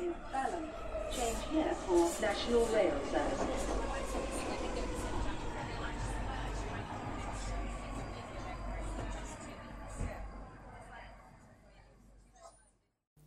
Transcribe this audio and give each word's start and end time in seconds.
in 0.00 0.12
Balham. 0.32 0.64
Change 1.14 1.40
here 1.52 1.74
for 1.84 2.02
National 2.20 2.64
Rail 2.74 2.96
Services. 3.12 3.62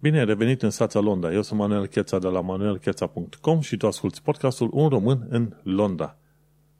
Bine 0.01 0.19
ai 0.19 0.25
revenit 0.25 0.61
în 0.61 0.69
stația 0.69 0.99
Londra. 0.99 1.33
Eu 1.33 1.41
sunt 1.41 1.59
Manuel 1.59 1.87
Cheța 1.87 2.19
de 2.19 2.27
la 2.27 2.41
manuelcheța.com 2.41 3.59
și 3.59 3.77
tu 3.77 3.87
asculti 3.87 4.21
podcastul 4.21 4.69
Un 4.73 4.89
român 4.89 5.27
în 5.29 5.53
Londra. 5.63 6.17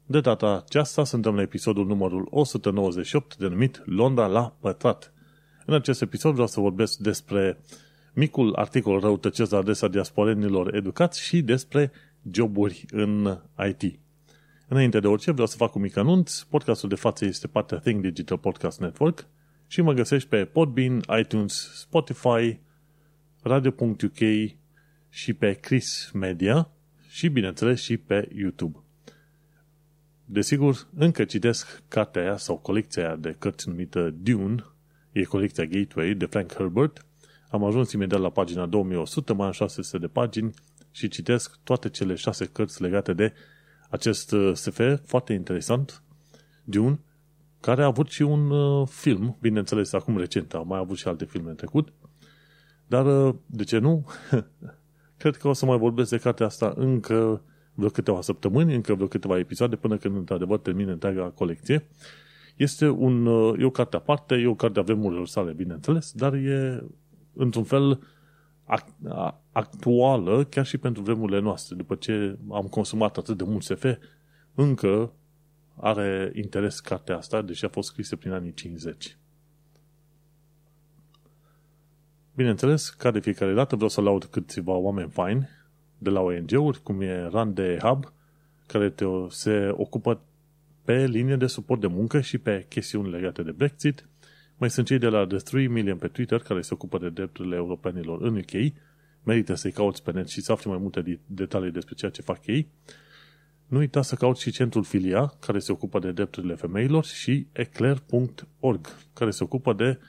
De 0.05 0.19
data 0.19 0.63
aceasta 0.65 1.03
suntem 1.03 1.35
la 1.35 1.41
episodul 1.41 1.85
numărul 1.85 2.27
198 2.31 3.37
denumit 3.37 3.81
Londra 3.85 4.25
la 4.25 4.55
pătrat. 4.59 5.13
În 5.65 5.73
acest 5.73 6.01
episod 6.01 6.31
vreau 6.31 6.47
să 6.47 6.59
vorbesc 6.59 6.97
despre 6.97 7.57
micul 8.13 8.55
articol 8.55 8.99
răutăcesc 8.99 9.51
la 9.51 9.57
adresa 9.57 9.87
diasporenilor 9.87 10.75
educați 10.75 11.21
și 11.21 11.41
despre 11.41 11.91
joburi 12.31 12.85
în 12.91 13.39
IT. 13.67 13.99
Înainte 14.67 14.99
de 14.99 15.07
orice, 15.07 15.31
vreau 15.31 15.47
să 15.47 15.55
fac 15.55 15.75
un 15.75 15.81
mic 15.81 15.97
anunț. 15.97 16.39
Podcastul 16.39 16.89
de 16.89 16.95
față 16.95 17.25
este 17.25 17.47
partea 17.47 17.77
Think 17.77 18.01
Digital 18.01 18.37
Podcast 18.37 18.79
Network 18.79 19.27
și 19.67 19.81
mă 19.81 19.93
găsești 19.93 20.29
pe 20.29 20.45
Podbean, 20.45 21.01
iTunes, 21.19 21.71
Spotify, 21.75 22.59
Radio.uk 23.41 24.17
și 25.09 25.33
pe 25.33 25.53
Chris 25.53 26.11
Media 26.13 26.69
și, 27.09 27.27
bineînțeles, 27.27 27.81
și 27.81 27.97
pe 27.97 28.29
YouTube. 28.35 28.79
Desigur, 30.25 30.87
încă 30.95 31.23
citesc 31.23 31.83
cartea 31.87 32.21
aia 32.21 32.37
sau 32.37 32.57
colecția 32.57 33.05
aia 33.05 33.15
de 33.15 33.35
cărți 33.39 33.69
numită 33.69 34.15
Dune, 34.17 34.63
e 35.11 35.23
colecția 35.23 35.65
Gateway 35.65 36.13
de 36.13 36.25
Frank 36.25 36.53
Herbert. 36.53 37.05
Am 37.49 37.63
ajuns 37.63 37.91
imediat 37.91 38.21
la 38.21 38.29
pagina 38.29 38.65
2100, 38.65 39.33
mai 39.33 39.45
am 39.45 39.51
600 39.51 39.97
de 39.97 40.07
pagini 40.07 40.53
și 40.91 41.07
citesc 41.07 41.59
toate 41.63 41.89
cele 41.89 42.15
șase 42.15 42.45
cărți 42.45 42.81
legate 42.81 43.13
de 43.13 43.33
acest 43.89 44.31
uh, 44.31 44.51
SF 44.53 44.81
foarte 45.05 45.33
interesant, 45.33 46.03
Dune, 46.63 46.99
care 47.59 47.83
a 47.83 47.85
avut 47.85 48.09
și 48.09 48.21
un 48.21 48.49
uh, 48.49 48.87
film, 48.87 49.37
bineînțeles, 49.41 49.93
acum 49.93 50.17
recent, 50.17 50.53
a 50.53 50.59
mai 50.59 50.79
avut 50.79 50.97
și 50.97 51.07
alte 51.07 51.25
filme 51.25 51.49
în 51.49 51.55
trecut, 51.55 51.93
dar 52.87 53.27
uh, 53.27 53.35
de 53.45 53.63
ce 53.63 53.77
nu? 53.77 54.05
Cred 55.17 55.37
că 55.37 55.47
o 55.47 55.53
să 55.53 55.65
mai 55.65 55.77
vorbesc 55.77 56.09
de 56.09 56.17
cartea 56.17 56.45
asta 56.45 56.73
încă 56.75 57.41
vreo 57.73 57.89
câteva 57.89 58.21
săptămâni, 58.21 58.75
încă 58.75 58.93
vreo 58.93 59.07
câteva 59.07 59.37
episoade, 59.37 59.75
până 59.75 59.97
când 59.97 60.15
într-adevăr 60.15 60.59
termin 60.59 60.89
întreaga 60.89 61.23
colecție. 61.23 61.87
Este 62.55 62.89
un, 62.89 63.25
e 63.59 63.65
o 63.65 63.69
carte 63.69 63.95
aparte, 63.95 64.35
e 64.35 64.47
o 64.47 64.55
carte 64.55 64.79
a 64.79 64.81
vremurilor 64.81 65.27
sale, 65.27 65.51
bineînțeles, 65.51 66.11
dar 66.11 66.33
e 66.33 66.83
într-un 67.33 67.63
fel 67.63 67.99
actuală 69.51 70.43
chiar 70.43 70.65
și 70.65 70.77
pentru 70.77 71.01
vremurile 71.01 71.39
noastre. 71.39 71.75
După 71.75 71.95
ce 71.95 72.37
am 72.51 72.67
consumat 72.67 73.17
atât 73.17 73.37
de 73.37 73.43
mult 73.43 73.63
SF, 73.63 73.85
încă 74.55 75.13
are 75.75 76.31
interes 76.35 76.79
cartea 76.79 77.17
asta, 77.17 77.41
deși 77.41 77.65
a 77.65 77.69
fost 77.69 77.89
scrisă 77.89 78.15
prin 78.15 78.31
anii 78.31 78.53
50. 78.53 79.17
Bineînțeles, 82.35 82.89
ca 82.89 83.11
de 83.11 83.19
fiecare 83.19 83.53
dată 83.53 83.75
vreau 83.75 83.89
să 83.89 84.01
laud 84.01 84.23
câțiva 84.23 84.73
oameni 84.73 85.09
faini 85.09 85.49
de 85.97 86.09
la 86.09 86.19
ONG-uri, 86.19 86.83
cum 86.83 87.01
e 87.01 87.27
Rande 87.27 87.77
Hub, 87.81 88.13
care 88.67 88.89
te, 88.89 89.05
se 89.29 89.69
ocupă 89.71 90.21
pe 90.83 91.05
linie 91.05 91.35
de 91.35 91.47
suport 91.47 91.81
de 91.81 91.87
muncă 91.87 92.21
și 92.21 92.37
pe 92.37 92.65
chestiuni 92.69 93.09
legate 93.09 93.43
de 93.43 93.51
Brexit. 93.51 94.07
Mai 94.59 94.69
sunt 94.69 94.85
cei 94.85 94.97
de 94.97 95.07
la 95.07 95.27
The 95.27 95.37
3 95.37 95.67
Million 95.67 95.97
pe 95.97 96.07
Twitter, 96.07 96.39
care 96.39 96.61
se 96.61 96.73
ocupă 96.73 96.97
de 96.97 97.09
drepturile 97.09 97.55
europenilor 97.55 98.21
în 98.21 98.35
UK. 98.35 98.73
Merită 99.23 99.53
să-i 99.53 99.71
cauți 99.71 100.03
pe 100.03 100.11
net 100.11 100.27
și 100.27 100.41
să 100.41 100.51
afli 100.51 100.69
mai 100.69 100.79
multe 100.81 101.19
detalii 101.25 101.71
despre 101.71 101.95
ceea 101.95 102.11
ce 102.11 102.21
fac 102.21 102.45
ei. 102.45 102.67
Nu 103.67 103.77
uita 103.77 104.01
să 104.01 104.15
cauți 104.15 104.41
și 104.41 104.51
centrul 104.51 104.83
Filia, 104.83 105.33
care 105.39 105.59
se 105.59 105.71
ocupă 105.71 105.99
de 105.99 106.11
drepturile 106.11 106.55
femeilor, 106.55 107.05
și 107.05 107.47
eclair.org, 107.51 108.87
care 109.13 109.31
se 109.31 109.43
ocupă 109.43 109.73
de 109.73 109.99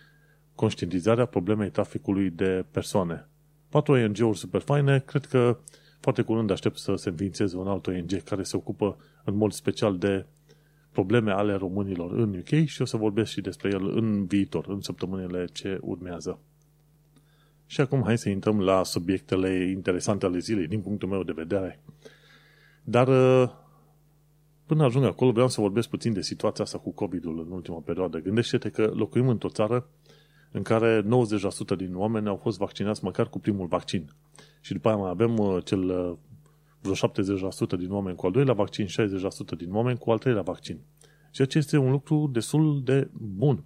conștientizarea 0.55 1.25
problemei 1.25 1.71
traficului 1.71 2.31
de 2.31 2.65
persoane. 2.71 3.29
Patru 3.69 3.93
ONG-uri 3.93 4.39
super 4.39 4.61
faine, 4.61 4.99
cred 5.07 5.25
că 5.25 5.59
foarte 6.01 6.23
curând 6.23 6.51
aștept 6.51 6.79
să 6.79 6.95
se 6.95 7.09
înființeze 7.09 7.57
un 7.57 7.67
alt 7.67 7.87
ONG 7.87 8.23
care 8.23 8.43
se 8.43 8.57
ocupă 8.57 8.97
în 9.25 9.37
mod 9.37 9.53
special 9.53 9.99
de 9.99 10.27
probleme 10.93 11.33
ale 11.33 11.55
românilor 11.55 12.13
în 12.13 12.35
UK 12.39 12.67
și 12.67 12.83
o 12.83 12.85
să 12.85 12.97
vorbesc 12.97 13.31
și 13.31 13.41
despre 13.41 13.71
el 13.73 13.97
în 13.97 14.25
viitor, 14.27 14.67
în 14.69 14.81
săptămânile 14.81 15.45
ce 15.53 15.79
urmează. 15.81 16.39
Și 17.67 17.81
acum 17.81 18.03
hai 18.03 18.19
să 18.19 18.29
intrăm 18.29 18.61
la 18.61 18.85
subiectele 18.85 19.69
interesante 19.71 20.27
ale 20.27 20.39
zilei, 20.39 20.67
din 20.67 20.81
punctul 20.81 21.09
meu 21.09 21.23
de 21.23 21.33
vedere. 21.33 21.81
Dar 22.85 23.09
uh, 23.09 23.51
până 24.67 24.85
ajung 24.85 25.05
acolo 25.05 25.33
vreau 25.33 25.49
să 25.49 25.61
vorbesc 25.61 25.89
puțin 25.89 26.13
de 26.13 26.23
situația 26.23 26.65
asta 26.65 26.79
cu 26.79 26.91
COVID-ul 26.91 27.45
în 27.47 27.51
ultima 27.51 27.79
perioadă. 27.79 28.19
Gândește-te 28.19 28.71
că 28.71 28.93
locuim 28.95 29.29
într-o 29.29 29.49
țară 29.49 29.89
în 30.51 30.63
care 30.63 31.03
90% 31.03 31.07
din 31.77 31.97
oameni 31.97 32.29
au 32.29 32.37
fost 32.37 32.59
vaccinați 32.59 33.05
măcar 33.05 33.29
cu 33.29 33.39
primul 33.39 33.67
vaccin. 33.67 34.11
Și 34.61 34.73
după 34.73 34.89
aia 34.89 34.97
mai 34.97 35.11
avem 35.11 35.39
uh, 35.39 35.65
cel 35.65 35.89
uh, 35.89 36.17
vreo 36.81 36.95
70% 36.95 37.79
din 37.79 37.93
oameni 37.93 38.17
cu 38.17 38.27
al 38.27 38.33
doilea 38.33 38.55
vaccin, 38.55 38.87
60% 38.87 38.89
din 39.57 39.75
oameni 39.75 39.99
cu 39.99 40.11
al 40.11 40.19
treilea 40.19 40.43
vaccin. 40.43 40.79
Ceea 41.31 41.47
ce 41.47 41.59
este 41.59 41.77
un 41.77 41.91
lucru 41.91 42.31
destul 42.33 42.83
de 42.85 43.09
bun. 43.13 43.65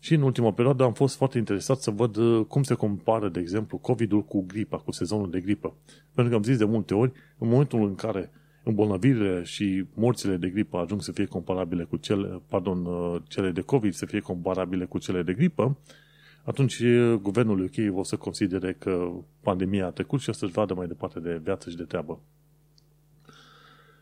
Și 0.00 0.14
în 0.14 0.22
ultima 0.22 0.52
perioadă 0.52 0.84
am 0.84 0.92
fost 0.92 1.16
foarte 1.16 1.38
interesat 1.38 1.78
să 1.78 1.90
văd 1.90 2.16
uh, 2.16 2.44
cum 2.46 2.62
se 2.62 2.74
compară, 2.74 3.28
de 3.28 3.40
exemplu, 3.40 3.78
COVID-ul 3.78 4.24
cu 4.24 4.44
gripa, 4.46 4.76
cu 4.76 4.92
sezonul 4.92 5.30
de 5.30 5.40
gripă. 5.40 5.76
Pentru 6.14 6.32
că 6.32 6.38
am 6.38 6.44
zis 6.44 6.58
de 6.58 6.64
multe 6.64 6.94
ori, 6.94 7.12
în 7.38 7.48
momentul 7.48 7.82
în 7.84 7.94
care 7.94 8.30
îmbolnăvirile 8.62 9.42
și 9.42 9.84
morțile 9.94 10.36
de 10.36 10.48
gripă 10.48 10.78
ajung 10.78 11.02
să 11.02 11.12
fie 11.12 11.24
comparabile 11.24 11.84
cu 11.84 11.96
cele, 11.96 12.42
pardon, 12.48 12.86
cele 13.28 13.50
de 13.50 13.60
COVID 13.60 13.92
să 13.92 14.06
fie 14.06 14.20
comparabile 14.20 14.84
cu 14.84 14.98
cele 14.98 15.22
de 15.22 15.32
gripă, 15.32 15.78
atunci 16.42 16.82
guvernul 17.20 17.60
UK 17.60 17.96
o 17.98 18.02
să 18.02 18.16
considere 18.16 18.72
că 18.72 19.10
pandemia 19.40 19.86
a 19.86 19.90
trecut 19.90 20.20
și 20.20 20.28
o 20.28 20.32
să-și 20.32 20.52
vadă 20.52 20.74
mai 20.74 20.86
departe 20.86 21.20
de 21.20 21.40
viață 21.42 21.70
și 21.70 21.76
de 21.76 21.84
treabă. 21.84 22.20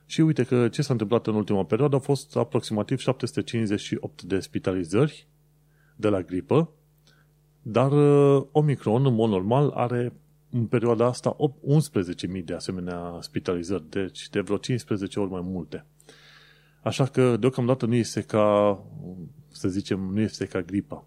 Și 0.06 0.20
uite 0.20 0.44
că 0.44 0.68
ce 0.68 0.82
s-a 0.82 0.92
întâmplat 0.92 1.26
în 1.26 1.34
ultima 1.34 1.64
perioadă 1.64 1.94
au 1.94 2.00
fost 2.00 2.36
aproximativ 2.36 2.98
758 2.98 4.22
de 4.22 4.40
spitalizări 4.40 5.26
de 5.96 6.08
la 6.08 6.22
gripă, 6.22 6.70
dar 7.62 7.92
Omicron, 8.52 9.06
în 9.06 9.14
mod 9.14 9.30
normal, 9.30 9.70
are 9.70 10.12
în 10.50 10.66
perioada 10.66 11.06
asta 11.06 11.36
11.000 12.36 12.44
de 12.44 12.54
asemenea 12.54 13.18
spitalizări, 13.20 13.90
deci 13.90 14.28
de 14.28 14.40
vreo 14.40 14.56
15 14.56 15.20
ori 15.20 15.30
mai 15.30 15.40
multe. 15.44 15.84
Așa 16.82 17.06
că 17.06 17.36
deocamdată 17.36 17.86
nu 17.86 17.94
este 17.94 18.20
ca, 18.20 18.78
să 19.48 19.68
zicem, 19.68 20.00
nu 20.00 20.20
este 20.20 20.46
ca 20.46 20.62
gripa. 20.62 21.04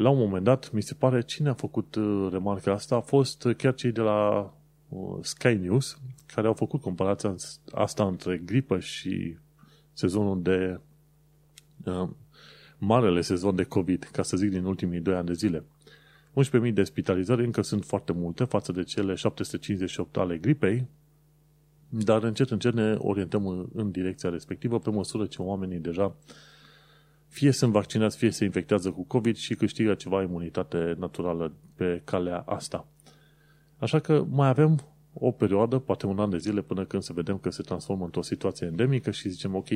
La 0.00 0.08
un 0.08 0.18
moment 0.18 0.44
dat, 0.44 0.72
mi 0.72 0.82
se 0.82 0.94
pare, 0.94 1.22
cine 1.22 1.48
a 1.48 1.54
făcut 1.54 1.94
uh, 1.94 2.28
remarca 2.30 2.72
asta 2.72 2.94
a 2.94 3.00
fost 3.00 3.48
chiar 3.56 3.74
cei 3.74 3.92
de 3.92 4.00
la 4.00 4.52
uh, 4.88 5.18
Sky 5.20 5.54
News, 5.54 6.00
care 6.26 6.46
au 6.46 6.52
făcut 6.52 6.80
comparația 6.80 7.34
asta 7.72 8.06
între 8.06 8.38
gripă 8.44 8.78
și 8.78 9.36
sezonul 9.92 10.42
de 10.42 10.80
uh, 11.84 12.08
marele 12.78 13.20
sezon 13.20 13.54
de 13.54 13.62
COVID, 13.62 14.08
ca 14.12 14.22
să 14.22 14.36
zic 14.36 14.50
din 14.50 14.64
ultimii 14.64 15.00
2 15.00 15.14
ani 15.14 15.26
de 15.26 15.32
zile. 15.32 15.64
11.000 16.66 16.72
de 16.72 16.84
spitalizări 16.84 17.44
încă 17.44 17.62
sunt 17.62 17.84
foarte 17.84 18.12
multe 18.12 18.44
față 18.44 18.72
de 18.72 18.82
cele 18.82 19.14
758 19.14 20.16
ale 20.16 20.38
gripei, 20.38 20.86
dar 21.88 22.22
încet, 22.22 22.50
încet 22.50 22.74
ne 22.74 22.94
orientăm 22.98 23.70
în 23.74 23.90
direcția 23.90 24.30
respectivă 24.30 24.78
pe 24.78 24.90
măsură 24.90 25.26
ce 25.26 25.42
oamenii 25.42 25.78
deja 25.78 26.16
fie 27.30 27.50
sunt 27.50 27.72
vaccinați, 27.72 28.16
fie 28.16 28.30
se 28.30 28.44
infectează 28.44 28.90
cu 28.90 29.02
COVID 29.02 29.36
și 29.36 29.54
câștigă 29.54 29.94
ceva 29.94 30.22
imunitate 30.22 30.94
naturală 30.98 31.52
pe 31.74 32.00
calea 32.04 32.38
asta. 32.38 32.86
Așa 33.78 33.98
că 33.98 34.24
mai 34.28 34.48
avem 34.48 34.80
o 35.12 35.30
perioadă, 35.30 35.78
poate 35.78 36.06
un 36.06 36.18
an 36.18 36.30
de 36.30 36.38
zile, 36.38 36.60
până 36.60 36.84
când 36.84 37.02
să 37.02 37.12
vedem 37.12 37.38
că 37.38 37.50
se 37.50 37.62
transformă 37.62 38.04
într-o 38.04 38.22
situație 38.22 38.66
endemică 38.66 39.10
și 39.10 39.28
zicem, 39.28 39.54
ok, 39.54 39.68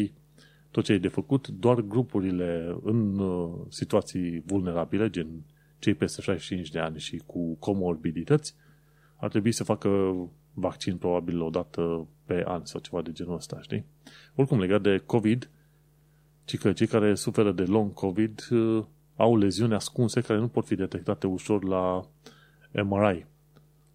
tot 0.70 0.84
ce 0.84 0.93
e 0.93 0.99
de 0.99 1.08
făcut, 1.08 1.49
doar 1.49 1.81
grupurile 1.81 2.76
în 2.82 3.19
uh, 3.19 3.50
situații 3.69 4.43
vulnerabile, 4.46 5.11
gen 5.11 5.28
cei 5.78 5.94
peste 5.94 6.20
65 6.20 6.70
de 6.70 6.78
ani 6.78 6.99
și 6.99 7.23
cu 7.26 7.55
comorbidități, 7.55 8.55
ar 9.17 9.28
trebui 9.28 9.52
să 9.52 9.64
facă 9.64 10.14
vaccin 10.52 10.96
probabil 10.96 11.40
o 11.40 11.50
dată 11.50 12.06
pe 12.25 12.43
an 12.46 12.64
sau 12.64 12.81
ceva 12.81 13.02
de 13.02 13.12
genul 13.12 13.34
ăsta, 13.34 13.61
știi? 13.61 13.84
Oricum, 14.34 14.61
legat 14.61 14.82
de 14.82 15.02
COVID, 15.06 15.50
ci 16.44 16.58
că 16.58 16.73
cei 16.73 16.87
care 16.87 17.14
suferă 17.14 17.52
de 17.52 17.62
long 17.62 17.93
COVID 17.93 18.49
uh, 18.50 18.85
au 19.17 19.37
leziuni 19.37 19.75
ascunse 19.75 20.20
care 20.20 20.38
nu 20.38 20.49
pot 20.49 20.67
fi 20.67 20.75
detectate 20.75 21.26
ușor 21.26 21.64
la 21.64 22.08
MRI, 22.82 23.26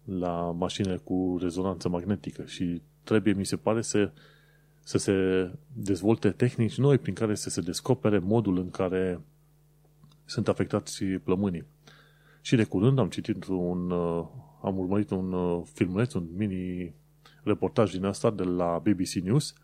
la 0.04 0.50
mașinile 0.50 0.96
cu 0.96 1.38
rezonanță 1.40 1.88
magnetică 1.88 2.44
și 2.44 2.82
trebuie, 3.04 3.32
mi 3.32 3.46
se 3.46 3.56
pare, 3.56 3.82
să, 3.82 4.10
să 4.84 4.98
se 4.98 5.14
dezvolte 5.72 6.30
tehnici 6.30 6.78
noi 6.78 6.98
prin 6.98 7.14
care 7.14 7.34
să 7.34 7.50
se 7.50 7.60
descopere 7.60 8.18
modul 8.18 8.58
în 8.58 8.70
care 8.70 9.20
sunt 10.24 10.48
afectați 10.48 11.04
plămânii. 11.04 11.64
Și 12.40 12.56
de 12.56 12.64
curând 12.64 12.98
am 12.98 13.08
citit 13.08 13.46
un 13.46 13.90
uh, 13.90 14.26
am 14.62 14.78
urmărit 14.78 15.10
un 15.10 15.32
uh, 15.32 15.62
filmuleț, 15.72 16.12
un 16.12 16.26
mini 16.36 16.94
reportaj 17.42 17.92
din 17.92 18.04
asta 18.04 18.30
de 18.30 18.42
la 18.42 18.78
BBC 18.78 19.12
News, 19.12 19.54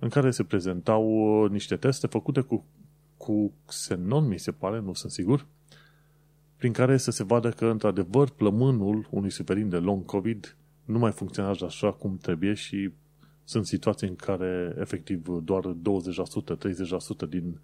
în 0.00 0.08
care 0.08 0.30
se 0.30 0.44
prezentau 0.44 1.04
uh, 1.42 1.50
niște 1.50 1.76
teste 1.76 2.06
făcute 2.06 2.40
cu, 2.40 2.64
cu 3.16 3.52
xenon, 3.66 4.28
mi 4.28 4.38
se 4.38 4.52
pare, 4.52 4.80
nu 4.80 4.92
sunt 4.92 5.12
sigur, 5.12 5.46
prin 6.56 6.72
care 6.72 6.96
să 6.96 7.10
se 7.10 7.24
vadă 7.24 7.50
că, 7.50 7.66
într-adevăr, 7.66 8.30
plămânul 8.30 9.06
unui 9.10 9.30
suferin 9.30 9.68
de 9.68 9.76
long 9.76 10.04
COVID 10.04 10.56
nu 10.84 10.98
mai 10.98 11.12
funcționează 11.12 11.64
așa 11.64 11.92
cum 11.92 12.16
trebuie 12.16 12.54
și 12.54 12.90
sunt 13.44 13.66
situații 13.66 14.08
în 14.08 14.16
care, 14.16 14.74
efectiv, 14.78 15.26
doar 15.26 15.62
20%, 15.64 17.26
30% 17.26 17.28
din 17.28 17.60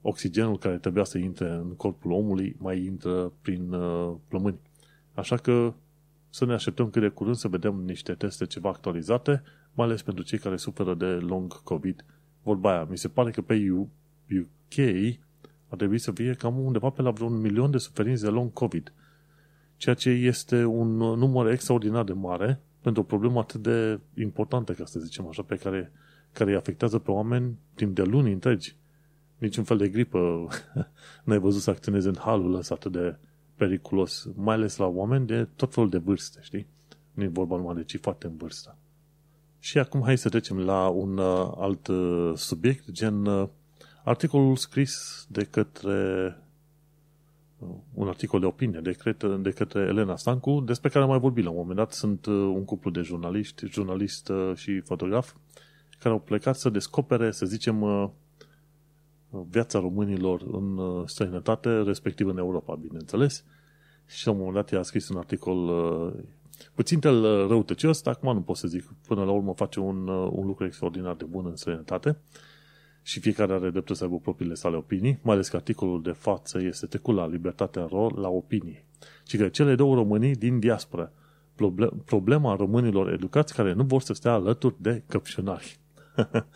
oxigenul 0.00 0.58
care 0.58 0.78
trebuia 0.78 1.04
să 1.04 1.18
intre 1.18 1.50
în 1.50 1.76
corpul 1.76 2.10
omului 2.10 2.56
mai 2.58 2.84
intră 2.84 3.32
prin 3.40 3.72
uh, 3.72 4.14
plămâni. 4.28 4.58
Așa 5.14 5.36
că 5.36 5.74
să 6.30 6.44
ne 6.44 6.52
așteptăm 6.52 6.90
cât 6.90 7.02
de 7.02 7.08
curând 7.08 7.36
să 7.36 7.48
vedem 7.48 7.74
niște 7.74 8.12
teste 8.12 8.46
ceva 8.46 8.68
actualizate, 8.68 9.42
mai 9.74 9.86
ales 9.86 10.02
pentru 10.02 10.24
cei 10.24 10.38
care 10.38 10.56
suferă 10.56 10.94
de 10.94 11.06
long 11.06 11.62
COVID. 11.62 12.04
Vorba 12.42 12.70
aia, 12.70 12.86
mi 12.90 12.98
se 12.98 13.08
pare 13.08 13.30
că 13.30 13.42
pe 13.42 13.70
UK 13.70 14.78
ar 15.68 15.76
trebui 15.76 15.98
să 15.98 16.12
fie 16.12 16.34
cam 16.34 16.58
undeva 16.58 16.90
pe 16.90 17.02
la 17.02 17.10
vreun 17.10 17.40
milion 17.40 17.70
de 17.70 17.78
suferinți 17.78 18.22
de 18.22 18.28
long 18.28 18.52
COVID, 18.52 18.92
ceea 19.76 19.94
ce 19.94 20.10
este 20.10 20.64
un 20.64 20.96
număr 20.96 21.50
extraordinar 21.50 22.04
de 22.04 22.12
mare 22.12 22.60
pentru 22.80 23.02
o 23.02 23.04
problemă 23.04 23.38
atât 23.38 23.62
de 23.62 24.00
importantă, 24.14 24.72
ca 24.72 24.84
să 24.84 25.00
zicem 25.00 25.26
așa, 25.26 25.42
pe 25.42 25.56
care, 25.56 25.92
care 26.32 26.50
îi 26.50 26.56
afectează 26.56 26.98
pe 26.98 27.10
oameni 27.10 27.58
timp 27.74 27.94
de 27.94 28.02
luni 28.02 28.32
întregi. 28.32 28.76
Niciun 29.38 29.64
fel 29.64 29.76
de 29.76 29.88
gripă 29.88 30.48
n-ai 31.24 31.38
văzut 31.38 31.62
să 31.62 31.70
acționeze 31.70 32.08
în 32.08 32.16
halul 32.18 32.54
ăsta 32.54 32.74
atât 32.74 32.92
de 32.92 33.16
periculos, 33.56 34.28
mai 34.34 34.54
ales 34.54 34.76
la 34.76 34.86
oameni 34.86 35.26
de 35.26 35.48
tot 35.56 35.74
felul 35.74 35.90
de 35.90 35.98
vârste, 35.98 36.38
știi? 36.42 36.66
Nu 37.12 37.22
e 37.22 37.26
vorba 37.28 37.56
numai 37.56 37.74
de 37.74 37.84
cei 37.84 38.00
foarte 38.00 38.26
în 38.26 38.36
vârstă. 38.36 38.76
Și 39.64 39.78
acum 39.78 40.02
hai 40.02 40.18
să 40.18 40.28
trecem 40.28 40.58
la 40.58 40.88
un 40.88 41.18
uh, 41.18 41.52
alt 41.56 41.86
uh, 41.86 42.32
subiect, 42.34 42.90
gen 42.90 43.26
uh, 43.26 43.48
articolul 44.04 44.56
scris 44.56 45.26
de 45.28 45.44
către 45.44 46.38
un 47.94 48.08
articol 48.08 48.40
de 48.40 48.46
opinie 48.46 48.80
de 48.80 48.92
către, 48.92 49.36
de 49.36 49.50
către 49.50 49.80
Elena 49.80 50.16
Stancu, 50.16 50.60
despre 50.60 50.88
care 50.88 51.04
am 51.04 51.10
mai 51.10 51.18
vorbit 51.18 51.44
la 51.44 51.50
un 51.50 51.56
moment 51.56 51.76
dat. 51.76 51.92
Sunt 51.92 52.26
un 52.26 52.64
cuplu 52.64 52.90
de 52.90 53.00
jurnaliști, 53.00 53.66
jurnalist 53.66 54.30
și 54.54 54.80
fotograf, 54.80 55.34
care 55.98 56.14
au 56.14 56.20
plecat 56.20 56.56
să 56.56 56.68
descopere, 56.68 57.30
să 57.30 57.46
zicem, 57.46 58.10
viața 59.48 59.78
românilor 59.78 60.42
în 60.52 60.80
străinătate, 61.06 61.82
respectiv 61.82 62.26
în 62.26 62.38
Europa, 62.38 62.74
bineînțeles. 62.74 63.44
Și 64.06 64.26
la 64.26 64.32
un 64.32 64.38
moment 64.38 64.56
dat 64.56 64.70
i-a 64.70 64.82
scris 64.82 65.08
un 65.08 65.16
articol 65.16 65.70
puțin 66.74 67.00
tel 67.00 67.46
răutăcios, 67.46 68.06
acum 68.06 68.34
nu 68.34 68.40
pot 68.40 68.56
să 68.56 68.68
zic, 68.68 68.94
până 69.06 69.24
la 69.24 69.30
urmă 69.30 69.52
face 69.54 69.80
un, 69.80 70.08
un 70.08 70.46
lucru 70.46 70.64
extraordinar 70.64 71.14
de 71.14 71.24
bun 71.24 71.46
în 71.46 71.56
străinătate 71.56 72.18
și 73.06 73.20
fiecare 73.20 73.52
are 73.52 73.70
dreptul 73.70 73.94
să 73.94 74.04
aibă 74.04 74.18
propriile 74.18 74.54
sale 74.54 74.76
opinii, 74.76 75.18
mai 75.22 75.34
ales 75.34 75.48
că 75.48 75.56
articolul 75.56 76.02
de 76.02 76.10
față 76.10 76.60
este 76.62 76.86
trecut 76.86 77.14
la 77.14 77.26
libertatea 77.26 77.86
rol 77.90 78.18
la 78.18 78.28
opinii. 78.28 78.84
Și 79.26 79.36
că 79.36 79.48
cele 79.48 79.74
două 79.74 79.94
românii 79.94 80.34
din 80.34 80.58
diaspora, 80.58 81.12
problema 82.04 82.56
românilor 82.56 83.12
educați 83.12 83.54
care 83.54 83.72
nu 83.72 83.82
vor 83.82 84.00
să 84.00 84.12
stea 84.12 84.32
alături 84.32 84.74
de 84.78 85.02
căpșunari. 85.06 85.78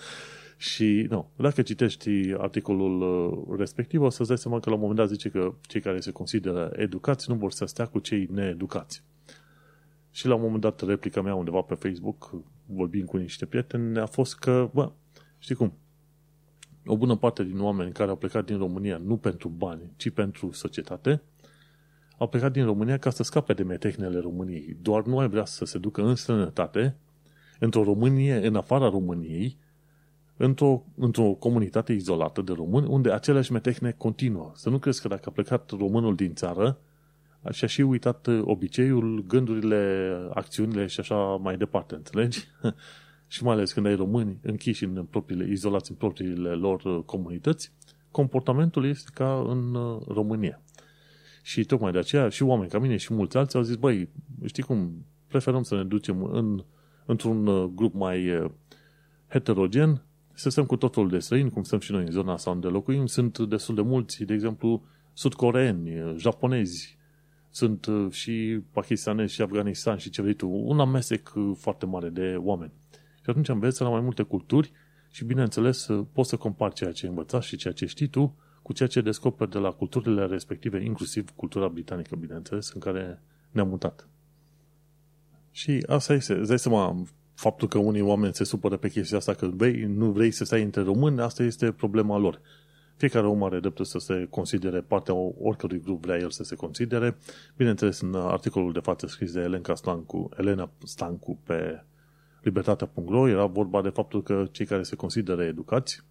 și, 0.57 1.07
nu, 1.11 1.31
dacă 1.37 1.63
citești 1.63 2.11
articolul 2.39 3.01
uh, 3.01 3.59
respectiv, 3.59 4.01
o 4.01 4.09
să-ți 4.09 4.29
dai 4.29 4.39
seama 4.39 4.61
că 4.61 4.69
la 4.69 4.75
un 4.75 4.81
moment 4.81 4.99
dat 4.99 5.09
zice 5.09 5.29
că 5.29 5.55
cei 5.61 5.81
care 5.81 6.01
se 6.01 6.11
consideră 6.11 6.71
educați 6.77 7.31
nu 7.31 7.37
vor 7.37 7.53
să 7.53 7.65
stea 7.65 7.87
cu 7.87 7.99
cei 7.99 8.29
needucați. 8.31 9.03
Și 10.11 10.27
la 10.27 10.35
un 10.35 10.41
moment 10.41 10.61
dat 10.61 10.81
replica 10.81 11.23
mea 11.23 11.35
undeva 11.35 11.61
pe 11.61 11.75
Facebook, 11.75 12.35
vorbind 12.67 13.09
cu 13.09 13.17
niște 13.17 13.47
prieteni, 13.47 13.99
a 13.99 14.07
fost 14.07 14.39
că, 14.39 14.71
bă, 14.73 14.93
știi 15.39 15.55
cum, 15.55 15.73
o 16.87 16.97
bună 16.97 17.17
parte 17.17 17.45
din 17.45 17.61
oameni 17.61 17.93
care 17.93 18.11
au 18.11 18.17
plecat 18.17 18.45
din 18.45 18.59
România 18.59 19.01
nu 19.05 19.17
pentru 19.17 19.49
bani, 19.49 19.83
ci 19.97 20.11
pentru 20.11 20.53
societate, 20.53 21.23
au 22.19 22.29
plecat 22.29 22.53
din 22.53 22.65
România 22.65 22.99
ca 22.99 23.11
să 23.11 23.23
scape 23.23 23.53
de 23.53 23.63
metehnele 23.63 24.19
României. 24.19 24.77
Doar 24.83 25.05
nu 25.05 25.19
ai 25.19 25.29
vrea 25.29 25.45
să 25.45 25.65
se 25.65 25.79
ducă 25.79 26.03
în 26.03 26.15
străinătate, 26.15 26.97
într-o 27.59 27.85
Românie, 27.85 28.47
în 28.47 28.57
afara 28.57 28.89
României, 28.89 29.57
într-o, 30.37 30.85
într-o 30.97 31.33
comunitate 31.33 31.93
izolată 31.93 32.43
de 32.43 32.53
români, 32.53 32.87
unde 32.87 33.13
aceleași 33.13 33.53
metehne 33.53 33.91
continuă. 33.91 34.53
Să 34.55 34.71
nu 34.71 34.79
crezi 34.79 35.01
că 35.01 35.09
dacă 35.09 35.23
a 35.25 35.33
plecat 35.33 35.71
românul 35.71 36.15
din 36.15 36.35
țară, 36.35 36.79
și-a 37.51 37.69
și 37.69 37.81
uitat 37.81 38.27
obiceiul, 38.41 39.25
gândurile, 39.27 40.13
acțiunile 40.35 40.87
și 40.87 41.01
așa 41.01 41.17
mai 41.17 41.57
departe, 41.57 41.95
înțelegi? 41.95 42.45
și 43.29 43.45
mai 43.45 43.55
ales 43.55 43.73
când 43.73 43.87
ai 43.87 43.95
români 43.95 44.39
închiși 44.43 44.85
în 44.85 45.05
propriile, 45.11 45.51
izolați 45.51 45.91
în 45.91 45.97
propriile 45.97 46.51
lor 46.51 46.83
uh, 46.85 47.03
comunități, 47.05 47.73
comportamentul 48.11 48.87
este 48.87 49.11
ca 49.15 49.45
în 49.49 49.75
uh, 49.75 50.03
România. 50.07 50.63
Și 51.43 51.65
tocmai 51.65 51.93
de 51.93 51.99
aceea 51.99 52.29
și 52.29 52.43
oameni 52.43 52.71
ca 52.71 52.79
mine 52.79 52.97
și 52.97 53.15
mulți 53.15 53.37
alții 53.37 53.59
au 53.59 53.65
zis, 53.65 53.77
băi, 53.77 54.09
știi 54.45 54.63
cum, 54.63 55.05
preferăm 55.27 55.63
să 55.63 55.75
ne 55.75 55.85
ducem 55.85 56.25
în, 56.25 56.65
într-un 57.07 57.47
uh, 57.47 57.71
grup 57.75 57.95
mai 57.95 58.49
heterogen, 59.29 60.03
să 60.33 60.49
stăm 60.49 60.67
cu 60.67 60.77
tot 60.77 60.95
felul 60.95 61.09
de 61.09 61.19
străini, 61.19 61.51
cum 61.51 61.63
stăm 61.63 61.79
și 61.79 61.93
noi 61.93 62.05
în 62.05 62.11
zona 62.11 62.33
asta 62.33 62.51
unde 62.51 62.67
locuim, 62.67 63.07
sunt 63.07 63.39
destul 63.39 63.75
de 63.75 63.83
mulți, 63.83 64.25
de 64.25 64.35
exemplu, 64.35 64.83
sudcoreeni, 65.13 66.15
japonezi, 66.17 66.98
sunt 67.59 68.13
și 68.13 68.61
pakistanezi 68.73 69.35
și 69.35 69.43
Afganistan 69.43 69.97
și 69.97 70.11
ce 70.11 70.23
vrei 70.23 70.35
tu, 70.35 70.49
un 70.49 70.81
amestec 70.81 71.33
foarte 71.57 71.87
mare 71.87 72.09
de 72.09 72.37
oameni. 72.39 72.73
Și 73.15 73.31
atunci 73.31 73.49
înveți 73.49 73.83
la 73.83 73.89
mai 73.89 74.01
multe 74.01 74.23
culturi 74.23 74.73
și, 75.11 75.25
bineînțeles, 75.25 75.89
poți 76.13 76.29
să 76.29 76.37
compari 76.37 76.75
ceea 76.75 76.93
ce 76.93 77.05
ai 77.05 77.11
învățat 77.11 77.43
și 77.43 77.57
ceea 77.57 77.75
ce 77.75 77.87
știi 77.87 78.07
tu 78.07 78.37
cu 78.63 78.73
ceea 78.73 78.89
ce 78.89 79.01
descoperi 79.01 79.51
de 79.51 79.59
la 79.59 79.71
culturile 79.71 80.27
respective, 80.27 80.85
inclusiv 80.85 81.31
cultura 81.31 81.69
britanică, 81.69 82.17
bineînțeles, 82.17 82.71
în 82.71 82.81
care 82.81 83.23
ne-am 83.51 83.69
mutat. 83.69 84.09
Și 85.51 85.85
asta 85.87 86.13
este, 86.13 86.35
îți 86.35 86.49
dai 86.49 86.59
seama, 86.59 87.03
faptul 87.35 87.69
că 87.69 87.79
unii 87.79 88.01
oameni 88.01 88.35
se 88.35 88.45
supără 88.45 88.77
pe 88.77 88.89
chestia 88.89 89.17
asta, 89.17 89.35
că 89.35 89.47
băi, 89.47 89.85
nu 89.85 90.11
vrei 90.11 90.31
să 90.31 90.45
stai 90.45 90.63
între 90.63 90.83
români, 90.83 91.21
asta 91.21 91.43
este 91.43 91.73
problema 91.73 92.17
lor. 92.19 92.41
Fiecare 92.99 93.27
om 93.27 93.43
are 93.43 93.61
dreptul 93.61 93.85
să 93.85 93.99
se 93.99 94.27
considere 94.31 94.81
partea 94.81 95.15
oricărui 95.15 95.81
grup 95.81 96.03
vrea 96.05 96.17
el 96.17 96.31
să 96.31 96.45
se 96.45 96.55
considere. 96.55 97.17
Bineînțeles, 97.57 98.01
în 98.01 98.15
articolul 98.15 98.73
de 98.73 98.79
față 98.79 99.07
scris 99.07 99.33
de 99.33 99.41
Elena 99.41 99.75
Stancu, 99.75 100.29
Elena 100.37 100.71
Stancu 100.85 101.39
pe 101.45 101.85
libertatea.ro 102.43 103.29
era 103.29 103.47
vorba 103.47 103.83
de 103.83 103.89
faptul 103.89 104.23
că 104.23 104.47
cei 104.51 104.67
care 104.67 104.83
se 104.83 104.97
consideră 104.97 105.45
educați, 105.45 106.05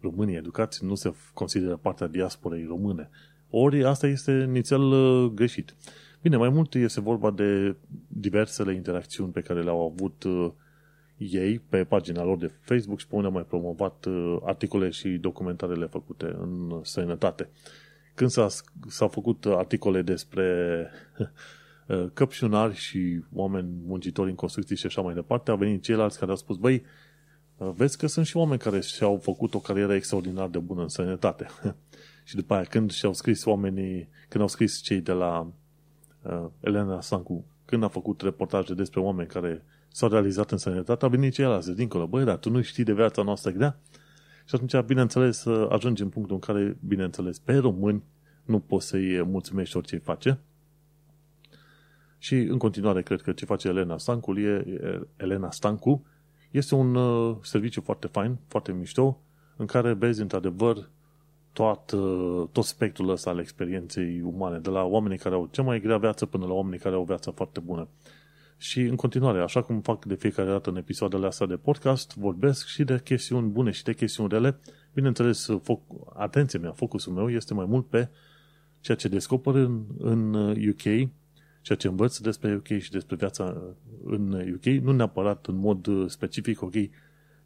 românii 0.00 0.36
educați, 0.36 0.84
nu 0.84 0.94
se 0.94 1.14
consideră 1.34 1.76
partea 1.76 2.06
diasporei 2.06 2.64
române. 2.64 3.10
Ori 3.50 3.84
asta 3.84 4.06
este 4.06 4.44
nițel 4.44 4.82
uh, 4.82 5.30
greșit. 5.34 5.74
Bine, 6.22 6.36
mai 6.36 6.48
mult 6.48 6.74
este 6.74 7.00
vorba 7.00 7.30
de 7.30 7.76
diversele 8.08 8.74
interacțiuni 8.74 9.32
pe 9.32 9.40
care 9.40 9.62
le-au 9.62 9.92
avut 9.92 10.22
uh, 10.22 10.50
ei 11.24 11.58
pe 11.58 11.84
pagina 11.84 12.24
lor 12.24 12.36
de 12.38 12.52
Facebook 12.60 12.98
și 12.98 13.06
pe 13.06 13.14
unde 13.14 13.26
au 13.26 13.32
mai 13.32 13.44
promovat 13.48 14.04
uh, 14.04 14.36
articole 14.44 14.90
și 14.90 15.08
documentarele 15.08 15.86
făcute 15.86 16.24
în 16.24 16.80
străinătate. 16.82 17.48
Când 18.14 18.30
s-a, 18.30 18.46
s-au 18.88 19.08
făcut 19.08 19.44
articole 19.46 20.02
despre 20.02 20.86
Uh, 21.90 22.10
căpșunari 22.12 22.74
și 22.74 23.24
oameni 23.32 23.68
muncitori 23.86 24.30
în 24.30 24.34
construcții 24.34 24.76
și 24.76 24.86
așa 24.86 25.00
mai 25.00 25.14
departe, 25.14 25.50
au 25.50 25.56
venit 25.56 25.82
ceilalți 25.82 26.18
care 26.18 26.30
au 26.30 26.36
spus, 26.36 26.56
băi, 26.56 26.82
uh, 27.56 27.70
vezi 27.74 27.98
că 27.98 28.06
sunt 28.06 28.26
și 28.26 28.36
oameni 28.36 28.60
care 28.60 28.80
și-au 28.80 29.18
făcut 29.22 29.54
o 29.54 29.58
carieră 29.58 29.94
extraordinar 29.94 30.48
de 30.48 30.58
bună 30.58 30.82
în 30.82 30.88
sănătate. 30.88 31.46
și 32.28 32.34
după 32.34 32.54
aia, 32.54 32.64
când 32.64 32.90
și-au 32.90 33.12
scris 33.12 33.44
oamenii, 33.44 34.08
când 34.28 34.42
au 34.42 34.48
scris 34.48 34.80
cei 34.80 35.00
de 35.00 35.12
la 35.12 35.52
uh, 36.22 36.46
Elena 36.60 37.00
Sancu, 37.00 37.44
când 37.64 37.82
a 37.82 37.88
făcut 37.88 38.20
reportaje 38.20 38.74
despre 38.74 39.00
oameni 39.00 39.28
care 39.28 39.64
s-au 39.92 40.08
realizat 40.08 40.50
în 40.50 40.58
sănătate, 40.58 41.04
au 41.04 41.10
venit 41.10 41.32
ceilalți 41.32 41.66
de 41.66 41.74
dincolo. 41.74 42.06
Băi, 42.06 42.24
dar 42.24 42.36
tu 42.36 42.50
nu 42.50 42.62
știi 42.62 42.84
de 42.84 42.92
viața 42.92 43.22
noastră 43.22 43.50
grea? 43.50 43.80
Și 44.44 44.54
atunci, 44.54 44.86
bineînțeles, 44.86 45.46
ajungi 45.68 46.02
în 46.02 46.08
punctul 46.08 46.34
în 46.34 46.40
care, 46.40 46.76
bineînțeles, 46.86 47.38
pe 47.38 47.56
români 47.56 48.02
nu 48.44 48.58
poți 48.58 48.86
să-i 48.86 49.22
mulțumești 49.22 49.76
orice 49.76 49.94
îi 49.94 50.00
face, 50.00 50.40
și 52.22 52.34
în 52.34 52.58
continuare 52.58 53.02
cred 53.02 53.20
că 53.20 53.32
ce 53.32 53.44
face 53.44 53.68
Elena 53.68 53.98
Stancu, 53.98 54.38
e, 54.38 54.64
Elena 55.16 55.50
Stancu 55.50 56.06
este 56.50 56.74
un 56.74 56.94
uh, 56.94 57.36
serviciu 57.42 57.80
foarte 57.80 58.06
fain, 58.06 58.38
foarte 58.46 58.72
mișto, 58.72 59.20
în 59.56 59.66
care 59.66 59.92
vezi 59.92 60.20
într-adevăr 60.20 60.88
tot, 61.52 61.90
uh, 61.90 62.48
tot 62.52 62.64
spectrul 62.64 63.08
ăsta 63.08 63.30
al 63.30 63.38
experienței 63.38 64.20
umane, 64.20 64.58
de 64.58 64.70
la 64.70 64.84
oamenii 64.84 65.18
care 65.18 65.34
au 65.34 65.48
cea 65.50 65.62
mai 65.62 65.80
grea 65.80 65.98
viață 65.98 66.26
până 66.26 66.46
la 66.46 66.52
oamenii 66.52 66.78
care 66.78 66.94
au 66.94 67.00
o 67.00 67.04
viață 67.04 67.30
foarte 67.30 67.60
bună. 67.60 67.88
Și 68.62 68.80
în 68.80 68.96
continuare, 68.96 69.40
așa 69.40 69.62
cum 69.62 69.80
fac 69.80 70.04
de 70.04 70.14
fiecare 70.14 70.48
dată 70.48 70.70
în 70.70 70.76
episoadele 70.76 71.26
astea 71.26 71.46
de 71.46 71.56
podcast, 71.56 72.16
vorbesc 72.16 72.66
și 72.66 72.84
de 72.84 73.00
chestiuni 73.04 73.48
bune 73.48 73.70
și 73.70 73.82
de 73.82 73.94
chestiuni 73.94 74.28
rele. 74.28 74.58
Bineînțeles, 74.94 75.48
foc, 75.62 75.80
atenția 76.14 76.60
mea, 76.60 76.72
focusul 76.72 77.12
meu 77.12 77.30
este 77.30 77.54
mai 77.54 77.64
mult 77.64 77.86
pe 77.86 78.08
ceea 78.80 78.96
ce 78.96 79.08
descoper 79.08 79.54
în, 79.54 79.84
în 79.98 80.34
UK 80.68 80.84
uh, 80.84 81.08
ceea 81.62 81.78
ce 81.78 81.88
învăț 81.88 82.18
despre 82.18 82.54
UK 82.54 82.66
și 82.78 82.90
despre 82.90 83.16
viața 83.16 83.74
în 84.04 84.32
UK, 84.32 84.64
nu 84.64 84.92
neapărat 84.92 85.46
în 85.46 85.56
mod 85.56 86.10
specific, 86.10 86.62
ok, 86.62 86.74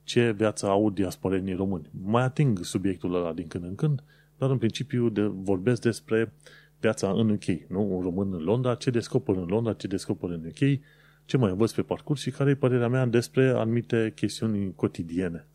ce 0.02 0.32
viață 0.32 0.66
au 0.66 0.90
diasporenii 0.90 1.54
români. 1.54 1.90
Mai 2.04 2.22
ating 2.22 2.64
subiectul 2.64 3.14
ăla 3.14 3.32
din 3.32 3.46
când 3.46 3.64
în 3.64 3.74
când, 3.74 4.02
dar 4.38 4.50
în 4.50 4.58
principiu 4.58 5.08
de, 5.08 5.22
vorbesc 5.22 5.82
despre 5.82 6.32
viața 6.80 7.10
în 7.10 7.30
UK, 7.30 7.44
nu? 7.68 7.96
Un 7.96 8.02
român 8.02 8.32
în 8.32 8.42
Londra, 8.42 8.74
ce 8.74 8.90
descoper 8.90 9.36
în 9.36 9.46
Londra, 9.46 9.72
ce 9.72 9.86
descoper 9.86 10.30
în 10.30 10.44
UK, 10.46 10.80
ce 11.24 11.36
mai 11.36 11.50
învăț 11.50 11.72
pe 11.72 11.82
parcurs 11.82 12.20
și 12.20 12.30
care 12.30 12.50
e 12.50 12.54
părerea 12.54 12.88
mea 12.88 13.06
despre 13.06 13.48
anumite 13.48 14.12
chestiuni 14.14 14.74
cotidiene. 14.74 15.46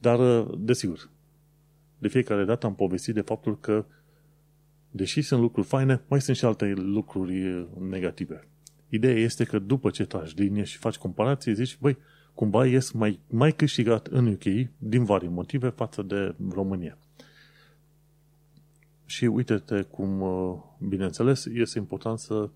Dar, 0.00 0.42
desigur, 0.42 1.10
de 1.98 2.08
fiecare 2.08 2.44
dată 2.44 2.66
am 2.66 2.74
povestit 2.74 3.14
de 3.14 3.20
faptul 3.20 3.60
că, 3.60 3.84
deși 4.90 5.22
sunt 5.22 5.40
lucruri 5.40 5.66
faine, 5.66 6.02
mai 6.08 6.20
sunt 6.20 6.36
și 6.36 6.44
alte 6.44 6.72
lucruri 6.76 7.66
negative. 7.78 8.48
Ideea 8.88 9.18
este 9.18 9.44
că 9.44 9.58
după 9.58 9.90
ce 9.90 10.04
tragi 10.04 10.34
linie 10.34 10.62
și 10.62 10.76
faci 10.76 10.96
comparații, 10.96 11.54
zici, 11.54 11.78
băi, 11.80 11.98
cumva 12.34 12.66
ies 12.66 12.90
mai, 12.90 13.20
mai 13.28 13.52
câștigat 13.52 14.06
în 14.06 14.26
UK 14.26 14.68
din 14.78 15.04
vari 15.04 15.28
motive 15.28 15.68
față 15.68 16.02
de 16.02 16.34
România. 16.50 16.98
Și 19.04 19.24
uite-te 19.24 19.82
cum, 19.82 20.20
uh, 20.20 20.58
bineînțeles, 20.88 21.44
este 21.44 21.78
important 21.78 22.18
să 22.18 22.50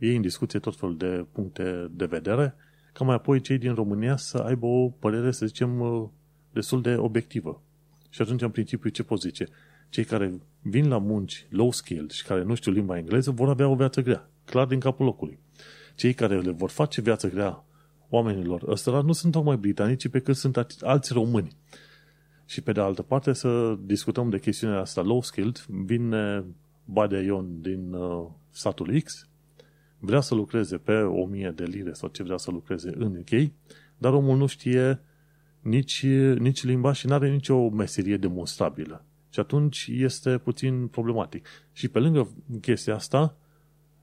iei 0.00 0.16
în 0.16 0.22
discuție 0.22 0.58
tot 0.58 0.76
felul 0.76 0.96
de 0.96 1.26
puncte 1.32 1.90
de 1.90 2.04
vedere, 2.04 2.54
ca 2.92 3.04
mai 3.04 3.14
apoi 3.14 3.40
cei 3.40 3.58
din 3.58 3.74
România 3.74 4.16
să 4.16 4.38
aibă 4.38 4.66
o 4.66 4.88
părere, 4.88 5.30
să 5.30 5.46
zicem, 5.46 5.80
uh, 5.80 6.08
destul 6.52 6.82
de 6.82 6.96
obiectivă. 6.96 7.62
Și 8.08 8.22
atunci, 8.22 8.42
în 8.42 8.50
principiu, 8.50 8.90
ce 8.90 9.02
poți 9.02 9.26
zice? 9.26 9.48
Cei 9.88 10.04
care 10.04 10.40
vin 10.62 10.88
la 10.88 10.98
munci 10.98 11.46
low 11.50 11.72
skill 11.72 12.08
și 12.10 12.24
care 12.24 12.42
nu 12.42 12.54
știu 12.54 12.72
limba 12.72 12.96
engleză 12.96 13.30
vor 13.30 13.48
avea 13.48 13.68
o 13.68 13.74
viață 13.74 14.02
grea, 14.02 14.30
clar 14.44 14.66
din 14.66 14.80
capul 14.80 15.04
locului. 15.04 15.38
Cei 15.94 16.14
care 16.14 16.40
le 16.40 16.50
vor 16.50 16.70
face 16.70 17.00
viață 17.00 17.28
grea 17.28 17.64
oamenilor 18.08 18.62
ăstora 18.68 19.00
nu 19.00 19.12
sunt 19.12 19.32
tocmai 19.32 19.56
britanici, 19.56 20.08
pe 20.08 20.20
cât 20.20 20.36
sunt 20.36 20.76
alți 20.80 21.12
români. 21.12 21.56
Și 22.44 22.60
pe 22.60 22.72
de 22.72 22.80
altă 22.80 23.02
parte 23.02 23.32
să 23.32 23.76
discutăm 23.80 24.30
de 24.30 24.38
chestiunea 24.38 24.80
asta 24.80 25.02
low-skilled, 25.02 25.64
vine 25.66 26.44
Badea 26.84 27.20
Ion 27.20 27.60
din 27.60 27.92
uh, 27.92 28.26
satul 28.50 29.00
X, 29.00 29.29
vrea 30.00 30.20
să 30.20 30.34
lucreze 30.34 30.76
pe 30.76 30.92
1000 30.92 31.52
de 31.56 31.64
lire 31.64 31.92
sau 31.92 32.08
ce 32.08 32.22
vrea 32.22 32.36
să 32.36 32.50
lucreze 32.50 32.92
în 32.96 33.16
UK, 33.16 33.50
dar 33.98 34.12
omul 34.12 34.36
nu 34.36 34.46
știe 34.46 35.00
nici, 35.60 36.06
nici 36.38 36.64
limba 36.64 36.92
și 36.92 37.06
nu 37.06 37.14
are 37.14 37.30
nicio 37.30 37.68
meserie 37.68 38.16
demonstrabilă. 38.16 39.04
Și 39.32 39.40
atunci 39.40 39.88
este 39.92 40.38
puțin 40.38 40.86
problematic. 40.86 41.46
Și 41.72 41.88
pe 41.88 41.98
lângă 41.98 42.28
chestia 42.60 42.94
asta, 42.94 43.36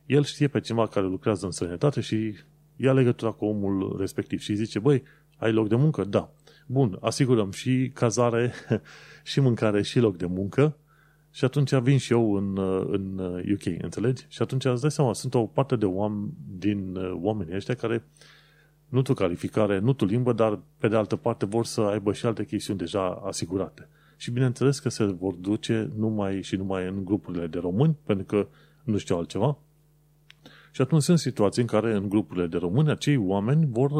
el 0.05 0.23
știe 0.23 0.47
pe 0.47 0.59
cineva 0.59 0.87
care 0.87 1.05
lucrează 1.05 1.45
în 1.45 1.51
sănătate 1.51 2.01
și 2.01 2.35
ia 2.75 2.93
legătura 2.93 3.31
cu 3.31 3.45
omul 3.45 3.95
respectiv 3.99 4.39
și 4.39 4.55
zice, 4.55 4.79
băi, 4.79 5.03
ai 5.37 5.51
loc 5.51 5.67
de 5.67 5.75
muncă? 5.75 6.03
Da. 6.03 6.31
Bun, 6.67 6.97
asigurăm 7.01 7.51
și 7.51 7.91
cazare, 7.93 8.53
și 9.23 9.39
mâncare, 9.39 9.81
și 9.81 9.99
loc 9.99 10.17
de 10.17 10.25
muncă 10.25 10.77
și 11.37 11.45
atunci 11.45 11.73
vin 11.75 11.97
și 11.97 12.11
eu 12.11 12.33
în, 12.33 12.57
în 12.91 13.19
UK, 13.53 13.65
înțelegi? 13.81 14.25
Și 14.27 14.41
atunci 14.41 14.65
îți 14.65 14.81
dai 14.81 14.91
seama, 14.91 15.13
sunt 15.13 15.33
o 15.33 15.45
parte 15.45 15.75
de 15.75 15.85
oameni 15.85 16.33
din 16.57 16.95
uh, 16.95 17.17
oamenii 17.21 17.55
ăștia 17.55 17.73
care 17.73 18.03
nu 18.87 19.01
tu 19.01 19.13
calificare, 19.13 19.79
nu 19.79 19.93
tu 19.93 20.05
limbă, 20.05 20.33
dar 20.33 20.59
pe 20.77 20.87
de 20.87 20.95
altă 20.95 21.15
parte 21.15 21.45
vor 21.45 21.65
să 21.65 21.81
aibă 21.81 22.13
și 22.13 22.25
alte 22.25 22.45
chestiuni 22.45 22.79
deja 22.79 23.21
asigurate. 23.25 23.89
Și 24.15 24.31
bineînțeles 24.31 24.79
că 24.79 24.89
se 24.89 25.03
vor 25.03 25.33
duce 25.33 25.91
numai 25.95 26.41
și 26.41 26.55
numai 26.55 26.87
în 26.87 27.05
grupurile 27.05 27.47
de 27.47 27.59
români, 27.59 27.97
pentru 28.03 28.25
că 28.25 28.47
nu 28.83 28.97
știu 28.97 29.17
altceva, 29.17 29.57
și 30.71 30.81
atunci 30.81 31.01
sunt 31.01 31.19
situații 31.19 31.61
în 31.61 31.67
care 31.67 31.95
în 31.95 32.09
grupurile 32.09 32.47
de 32.47 32.57
români 32.57 32.89
acei 32.89 33.17
oameni 33.17 33.67
vor, 33.71 33.91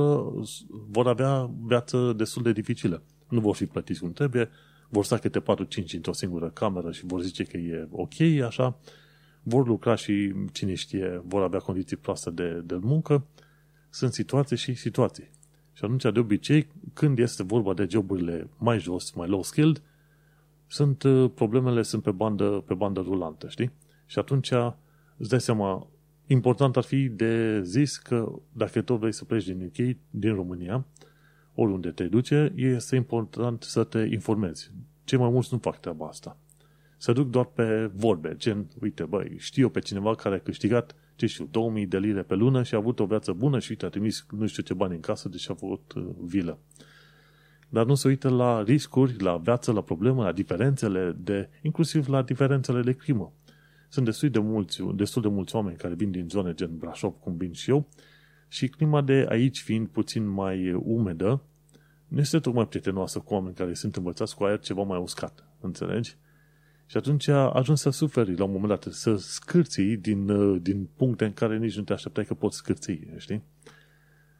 vor 0.89 1.08
avea 1.08 1.50
viață 1.65 2.13
destul 2.15 2.44
de 2.44 2.51
dificilă. 2.51 3.01
Nu 3.29 3.39
vor 3.39 3.56
fi 3.56 3.65
plătiți 3.65 4.00
cum 4.00 4.12
trebuie, 4.12 4.50
vor 4.89 5.06
sta 5.06 5.17
câte 5.17 5.41
4-5 5.41 5.44
într-o 5.94 6.13
singură 6.13 6.50
cameră 6.50 6.91
și 6.91 7.06
vor 7.06 7.22
zice 7.22 7.44
că 7.44 7.58
e 7.58 7.88
ok, 7.91 8.20
așa, 8.46 8.77
vor 9.44 9.67
lucra 9.67 9.96
și, 9.96 10.34
cine 10.51 10.74
știe, 10.74 11.22
vor 11.25 11.41
avea 11.41 11.60
condiții 11.60 11.98
proaste 11.98 12.29
de, 12.29 12.62
de 12.65 12.75
muncă. 12.82 13.25
Sunt 13.89 14.13
situații 14.13 14.58
și 14.58 14.74
situații. 14.74 15.29
Și 15.74 15.84
atunci, 15.86 16.01
de 16.13 16.20
obicei, 16.20 16.67
când 16.94 17.20
este 17.20 17.44
vorba 17.44 17.74
de 17.74 17.88
joburile 17.89 18.50
mai 18.58 18.79
jos, 18.79 19.12
mai 19.12 19.27
low 19.27 19.44
skilled, 19.44 19.82
sunt 20.67 21.03
problemele 21.34 21.82
sunt 21.82 22.03
pe 22.03 22.12
bandă, 22.12 22.63
pe 22.67 22.74
bandă 22.74 23.00
rulantă, 23.00 23.48
știi? 23.50 23.72
Și 24.06 24.20
atunci 24.20 24.51
îți 25.17 25.29
dai 25.29 25.41
seama, 25.41 25.88
important 26.27 26.77
ar 26.77 26.84
fi 26.84 27.08
de 27.08 27.62
zis 27.63 27.98
că 27.98 28.32
dacă 28.51 28.82
tot 28.82 29.00
vrei 29.00 29.13
să 29.13 29.25
pleci 29.25 29.46
din 29.46 29.65
UK, 29.65 29.98
din 30.10 30.36
România, 30.36 30.86
oriunde 31.60 31.92
te 31.92 32.04
duce, 32.04 32.54
este 32.56 32.96
important 32.96 33.64
să 33.64 33.84
te 33.84 34.08
informezi. 34.12 34.72
Cei 35.04 35.18
mai 35.18 35.30
mulți 35.30 35.50
nu 35.52 35.58
fac 35.58 35.80
treaba 35.80 36.08
asta. 36.08 36.38
Se 36.98 37.14
duc 37.14 37.30
doar 37.30 37.46
pe 37.46 37.92
vorbe, 37.94 38.36
gen, 38.38 38.68
uite, 38.82 39.04
băi, 39.04 39.36
știu 39.38 39.64
eu 39.64 39.70
pe 39.70 39.80
cineva 39.80 40.16
care 40.16 40.36
a 40.36 40.40
câștigat, 40.40 40.96
ce 41.16 41.26
știu, 41.26 41.48
2000 41.52 41.86
de 41.86 41.98
lire 41.98 42.22
pe 42.22 42.36
lună 42.36 42.64
și 42.64 42.76
a 42.76 42.78
avut 42.78 43.00
o 43.00 43.06
viață 43.06 43.32
bună 43.32 43.60
și 43.60 43.72
uite, 43.72 43.86
a 43.86 43.90
trimis 43.90 44.26
nu 44.38 44.48
știu 44.48 44.64
ce 44.64 44.74
bani 44.74 44.96
în 44.96 45.00
casă, 45.00 45.30
deci 45.30 45.50
a 45.50 45.56
avut 45.62 45.94
uh, 45.96 46.04
vilă. 46.22 46.60
Dar 47.70 47.86
nu 47.86 47.96
se 47.96 48.08
uită 48.08 48.30
la 48.30 48.64
riscuri, 48.64 49.22
la 49.22 49.38
viață, 49.38 49.72
la 49.72 49.82
probleme, 49.82 50.22
la 50.22 50.32
diferențele 50.32 51.16
de, 51.20 51.50
inclusiv 51.62 52.08
la 52.08 52.22
diferențele 52.22 52.82
de 52.82 52.92
crimă. 52.92 53.34
Sunt 53.90 54.06
destul 54.06 54.30
de 54.30 54.40
mulți, 54.40 54.82
destul 54.96 55.22
de 55.22 55.28
mulți 55.28 55.56
oameni 55.56 55.78
care 55.78 55.94
vin 55.94 56.12
din 56.12 56.28
zone 56.30 56.54
gen 56.54 56.78
Brașov, 56.78 57.14
cum 57.20 57.38
vin 57.38 57.52
și 57.52 57.70
eu, 57.70 57.88
și 58.48 58.68
clima 58.68 59.01
de 59.01 59.25
aici 59.30 59.62
fiind 59.62 59.88
puțin 59.88 60.27
mai 60.27 60.74
umedă, 60.74 61.42
nu 62.08 62.20
este 62.20 62.39
tocmai 62.39 62.68
prietenoasă 62.68 63.20
cu 63.20 63.34
oameni 63.34 63.56
care 63.56 63.74
sunt 63.74 63.96
învățați 63.96 64.36
cu 64.36 64.44
aer 64.44 64.60
ceva 64.60 64.84
mai 64.84 65.00
uscat, 65.00 65.48
înțelegi? 65.60 66.18
Și 66.86 66.98
atunci 66.98 67.27
ajungi 67.27 67.82
să 67.82 67.89
suferi 67.89 68.38
la 68.38 68.44
un 68.44 68.51
moment 68.51 68.70
dat, 68.70 68.94
să 68.94 69.16
scârții 69.16 69.98
din, 69.98 70.27
din 70.62 70.89
puncte 70.96 71.25
în 71.25 71.34
care 71.34 71.58
nici 71.58 71.77
nu 71.77 71.84
te 71.84 71.94
așteptai 71.94 72.25
că 72.25 72.34
poți 72.34 72.58
scârții, 72.58 73.13
știi? 73.18 73.44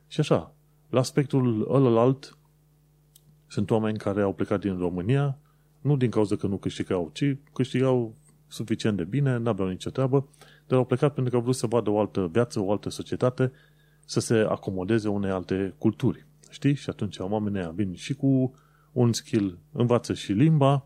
Și 0.08 0.20
așa, 0.20 0.56
la 0.90 1.00
aspectul 1.00 1.68
ălălalt, 1.70 2.38
sunt 3.48 3.72
oameni 3.72 3.98
care 3.98 4.22
au 4.22 4.34
plecat 4.34 4.60
din 4.60 4.78
România, 4.78 5.38
nu 5.82 5.98
din 5.98 6.10
cauza 6.10 6.36
că 6.36 6.48
nu 6.48 6.58
câștigau, 6.58 7.10
ci 7.14 7.36
câștigau 7.54 8.16
suficient 8.48 8.98
de 8.98 9.04
bine, 9.04 9.38
n-aveau 9.38 9.68
nicio 9.68 9.90
treabă, 9.90 10.28
dar 10.68 10.78
au 10.78 10.86
plecat 10.86 11.14
pentru 11.14 11.32
că 11.32 11.38
au 11.38 11.44
vrut 11.44 11.56
să 11.56 11.68
vadă 11.68 11.90
o 11.90 12.00
altă 12.00 12.28
viață, 12.32 12.60
o 12.60 12.72
altă 12.72 12.90
societate, 12.90 13.52
să 14.08 14.20
se 14.20 14.36
acomodeze 14.36 15.08
unei 15.08 15.30
alte 15.30 15.74
culturi. 15.78 16.26
Știi? 16.50 16.74
Și 16.76 16.90
atunci 16.90 17.18
oamenii 17.18 17.72
vin 17.76 17.94
și 17.94 18.14
cu 18.14 18.56
un 18.92 19.14
skill, 19.14 19.58
învață 19.72 20.14
și 20.14 20.32
limba 20.32 20.86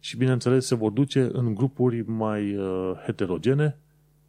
și, 0.00 0.16
bineînțeles, 0.16 0.66
se 0.66 0.74
vor 0.74 0.90
duce 0.90 1.28
în 1.32 1.54
grupuri 1.54 2.08
mai 2.08 2.56
uh, 2.56 2.92
heterogene, 3.04 3.78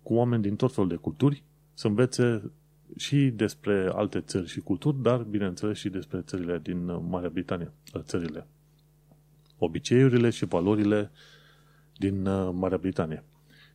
cu 0.03 0.13
oameni 0.13 0.41
din 0.41 0.55
tot 0.55 0.73
felul 0.73 0.89
de 0.89 0.95
culturi, 0.95 1.43
să 1.73 1.87
învețe 1.87 2.51
și 2.97 3.29
despre 3.29 3.91
alte 3.93 4.21
țări 4.21 4.47
și 4.47 4.59
culturi, 4.59 5.01
dar, 5.01 5.21
bineînțeles, 5.21 5.77
și 5.77 5.89
despre 5.89 6.21
țările 6.21 6.59
din 6.63 6.87
uh, 6.87 7.01
Marea 7.09 7.29
Britanie, 7.29 7.71
uh, 7.93 8.01
țările. 8.01 8.47
Obiceiurile 9.57 10.29
și 10.29 10.45
valorile 10.45 11.11
din 11.97 12.25
uh, 12.25 12.49
Marea 12.53 12.77
Britanie. 12.77 13.23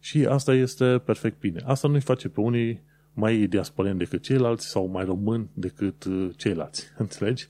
Și 0.01 0.27
asta 0.27 0.55
este 0.55 0.99
perfect 0.99 1.41
bine. 1.41 1.63
Asta 1.65 1.89
nu-i 1.89 2.01
face 2.01 2.29
pe 2.29 2.41
unii 2.41 2.83
mai 3.15 3.37
diasporeni 3.47 3.99
decât 3.99 4.23
ceilalți 4.23 4.67
sau 4.67 4.87
mai 4.87 5.05
români 5.05 5.51
decât 5.53 6.05
uh, 6.05 6.31
ceilalți. 6.37 6.87
Înțelegi? 6.97 7.49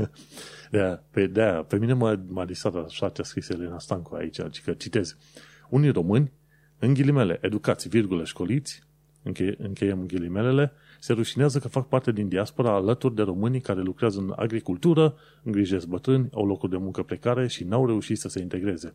de 0.70 1.00
pe, 1.10 1.26
de 1.26 1.64
pe 1.68 1.78
mine 1.78 1.92
m-a, 1.92 2.20
m-a 2.28 2.44
disat 2.44 2.74
așa 2.74 3.08
ce 3.08 3.20
a 3.20 3.24
scris 3.24 3.48
Elena 3.48 3.78
Stanco 3.78 4.14
aici, 4.14 4.62
că 4.64 4.72
citez. 4.72 5.16
Unii 5.68 5.90
români, 5.90 6.32
în 6.78 6.94
ghilimele, 6.94 7.38
educați, 7.42 7.88
virgulă, 7.88 8.24
școliți, 8.24 8.82
înche, 9.22 9.54
încheiem 9.58 10.06
ghilimelele, 10.06 10.72
se 11.00 11.12
rușinează 11.12 11.58
că 11.58 11.68
fac 11.68 11.88
parte 11.88 12.12
din 12.12 12.28
diaspora 12.28 12.74
alături 12.74 13.14
de 13.14 13.22
românii 13.22 13.60
care 13.60 13.80
lucrează 13.80 14.18
în 14.18 14.32
agricultură, 14.36 15.14
îngrijesc 15.42 15.86
bătrâni, 15.86 16.28
au 16.32 16.46
locuri 16.46 16.72
de 16.72 16.78
muncă 16.78 17.02
precare 17.02 17.46
și 17.46 17.64
n-au 17.64 17.86
reușit 17.86 18.18
să 18.18 18.28
se 18.28 18.40
integreze 18.40 18.94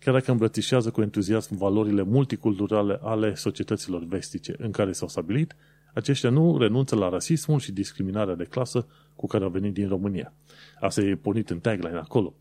chiar 0.00 0.14
dacă 0.14 0.30
îmbrățișează 0.30 0.90
cu 0.90 1.02
entuziasm 1.02 1.56
valorile 1.56 2.02
multiculturale 2.02 2.98
ale 3.02 3.34
societăților 3.34 4.04
vestice 4.04 4.54
în 4.58 4.70
care 4.70 4.92
s-au 4.92 5.08
stabilit, 5.08 5.56
aceștia 5.94 6.30
nu 6.30 6.58
renunță 6.58 6.96
la 6.96 7.08
rasismul 7.08 7.58
și 7.58 7.72
discriminarea 7.72 8.34
de 8.34 8.44
clasă 8.44 8.86
cu 9.14 9.26
care 9.26 9.44
au 9.44 9.50
venit 9.50 9.72
din 9.72 9.88
România. 9.88 10.32
Asta 10.80 11.00
e 11.00 11.14
pornit 11.14 11.50
în 11.50 11.58
tagline 11.58 11.96
acolo. 11.96 12.34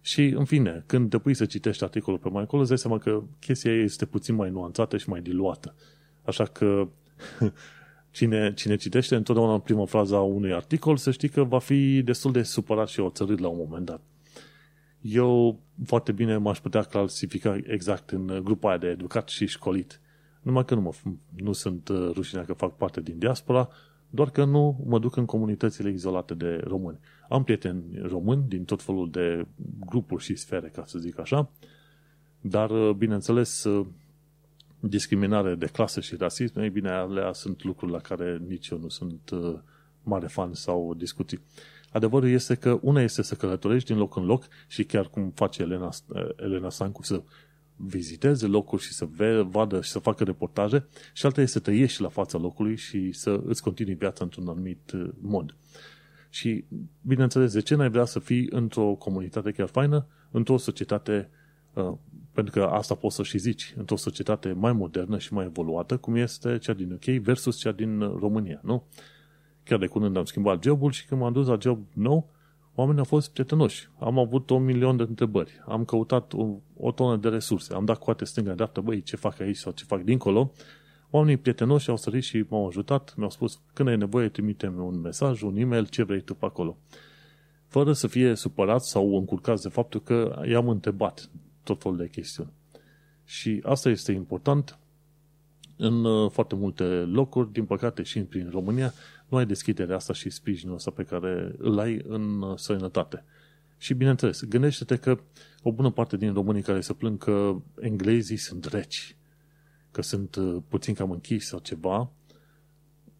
Și, 0.00 0.22
în 0.24 0.44
fine, 0.44 0.84
când 0.86 1.10
te 1.10 1.18
pui 1.18 1.34
să 1.34 1.44
citești 1.44 1.84
articolul 1.84 2.18
pe 2.18 2.28
mai 2.28 2.42
acolo, 2.42 2.60
îți 2.60 2.70
dai 2.70 2.78
seama 2.78 2.98
că 2.98 3.22
chestia 3.40 3.72
este 3.72 4.06
puțin 4.06 4.34
mai 4.34 4.50
nuanțată 4.50 4.96
și 4.96 5.08
mai 5.08 5.20
diluată. 5.20 5.74
Așa 6.22 6.44
că 6.44 6.88
cine, 8.16 8.54
cine 8.54 8.76
citește 8.76 9.14
întotdeauna 9.14 9.54
în 9.54 9.60
prima 9.60 9.84
frază 9.84 10.14
a 10.14 10.20
unui 10.20 10.52
articol, 10.52 10.96
să 10.96 11.10
știi 11.10 11.28
că 11.28 11.44
va 11.44 11.58
fi 11.58 12.02
destul 12.02 12.32
de 12.32 12.42
supărat 12.42 12.88
și 12.88 13.00
oțărât 13.00 13.38
la 13.38 13.48
un 13.48 13.56
moment 13.56 13.84
dat 13.84 14.00
eu 15.04 15.60
foarte 15.84 16.12
bine 16.12 16.36
m-aș 16.36 16.60
putea 16.60 16.82
clasifica 16.82 17.60
exact 17.62 18.10
în 18.10 18.40
grupa 18.44 18.68
aia 18.68 18.78
de 18.78 18.86
educat 18.86 19.28
și 19.28 19.46
școlit. 19.46 20.00
Numai 20.42 20.64
că 20.64 20.74
nu, 20.74 20.80
mă, 20.80 20.92
nu 21.36 21.52
sunt 21.52 21.88
uh, 21.88 22.10
rușinea 22.12 22.44
că 22.44 22.52
fac 22.52 22.76
parte 22.76 23.00
din 23.00 23.18
diaspora, 23.18 23.68
doar 24.10 24.30
că 24.30 24.44
nu 24.44 24.84
mă 24.86 24.98
duc 24.98 25.16
în 25.16 25.24
comunitățile 25.24 25.90
izolate 25.90 26.34
de 26.34 26.60
români. 26.64 26.98
Am 27.28 27.44
prieteni 27.44 27.84
români 28.02 28.44
din 28.48 28.64
tot 28.64 28.82
felul 28.82 29.10
de 29.10 29.46
grupuri 29.86 30.22
și 30.22 30.34
sfere, 30.34 30.68
ca 30.68 30.84
să 30.86 30.98
zic 30.98 31.18
așa, 31.18 31.50
dar, 32.40 32.70
uh, 32.70 32.94
bineînțeles, 32.94 33.64
uh, 33.64 33.86
discriminare 34.80 35.54
de 35.54 35.66
clasă 35.66 36.00
și 36.00 36.16
rasism, 36.16 36.58
ei 36.58 36.70
bine, 36.70 36.90
alea 36.90 37.32
sunt 37.32 37.62
lucruri 37.62 37.92
la 37.92 37.98
care 37.98 38.42
nici 38.48 38.68
eu 38.68 38.78
nu 38.78 38.88
sunt 38.88 39.30
mare 40.02 40.26
fan 40.26 40.54
sau 40.54 40.94
discuții. 40.94 41.40
Adevărul 41.94 42.28
este 42.28 42.54
că 42.54 42.78
una 42.82 43.02
este 43.02 43.22
să 43.22 43.34
călătorești 43.34 43.88
din 43.88 43.98
loc 43.98 44.16
în 44.16 44.24
loc 44.24 44.44
și 44.68 44.84
chiar 44.84 45.06
cum 45.06 45.30
face 45.34 45.62
Elena, 45.62 45.90
Elena 46.36 46.70
Sancu 46.70 47.02
să 47.02 47.22
viziteze 47.76 48.46
locuri 48.46 48.82
și 48.82 48.92
să 48.92 49.08
vadă 49.42 49.80
și 49.80 49.90
să 49.90 49.98
facă 49.98 50.24
reportaje 50.24 50.86
și 51.12 51.26
alta 51.26 51.40
este 51.40 51.60
să 51.64 51.70
ieși 51.70 52.00
la 52.00 52.08
fața 52.08 52.38
locului 52.38 52.76
și 52.76 53.12
să 53.12 53.40
îți 53.44 53.62
continui 53.62 53.94
viața 53.94 54.24
într-un 54.24 54.48
anumit 54.48 54.92
uh, 54.92 55.08
mod. 55.20 55.56
Și, 56.30 56.64
bineînțeles, 57.02 57.52
de 57.52 57.60
ce 57.60 57.74
n-ai 57.74 57.90
vrea 57.90 58.04
să 58.04 58.18
fii 58.18 58.46
într-o 58.50 58.94
comunitate 58.94 59.50
chiar 59.50 59.68
faină, 59.68 60.06
într-o 60.30 60.56
societate, 60.56 61.30
uh, 61.72 61.92
pentru 62.32 62.60
că 62.60 62.62
asta 62.64 62.94
poți 62.94 63.14
să 63.14 63.22
și 63.22 63.38
zici, 63.38 63.74
într-o 63.76 63.96
societate 63.96 64.52
mai 64.52 64.72
modernă 64.72 65.18
și 65.18 65.32
mai 65.32 65.44
evoluată, 65.44 65.96
cum 65.96 66.14
este 66.14 66.58
cea 66.58 66.72
din 66.72 66.92
UK 66.92 67.04
versus 67.04 67.58
cea 67.58 67.72
din 67.72 67.98
România, 67.98 68.60
nu? 68.62 68.86
Chiar 69.64 69.78
de 69.78 69.86
curând 69.86 70.16
am 70.16 70.24
schimbat 70.24 70.62
jobul 70.62 70.90
și 70.90 71.06
când 71.06 71.20
m-am 71.20 71.32
dus 71.32 71.46
la 71.46 71.56
job 71.60 71.86
nou, 71.92 72.30
oamenii 72.74 72.98
au 72.98 73.04
fost 73.04 73.32
prietenoși. 73.32 73.88
Am 73.98 74.18
avut 74.18 74.50
un 74.50 74.64
milion 74.64 74.96
de 74.96 75.02
întrebări. 75.02 75.62
Am 75.66 75.84
căutat 75.84 76.32
o, 76.32 76.46
o 76.76 76.90
tonă 76.92 77.16
de 77.16 77.28
resurse. 77.28 77.74
Am 77.74 77.84
dat 77.84 77.98
coate 77.98 78.24
stânga 78.24 78.54
dreaptă, 78.54 78.80
băi, 78.80 79.02
ce 79.02 79.16
fac 79.16 79.40
aici 79.40 79.56
sau 79.56 79.72
ce 79.72 79.84
fac 79.84 80.02
dincolo. 80.02 80.52
Oamenii 81.10 81.36
prietenoși 81.36 81.90
au 81.90 81.96
sărit 81.96 82.22
și 82.22 82.44
m-au 82.48 82.66
ajutat. 82.66 83.14
Mi-au 83.16 83.30
spus, 83.30 83.60
când 83.72 83.88
ai 83.88 83.96
nevoie, 83.96 84.28
trimite 84.28 84.66
un 84.66 85.00
mesaj, 85.00 85.42
un 85.42 85.56
e-mail, 85.56 85.86
ce 85.86 86.02
vrei 86.02 86.20
tu 86.20 86.34
pe 86.34 86.44
acolo. 86.44 86.76
Fără 87.66 87.92
să 87.92 88.06
fie 88.06 88.34
supărați 88.34 88.90
sau 88.90 89.16
încurcați 89.16 89.62
de 89.62 89.68
faptul 89.68 90.00
că 90.02 90.42
i-am 90.48 90.68
întrebat 90.68 91.30
tot 91.62 91.82
felul 91.82 91.96
de 91.96 92.08
chestiuni. 92.08 92.52
Și 93.24 93.60
asta 93.64 93.88
este 93.88 94.12
important 94.12 94.78
în 95.76 96.04
uh, 96.04 96.30
foarte 96.30 96.54
multe 96.54 96.84
locuri, 96.84 97.52
din 97.52 97.64
păcate 97.64 98.02
și 98.02 98.20
prin 98.20 98.48
România, 98.50 98.92
nu 99.28 99.36
ai 99.36 99.46
deschiderea 99.46 99.96
asta 99.96 100.12
și 100.12 100.30
sprijinul 100.30 100.74
ăsta 100.74 100.90
pe 100.90 101.02
care 101.02 101.54
îl 101.58 101.78
ai 101.78 102.04
în 102.08 102.42
uh, 102.42 102.58
sănătate. 102.58 103.24
Și 103.78 103.94
bineînțeles, 103.94 104.44
gândește-te 104.44 104.96
că 104.96 105.18
o 105.62 105.72
bună 105.72 105.90
parte 105.90 106.16
din 106.16 106.32
românii 106.32 106.62
care 106.62 106.80
se 106.80 106.92
plâng 106.92 107.18
că 107.18 107.56
englezii 107.80 108.36
sunt 108.36 108.64
reci, 108.64 109.16
că 109.90 110.02
sunt 110.02 110.36
uh, 110.36 110.62
puțin 110.68 110.94
cam 110.94 111.10
închiși 111.10 111.46
sau 111.46 111.58
ceva, 111.58 112.10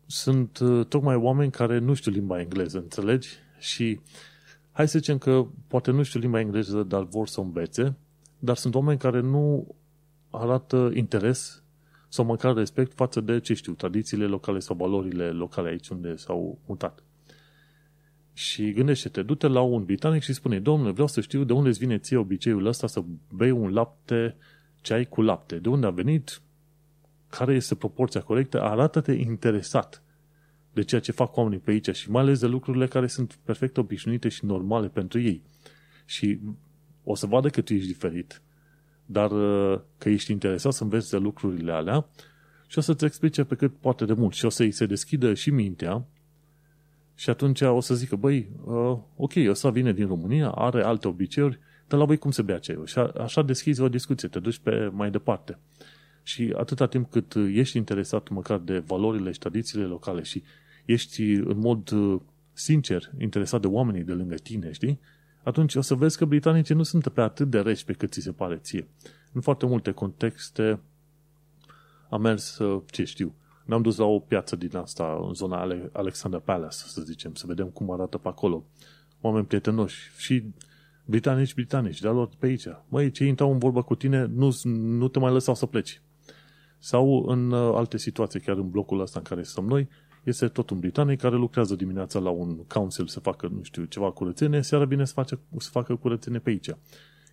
sunt 0.07 0.59
tocmai 0.89 1.17
oameni 1.17 1.51
care 1.51 1.79
nu 1.79 1.95
știu 1.95 2.11
limba 2.11 2.41
engleză, 2.41 2.79
înțelegi? 2.79 3.29
Și 3.59 4.01
hai 4.73 4.89
să 4.89 4.99
zicem 4.99 5.19
că 5.19 5.47
poate 5.67 5.91
nu 5.91 6.03
știu 6.03 6.21
limba 6.21 6.41
engleză, 6.41 6.83
dar 6.83 7.03
vor 7.05 7.29
să 7.29 7.41
o 7.41 7.43
învețe, 7.43 7.95
dar 8.39 8.57
sunt 8.57 8.75
oameni 8.75 8.99
care 8.99 9.21
nu 9.21 9.75
arată 10.31 10.91
interes 10.95 11.64
sau 12.15 12.25
măcar 12.25 12.55
respect 12.55 12.93
față 12.93 13.21
de, 13.21 13.41
ce 13.41 13.55
știu, 13.55 13.73
tradițiile 13.73 14.27
locale 14.27 14.59
sau 14.59 14.77
valorile 14.77 15.31
locale 15.31 15.69
aici 15.69 15.89
unde 15.89 16.17
s-au 16.17 16.59
mutat. 16.67 17.03
Și 18.33 18.73
gândește-te, 18.73 19.23
du-te 19.23 19.47
la 19.47 19.61
un 19.61 19.85
britanic 19.85 20.23
și 20.23 20.33
spune, 20.33 20.61
domnule, 20.61 20.93
vreau 20.93 21.07
să 21.07 21.21
știu 21.21 21.45
de 21.45 21.53
unde 21.53 21.69
îți 21.69 21.79
vine 21.79 21.99
ție 21.99 22.17
obiceiul 22.17 22.67
ăsta 22.67 22.87
să 22.87 23.05
bei 23.33 23.51
un 23.51 23.73
lapte 23.73 24.37
ceai 24.81 25.05
cu 25.05 25.23
lapte. 25.23 25.59
De 25.59 25.69
unde 25.69 25.87
a 25.87 25.91
venit? 25.91 26.41
Care 27.29 27.55
este 27.55 27.75
proporția 27.75 28.21
corectă? 28.21 28.63
Arată-te 28.63 29.13
interesat 29.13 30.03
de 30.73 30.83
ceea 30.83 31.01
ce 31.01 31.13
fac 31.13 31.37
oamenii 31.37 31.59
pe 31.59 31.71
aici 31.71 31.97
și 31.97 32.11
mai 32.11 32.23
ales 32.23 32.41
de 32.41 32.47
lucrurile 32.47 32.87
care 32.87 33.07
sunt 33.07 33.39
perfect 33.45 33.77
obișnuite 33.77 34.29
și 34.29 34.45
normale 34.45 34.89
pentru 34.89 35.21
ei. 35.21 35.43
Și 36.05 36.39
o 37.05 37.15
să 37.15 37.27
vadă 37.27 37.49
că 37.49 37.61
tu 37.61 37.75
ești 37.75 37.87
diferit 37.87 38.43
dar 39.07 39.31
uh, 39.31 39.81
că 39.99 40.09
ești 40.09 40.33
interesat 40.33 40.73
să 40.73 40.83
înveți 40.83 41.11
de 41.11 41.17
lucrurile 41.17 41.73
alea 41.73 42.07
și 42.67 42.79
o 42.79 42.81
să-ți 42.81 43.05
explice 43.05 43.45
pe 43.45 43.55
cât 43.55 43.77
poate 43.77 44.05
de 44.05 44.13
mult 44.13 44.35
și 44.35 44.45
o 44.45 44.49
să-i 44.49 44.71
se 44.71 44.87
deschidă 44.87 45.35
și 45.35 45.51
mintea 45.51 46.05
și 47.15 47.31
atunci 47.31 47.61
o 47.61 47.81
să 47.81 47.95
zică, 47.95 48.17
băi, 48.17 48.51
uh, 48.65 48.99
ok, 49.17 49.33
ăsta 49.49 49.71
vine 49.71 49.93
din 49.93 50.07
România, 50.07 50.51
are 50.51 50.83
alte 50.83 51.09
obiceiuri, 51.09 51.59
dar 51.89 51.99
la 51.99 52.05
voi 52.05 52.17
cum 52.17 52.31
se 52.31 52.43
bea 52.43 52.59
ceaiul? 52.59 52.87
Și 52.87 52.99
așa 52.99 53.43
deschizi 53.43 53.81
o 53.81 53.89
discuție, 53.89 54.29
te 54.29 54.39
duci 54.39 54.59
pe 54.59 54.91
mai 54.93 55.11
departe. 55.11 55.59
Și 56.23 56.55
atâta 56.57 56.87
timp 56.87 57.11
cât 57.11 57.35
ești 57.35 57.77
interesat 57.77 58.29
măcar 58.29 58.59
de 58.59 58.79
valorile 58.79 59.33
și 59.33 59.39
tradițiile 59.39 59.85
locale 59.85 60.23
și 60.23 60.43
ești 60.85 61.23
în 61.23 61.59
mod 61.59 61.91
uh, 61.91 62.21
sincer 62.53 63.11
interesat 63.19 63.61
de 63.61 63.67
oamenii 63.67 64.03
de 64.03 64.13
lângă 64.13 64.35
tine, 64.35 64.73
știi? 64.73 65.01
Atunci 65.45 65.75
o 65.75 65.81
să 65.81 65.95
vezi 65.95 66.19
că 66.19 66.25
britanicii 66.25 66.75
nu 66.75 66.83
sunt 66.83 67.09
pe 67.09 67.21
atât 67.21 67.51
de 67.51 67.61
reci 67.61 67.85
pe 67.85 67.93
cât 67.93 68.13
ți 68.13 68.21
se 68.21 68.33
pare 68.33 68.57
ție. 68.57 68.89
În 69.33 69.41
foarte 69.41 69.67
multe 69.67 69.91
contexte 69.91 70.81
am 72.09 72.21
mers, 72.21 72.59
uh, 72.59 72.83
ce 72.91 73.05
știu, 73.05 73.35
ne-am 73.65 73.83
dus 73.83 73.97
la 73.97 74.05
o 74.05 74.19
piață 74.19 74.57
din 74.57 74.77
asta, 74.77 75.19
în 75.27 75.35
zona 75.35 75.69
Alexander 75.93 76.41
Palace, 76.41 76.77
să 76.77 77.01
zicem, 77.03 77.35
să 77.35 77.47
vedem 77.47 77.67
cum 77.67 77.91
arată 77.91 78.19
pe 78.19 78.29
acolo. 78.29 78.65
Oameni 79.21 79.47
prietenoși 79.47 80.11
și 80.17 80.45
britanici, 81.05 81.55
britanici, 81.55 82.01
de 82.01 82.09
lor 82.09 82.29
pe 82.39 82.47
aici. 82.47 82.67
Măi, 82.89 83.11
cei 83.11 83.29
intrau 83.29 83.53
în 83.53 83.59
vorbă 83.59 83.83
cu 83.83 83.95
tine, 83.95 84.25
nu, 84.25 84.51
nu 84.65 85.09
te 85.09 85.19
mai 85.19 85.33
lăsau 85.33 85.55
să 85.55 85.67
pleci. 85.67 86.01
Sau 86.79 87.25
în 87.27 87.51
uh, 87.51 87.75
alte 87.75 87.99
situații, 87.99 88.41
chiar 88.41 88.57
în 88.57 88.71
blocul 88.71 89.01
ăsta 89.01 89.19
în 89.19 89.25
care 89.25 89.43
stăm 89.43 89.65
noi, 89.65 89.89
este 90.25 90.49
tot 90.49 90.71
un 90.71 90.79
britanic 90.79 91.21
care 91.21 91.37
lucrează 91.37 91.75
dimineața 91.75 92.19
la 92.19 92.31
un 92.31 92.57
council 92.57 93.07
să 93.07 93.21
facă, 93.21 93.47
nu 93.47 93.63
știu, 93.63 93.85
ceva 93.85 94.11
curățenie, 94.11 94.63
seara 94.63 94.85
bine 94.85 95.05
să, 95.05 95.13
face, 95.13 95.39
să 95.59 95.71
facă 95.71 95.97
curățenie 95.97 96.39
pe 96.39 96.51
aici. 96.51 96.71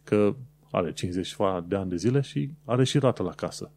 Că 0.04 0.36
are 0.72 0.94
50 0.94 1.36
de 1.68 1.76
ani 1.76 1.90
de 1.90 1.96
zile 1.96 2.22
și 2.22 2.52
are 2.66 2.84
și 2.84 3.00
rată 3.00 3.24
la 3.24 3.32
casă. 3.32 3.72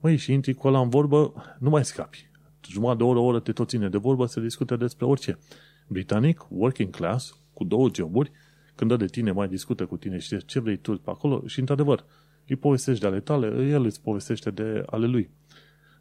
Măi, 0.00 0.16
și 0.16 0.32
intri 0.32 0.54
cu 0.54 0.66
ăla 0.66 0.80
în 0.80 0.88
vorbă, 0.88 1.32
nu 1.58 1.70
mai 1.70 1.84
scapi. 1.84 2.30
Jumătate 2.68 2.98
de 2.98 3.04
oră, 3.04 3.18
o 3.18 3.24
oră 3.24 3.40
te 3.40 3.52
tot 3.52 3.68
ține 3.68 3.88
de 3.88 3.98
vorbă, 3.98 4.26
se 4.26 4.40
discute 4.40 4.76
despre 4.76 5.04
orice. 5.04 5.38
Britanic, 5.86 6.46
working 6.48 6.90
class, 6.90 7.38
cu 7.52 7.64
două 7.64 7.88
joburi, 7.94 8.30
când 8.74 8.90
dă 8.90 8.96
de 8.96 9.06
tine, 9.06 9.30
mai 9.30 9.48
discută 9.48 9.86
cu 9.86 9.96
tine 9.96 10.18
și 10.18 10.44
ce 10.44 10.60
vrei 10.60 10.76
tu 10.76 10.98
pe 10.98 11.10
acolo 11.10 11.42
și, 11.46 11.58
într-adevăr, 11.58 12.04
îi 12.46 12.56
povestești 12.56 13.00
de 13.00 13.06
ale 13.06 13.20
tale, 13.20 13.66
el 13.66 13.84
îți 13.84 14.02
povestește 14.02 14.50
de 14.50 14.82
ale 14.86 15.06
lui. 15.06 15.30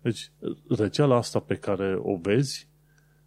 Deci, 0.01 0.31
răceala 0.67 1.15
asta 1.15 1.39
pe 1.39 1.55
care 1.55 1.99
o 2.01 2.15
vezi 2.15 2.69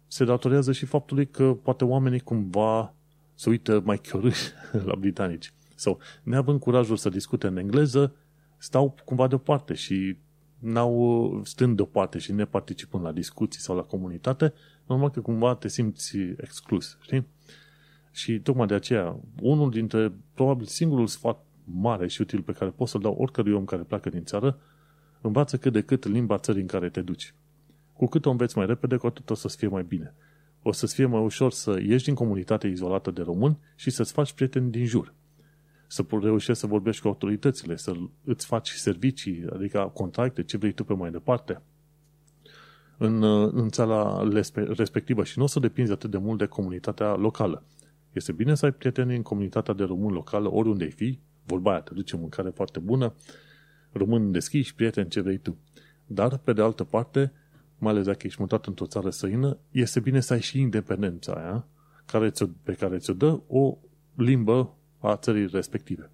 se 0.07 0.25
datorează 0.25 0.71
și 0.71 0.85
faptului 0.85 1.27
că 1.27 1.53
poate 1.53 1.85
oamenii 1.85 2.19
cumva 2.19 2.93
se 3.33 3.49
uită 3.49 3.81
mai 3.85 3.97
chiorâși 3.97 4.51
la 4.89 4.95
britanici. 4.95 5.53
Sau, 5.75 5.99
neavând 6.23 6.59
curajul 6.59 6.95
să 6.95 7.09
discute 7.09 7.47
în 7.47 7.57
engleză, 7.57 8.15
stau 8.57 8.95
cumva 9.05 9.27
deoparte 9.27 9.73
și 9.73 10.17
n-au 10.59 11.41
stând 11.43 11.75
deoparte 11.75 12.17
și 12.17 12.31
ne 12.31 12.45
participând 12.45 13.03
la 13.03 13.11
discuții 13.11 13.61
sau 13.61 13.75
la 13.75 13.81
comunitate, 13.81 14.53
normal 14.85 15.09
că 15.09 15.21
cumva 15.21 15.55
te 15.55 15.67
simți 15.67 16.17
exclus, 16.17 16.97
știi? 17.01 17.27
Și 18.11 18.39
tocmai 18.39 18.67
de 18.67 18.73
aceea, 18.73 19.19
unul 19.41 19.69
dintre, 19.69 20.13
probabil 20.33 20.65
singurul 20.65 21.07
sfat 21.07 21.43
mare 21.63 22.07
și 22.07 22.21
util 22.21 22.41
pe 22.41 22.51
care 22.51 22.71
pot 22.71 22.87
să-l 22.87 23.01
dau 23.01 23.13
oricărui 23.13 23.53
om 23.53 23.65
care 23.65 23.81
pleacă 23.81 24.09
din 24.09 24.23
țară, 24.23 24.59
Învață 25.25 25.57
cât 25.57 25.73
de 25.73 25.81
cât 25.81 26.05
limba 26.05 26.37
țării 26.37 26.61
în 26.61 26.67
care 26.67 26.89
te 26.89 27.01
duci. 27.01 27.33
Cu 27.93 28.05
cât 28.05 28.25
o 28.25 28.29
înveți 28.29 28.57
mai 28.57 28.65
repede, 28.65 28.95
cu 28.95 29.07
atât 29.07 29.29
o 29.29 29.33
să-ți 29.33 29.57
fie 29.57 29.67
mai 29.67 29.83
bine. 29.83 30.13
O 30.61 30.71
să-ți 30.71 30.93
fie 30.93 31.05
mai 31.05 31.21
ușor 31.23 31.51
să 31.51 31.79
ieși 31.81 32.05
din 32.05 32.13
comunitatea 32.13 32.69
izolată 32.69 33.11
de 33.11 33.21
români 33.21 33.59
și 33.75 33.89
să-ți 33.89 34.11
faci 34.11 34.33
prieteni 34.33 34.71
din 34.71 34.85
jur. 34.85 35.13
Să 35.87 36.05
reușești 36.09 36.59
să 36.59 36.67
vorbești 36.67 37.01
cu 37.01 37.07
autoritățile, 37.07 37.75
să 37.75 37.93
îți 38.23 38.45
faci 38.45 38.69
servicii, 38.69 39.45
adică 39.53 39.91
contracte, 39.93 40.43
ce 40.43 40.57
vrei 40.57 40.71
tu 40.71 40.83
pe 40.83 40.93
mai 40.93 41.11
departe 41.11 41.61
în, 42.97 43.23
în 43.53 43.69
țara 43.69 44.29
respectivă 44.67 45.23
și 45.23 45.37
nu 45.37 45.43
o 45.43 45.47
să 45.47 45.59
depinzi 45.59 45.91
atât 45.91 46.11
de 46.11 46.17
mult 46.17 46.37
de 46.37 46.45
comunitatea 46.45 47.15
locală. 47.15 47.63
Este 48.11 48.31
bine 48.31 48.55
să 48.55 48.65
ai 48.65 48.71
prieteni 48.71 49.15
în 49.15 49.21
comunitatea 49.21 49.73
de 49.73 49.83
români 49.83 50.13
locală, 50.13 50.51
oriunde 50.51 50.83
ai 50.83 50.91
fi, 50.91 51.19
vorba 51.45 51.71
aia, 51.71 51.81
te 51.81 51.93
duce 51.93 52.15
mâncare 52.17 52.49
foarte 52.49 52.79
bună, 52.79 53.13
român 53.97 54.31
deschiși, 54.31 54.75
prieten, 54.75 55.09
ce 55.09 55.21
vrei 55.21 55.37
tu. 55.37 55.57
Dar, 56.05 56.37
pe 56.37 56.53
de 56.53 56.61
altă 56.61 56.83
parte, 56.83 57.31
mai 57.77 57.91
ales 57.91 58.05
dacă 58.05 58.27
ești 58.27 58.41
mutat 58.41 58.65
într-o 58.65 58.85
țară 58.85 59.09
străină, 59.09 59.57
este 59.71 59.99
bine 59.99 60.19
să 60.19 60.33
ai 60.33 60.41
și 60.41 60.59
independența 60.59 61.33
aia 61.33 61.67
care 62.05 62.29
ți-o, 62.29 62.45
pe 62.63 62.73
care 62.73 62.97
ți-o 62.97 63.13
dă 63.13 63.39
o 63.47 63.77
limbă 64.15 64.75
a 64.99 65.15
țării 65.15 65.47
respective. 65.47 66.09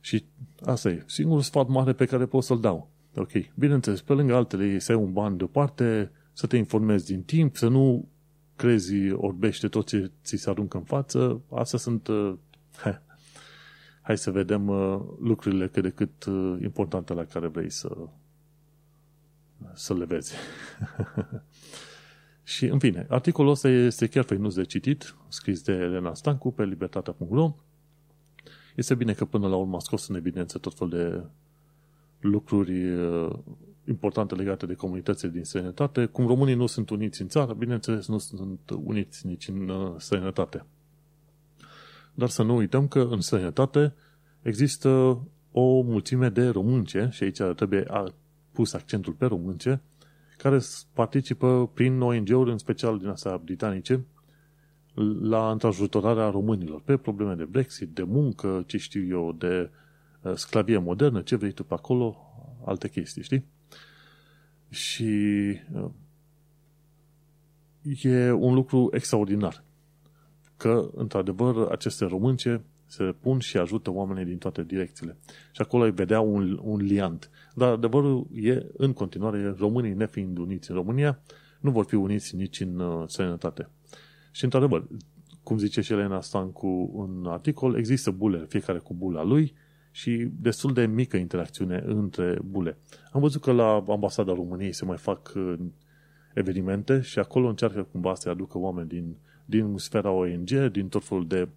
Și 0.00 0.24
asta 0.64 0.88
e. 0.88 1.04
Singurul 1.06 1.42
sfat 1.42 1.68
mare 1.68 1.92
pe 1.92 2.04
care 2.04 2.26
pot 2.26 2.42
să-l 2.42 2.60
dau. 2.60 2.90
Ok. 3.14 3.30
Bineînțeles, 3.54 4.02
pe 4.02 4.12
lângă 4.12 4.34
altele, 4.34 4.78
să 4.78 4.92
ai 4.92 4.98
un 4.98 5.12
ban 5.12 5.36
deoparte, 5.36 6.10
să 6.32 6.46
te 6.46 6.56
informezi 6.56 7.06
din 7.06 7.22
timp, 7.22 7.56
să 7.56 7.68
nu 7.68 8.08
crezi 8.56 9.10
orbește 9.10 9.68
tot 9.68 9.86
ce 9.86 10.10
ți 10.24 10.36
se 10.36 10.50
aruncă 10.50 10.76
în 10.76 10.82
față. 10.82 11.40
Astea 11.50 11.78
sunt 11.78 12.08
uh, 12.08 12.34
hai 14.06 14.18
să 14.18 14.30
vedem 14.30 14.68
uh, 14.68 15.00
lucrurile 15.20 15.68
cât 15.68 15.82
de 15.82 15.90
cât 15.90 16.24
uh, 16.24 16.58
importante 16.62 17.12
la 17.12 17.24
care 17.24 17.46
vrei 17.46 17.70
să 17.70 17.96
să 19.74 19.94
le 19.94 20.04
vezi. 20.04 20.34
și, 22.54 22.66
în 22.66 22.78
fine, 22.78 23.06
articolul 23.08 23.50
ăsta 23.50 23.68
este 23.68 24.06
chiar 24.06 24.24
făinus 24.24 24.54
de 24.54 24.64
citit, 24.64 25.16
scris 25.28 25.62
de 25.62 25.72
Elena 25.72 26.14
Stancu 26.14 26.52
pe 26.52 26.64
libertatea.ro. 26.64 27.54
Este 28.76 28.94
bine 28.94 29.12
că 29.12 29.24
până 29.24 29.48
la 29.48 29.56
urmă 29.56 29.76
a 29.76 29.80
scos 29.80 30.08
în 30.08 30.14
evidență 30.14 30.58
tot 30.58 30.74
fel 30.74 30.88
de 30.88 31.22
lucruri 32.20 32.90
uh, 32.90 33.38
importante 33.88 34.34
legate 34.34 34.66
de 34.66 34.74
comunitățile 34.74 35.30
din 35.30 35.44
străinătate. 35.44 36.06
Cum 36.06 36.26
românii 36.26 36.54
nu 36.54 36.66
sunt 36.66 36.90
uniți 36.90 37.22
în 37.22 37.28
țară, 37.28 37.52
bineînțeles 37.52 38.08
nu 38.08 38.18
sunt 38.18 38.70
uniți 38.84 39.26
nici 39.26 39.48
în 39.48 39.68
uh, 39.68 39.94
străinătate. 39.98 40.64
Dar 42.16 42.28
să 42.28 42.42
nu 42.42 42.56
uităm 42.56 42.88
că 42.88 43.00
în 43.10 43.20
străinătate 43.20 43.94
există 44.42 44.88
o 45.52 45.80
mulțime 45.80 46.28
de 46.28 46.48
românce, 46.48 47.08
și 47.12 47.22
aici 47.22 47.40
trebuie 47.56 47.86
pus 48.52 48.72
accentul 48.72 49.12
pe 49.12 49.26
românce, 49.26 49.80
care 50.36 50.58
participă 50.92 51.70
prin 51.74 52.00
ONG-uri, 52.00 52.50
în 52.50 52.58
special 52.58 52.98
din 52.98 53.08
astea 53.08 53.36
britanice, 53.36 54.04
la 55.20 55.50
întrajutorarea 55.50 56.30
românilor 56.30 56.80
pe 56.80 56.96
probleme 56.96 57.34
de 57.34 57.44
Brexit, 57.44 57.88
de 57.88 58.02
muncă, 58.02 58.64
ce 58.66 58.76
știu 58.76 59.06
eu, 59.06 59.32
de 59.32 59.70
uh, 60.20 60.32
sclavie 60.34 60.78
modernă, 60.78 61.22
ce 61.22 61.36
vrei 61.36 61.52
tu 61.52 61.64
pe 61.64 61.74
acolo, 61.74 62.16
alte 62.64 62.88
chestii, 62.88 63.22
știi? 63.22 63.44
Și 64.68 65.04
uh, 65.72 65.90
e 68.02 68.30
un 68.30 68.54
lucru 68.54 68.88
extraordinar 68.92 69.64
că, 70.56 70.90
într-adevăr, 70.94 71.68
aceste 71.70 72.04
românce 72.04 72.64
se 72.86 73.14
pun 73.20 73.38
și 73.38 73.56
ajută 73.56 73.90
oamenii 73.90 74.24
din 74.24 74.38
toate 74.38 74.62
direcțiile. 74.62 75.16
Și 75.52 75.60
acolo 75.60 75.84
îi 75.84 75.90
vedea 75.90 76.20
un, 76.20 76.58
un 76.62 76.80
liant. 76.80 77.30
Dar 77.54 77.72
adevărul 77.72 78.26
e, 78.34 78.66
în 78.76 78.92
continuare, 78.92 79.54
românii 79.58 79.94
nefiind 79.94 80.38
uniți 80.38 80.70
în 80.70 80.76
România, 80.76 81.20
nu 81.60 81.70
vor 81.70 81.84
fi 81.84 81.94
uniți 81.94 82.36
nici 82.36 82.60
în 82.60 82.78
uh, 82.78 83.08
sănătate. 83.08 83.68
Și, 84.32 84.44
într-adevăr, 84.44 84.86
cum 85.42 85.58
zice 85.58 85.80
și 85.80 85.92
Elena 85.92 86.20
Stancu 86.20 86.92
în 87.08 87.26
articol, 87.26 87.76
există 87.76 88.10
bule, 88.10 88.44
fiecare 88.48 88.78
cu 88.78 88.94
bula 88.94 89.22
lui 89.22 89.54
și 89.90 90.28
destul 90.40 90.72
de 90.72 90.86
mică 90.86 91.16
interacțiune 91.16 91.82
între 91.86 92.38
bule. 92.44 92.78
Am 93.12 93.20
văzut 93.20 93.42
că 93.42 93.52
la 93.52 93.84
ambasada 93.88 94.32
României 94.32 94.72
se 94.72 94.84
mai 94.84 94.96
fac 94.96 95.32
uh, 95.36 95.54
evenimente 96.34 97.00
și 97.00 97.18
acolo 97.18 97.48
încearcă 97.48 97.82
cumva 97.82 98.14
să 98.14 98.28
aducă 98.28 98.58
oameni 98.58 98.88
din, 98.88 99.16
din 99.46 99.76
sfera 99.76 100.10
ONG, 100.10 100.50
din 100.70 100.88
tot 100.88 101.04
felul 101.04 101.26
de 101.26 101.48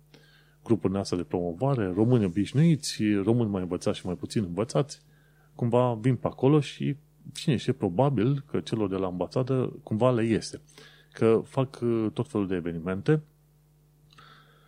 grupuri 0.64 0.94
noastre 0.94 1.18
de 1.18 1.24
promovare, 1.24 1.92
români 1.96 2.26
obișnuiți, 2.26 3.04
români 3.24 3.50
mai 3.50 3.62
învățați 3.62 3.98
și 4.00 4.06
mai 4.06 4.16
puțin 4.16 4.44
învățați, 4.44 5.02
cumva 5.56 5.94
vin 5.94 6.16
pe 6.16 6.28
acolo 6.28 6.60
și 6.60 6.96
cine 7.34 7.56
știe, 7.56 7.74
probabil 7.74 8.44
că 8.52 8.60
celor 8.60 8.90
de 8.90 8.96
la 8.96 9.06
ambasadă 9.06 9.74
cumva 9.84 10.12
le 10.12 10.26
iese. 10.26 10.62
Că 11.12 11.42
fac 11.46 11.80
uh, 11.82 12.08
tot 12.14 12.28
felul 12.30 12.48
de 12.48 12.56
evenimente 12.56 13.22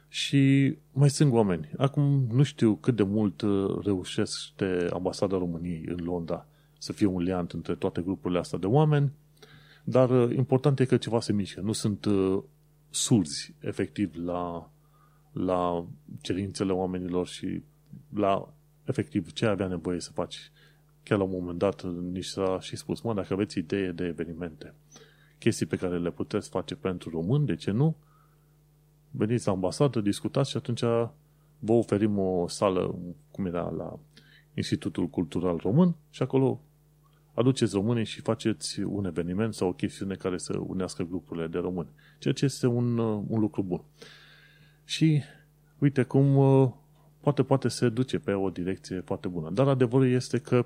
și 0.07 0.75
mai 0.91 1.09
sunt 1.09 1.31
oameni. 1.31 1.71
Acum 1.77 2.27
nu 2.31 2.43
știu 2.43 2.75
cât 2.75 2.95
de 2.95 3.03
mult 3.03 3.41
uh, 3.41 3.79
reușește 3.83 4.87
ambasada 4.93 5.37
României 5.37 5.83
în 5.87 6.03
Londra 6.03 6.45
să 6.77 6.93
fie 6.93 7.05
un 7.05 7.21
liant 7.21 7.51
între 7.51 7.75
toate 7.75 8.01
grupurile 8.01 8.39
astea 8.39 8.59
de 8.59 8.65
oameni, 8.65 9.11
dar 9.83 10.09
uh, 10.09 10.35
important 10.35 10.79
e 10.79 10.85
că 10.85 10.97
ceva 10.97 11.19
se 11.19 11.33
mișcă. 11.33 11.61
Nu 11.61 11.71
sunt 11.71 12.05
surzi, 12.91 13.55
efectiv, 13.59 14.15
la 14.15 14.71
la 15.31 15.85
cerințele 16.21 16.71
oamenilor 16.71 17.27
și 17.27 17.63
la 18.13 18.53
efectiv 18.85 19.31
ce 19.31 19.45
avea 19.45 19.67
nevoie 19.67 19.99
să 19.99 20.11
faci. 20.11 20.51
Chiar 21.03 21.17
la 21.17 21.23
un 21.23 21.31
moment 21.31 21.57
dat 21.57 21.83
nici 21.83 22.25
s-a 22.25 22.59
și 22.59 22.75
spus, 22.75 23.01
mă, 23.01 23.13
dacă 23.13 23.33
aveți 23.33 23.57
idee 23.57 23.91
de 23.91 24.05
evenimente, 24.05 24.73
chestii 25.39 25.65
pe 25.65 25.75
care 25.75 25.99
le 25.99 26.11
puteți 26.11 26.49
face 26.49 26.75
pentru 26.75 27.09
români, 27.09 27.45
de 27.45 27.55
ce 27.55 27.71
nu? 27.71 27.95
Veniți 29.11 29.45
la 29.45 29.53
ambasadă, 29.53 30.01
discutați 30.01 30.49
și 30.49 30.57
atunci 30.57 30.81
vă 31.59 31.71
oferim 31.71 32.17
o 32.17 32.47
sală, 32.47 32.95
cum 33.31 33.45
era 33.45 33.69
la 33.69 33.99
Institutul 34.53 35.07
Cultural 35.07 35.57
Român 35.57 35.95
și 36.09 36.21
acolo 36.21 36.61
aduceți 37.33 37.73
românii 37.73 38.05
și 38.05 38.21
faceți 38.21 38.81
un 38.81 39.05
eveniment 39.05 39.53
sau 39.53 39.67
o 39.67 39.73
chestiune 39.73 40.15
care 40.15 40.37
să 40.37 40.57
unească 40.57 41.03
grupurile 41.03 41.47
de 41.47 41.57
români. 41.57 41.89
Ceea 42.19 42.33
ce 42.33 42.45
este 42.45 42.67
un, 42.67 42.97
un 43.27 43.39
lucru 43.39 43.63
bun. 43.63 43.81
Și 44.85 45.21
uite 45.77 46.03
cum 46.03 46.35
uh, 46.35 46.71
poate, 47.19 47.43
poate 47.43 47.67
se 47.67 47.89
duce 47.89 48.19
pe 48.19 48.31
o 48.31 48.49
direcție 48.49 48.99
foarte 48.99 49.27
bună. 49.27 49.49
Dar 49.49 49.67
adevărul 49.67 50.07
este 50.07 50.37
că 50.37 50.65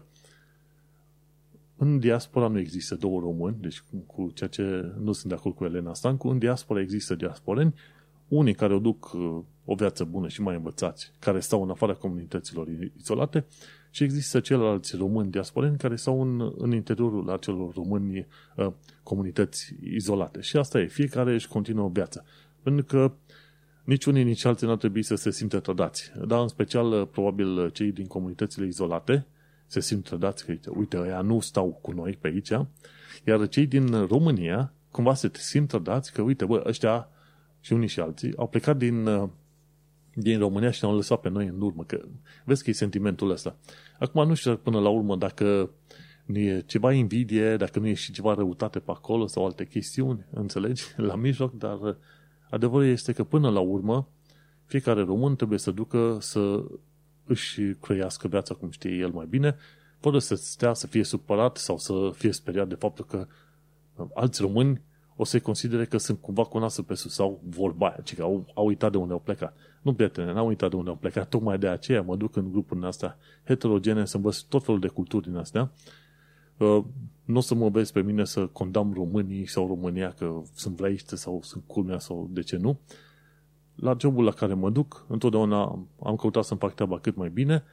în 1.78 2.00
diaspora 2.00 2.48
nu 2.48 2.60
există 2.60 2.96
două 2.96 3.20
români, 3.20 3.58
deci 3.60 3.84
cu 4.06 4.32
ceea 4.34 4.50
ce 4.50 4.94
nu 5.00 5.12
sunt 5.12 5.32
de 5.32 5.38
acord 5.38 5.56
cu 5.56 5.66
Elena 5.66 5.94
Stancu, 5.94 6.28
în 6.28 6.38
diaspora 6.38 6.80
există 6.80 7.16
diasporeni, 7.16 7.74
unii 8.28 8.54
care 8.54 8.74
o 8.74 8.80
duc 8.80 9.14
uh, 9.14 9.40
o 9.66 9.76
viață 9.76 10.04
bună 10.04 10.28
și 10.28 10.42
mai 10.42 10.56
învățați, 10.56 11.12
care 11.20 11.40
stau 11.40 11.64
în 11.64 11.70
afara 11.70 11.94
comunităților 11.94 12.68
izolate 12.98 13.46
și 13.96 14.04
există 14.04 14.40
ceilalți 14.40 14.96
români 14.96 15.32
diasporeni 15.32 15.78
care 15.78 15.96
stau 15.96 16.22
în, 16.22 16.54
în 16.58 16.72
interiorul 16.72 17.30
acelor 17.30 17.74
români 17.74 18.28
uh, 18.56 18.72
comunități 19.04 19.74
izolate. 19.84 20.42
Și 20.42 20.58
asta 20.58 20.80
e, 20.80 20.86
fiecare 20.86 21.34
își 21.34 21.48
continuă 21.48 21.90
viața. 21.90 22.24
Pentru 22.64 22.86
că 22.86 23.12
nici 23.84 24.06
unii, 24.06 24.24
nici 24.24 24.46
alții 24.46 24.66
nu 24.66 24.72
ar 24.72 24.78
trebui 24.78 25.04
să 25.04 25.16
se 25.16 25.32
simtă 25.32 25.60
trădați. 25.60 26.12
Dar 26.28 26.42
în 26.42 26.48
special, 26.48 27.06
probabil, 27.06 27.70
cei 27.70 27.92
din 27.92 28.06
comunitățile 28.06 28.66
izolate 28.66 29.26
se 29.66 29.80
simt 29.80 30.04
trădați 30.04 30.46
că, 30.46 30.52
uite, 30.52 30.70
uite, 30.70 30.98
ăia 30.98 31.22
nu 31.22 31.40
stau 31.40 31.80
cu 31.82 31.92
noi 31.92 32.18
pe 32.22 32.28
aici, 32.28 32.52
iar 33.26 33.48
cei 33.48 33.66
din 33.66 34.06
România, 34.06 34.74
cumva 34.92 35.14
se 35.14 35.32
simt 35.34 35.68
trădați 35.68 36.14
că, 36.14 36.22
uite, 36.22 36.46
bă, 36.46 36.64
ăștia 36.66 37.10
și 37.60 37.74
unii 37.74 37.88
și 37.88 38.00
alții 38.00 38.36
au 38.38 38.48
plecat 38.48 38.78
din, 38.78 39.08
din 40.16 40.40
România 40.40 40.72
și 40.72 40.80
ne-au 40.84 40.96
lăsat 40.96 41.22
pe 41.22 41.30
noi 41.30 41.46
în 41.46 41.62
urmă. 41.62 41.84
Că, 41.84 42.02
vezi 42.44 42.64
că 42.64 42.70
e 42.70 42.74
sentimentul 42.74 43.30
ăsta. 43.30 43.56
Acum 44.00 44.28
nu 44.28 44.34
știu 44.34 44.58
până 44.58 44.80
la 44.80 44.90
urmă 44.90 45.16
dacă 45.16 45.72
nu 46.26 46.38
e 46.38 46.64
ceva 46.66 46.92
invidie, 46.92 47.58
dacă 47.58 47.80
nu 47.80 47.88
e 47.88 47.94
și 47.94 48.12
ceva 48.12 48.34
răutate 48.34 48.80
pe 48.80 48.92
acolo 48.92 49.28
sau 49.28 49.46
alte 49.46 49.66
chestiuni, 49.66 50.26
înțelegi, 50.30 50.84
la 51.10 51.16
mijloc, 51.16 51.54
dar 51.54 51.98
Adevărul 52.50 52.88
este 52.88 53.14
că 53.14 53.24
până 53.24 53.50
la 53.50 53.60
urmă, 53.60 54.08
fiecare 54.66 55.02
român 55.02 55.36
trebuie 55.36 55.60
să 55.60 55.72
ducă 55.72 56.18
să 56.20 56.64
își 57.26 57.62
crească 57.62 58.28
viața 58.28 58.54
cum 58.54 58.72
știe 58.72 58.92
el 58.92 59.10
mai 59.10 59.26
bine, 59.30 59.56
fără 60.00 60.20
să 60.20 60.36
stea 60.36 60.74
să 60.74 60.88
fie 60.88 61.04
supărat 61.04 61.58
sau 61.58 61.78
să 61.78 62.12
fie 62.14 62.32
speriat 62.32 62.68
de 62.68 62.76
faptul 62.76 63.06
că 63.06 63.28
uh, 63.96 64.08
alți 64.14 64.42
români 64.42 64.82
o 65.16 65.24
să-i 65.24 65.40
considere 65.40 65.86
că 65.86 65.98
sunt 65.98 66.22
cumva 66.22 66.44
cu 66.44 66.58
nasul 66.58 66.84
pe 66.84 66.94
sus 66.94 67.14
sau 67.14 67.42
vorba 67.50 67.88
aia, 67.88 68.04
că 68.16 68.22
au, 68.22 68.46
au 68.54 68.66
uitat 68.66 68.92
de 68.92 68.98
unde 68.98 69.14
au 69.14 69.20
plecat. 69.20 69.56
Nu, 69.82 69.94
prietene, 69.94 70.34
n-au 70.34 70.48
uitat 70.48 70.70
de 70.70 70.76
unde 70.76 70.90
au 70.90 70.96
plecat, 70.96 71.30
tocmai 71.30 71.58
de 71.58 71.68
aceea 71.68 72.02
mă 72.02 72.16
duc 72.16 72.36
în 72.36 72.52
grupurile 72.52 72.88
astea 72.88 73.18
heterogene 73.46 74.06
să 74.06 74.16
învăț 74.16 74.38
tot 74.38 74.64
felul 74.64 74.80
de 74.80 74.88
culturi 74.88 75.28
din 75.28 75.36
astea. 75.36 75.72
Uh, 76.58 76.84
nu 77.26 77.38
o 77.38 77.40
să 77.40 77.56
mă 77.56 77.70
vezi 77.70 77.92
pe 77.92 78.02
mine 78.02 78.26
să 78.26 78.46
condamn 78.46 78.94
românii 78.94 79.48
sau 79.48 79.68
România 79.68 80.12
că 80.12 80.42
sunt 80.54 80.76
vraiște 80.76 81.16
sau 81.16 81.40
sunt 81.44 81.64
culmea 81.68 82.00
sau 82.00 82.30
de 82.32 82.42
ce 82.42 82.58
nu. 82.58 82.80
La 83.76 83.96
jobul 84.00 84.24
la 84.24 84.32
care 84.32 84.54
mă 84.54 84.70
duc, 84.70 85.06
întotdeauna 85.08 85.86
am 86.04 86.16
căutat 86.16 86.44
să-mi 86.44 86.60
fac 86.60 86.74
treaba 86.74 87.00
cât 87.00 87.16
mai 87.16 87.30
bine, 87.30 87.64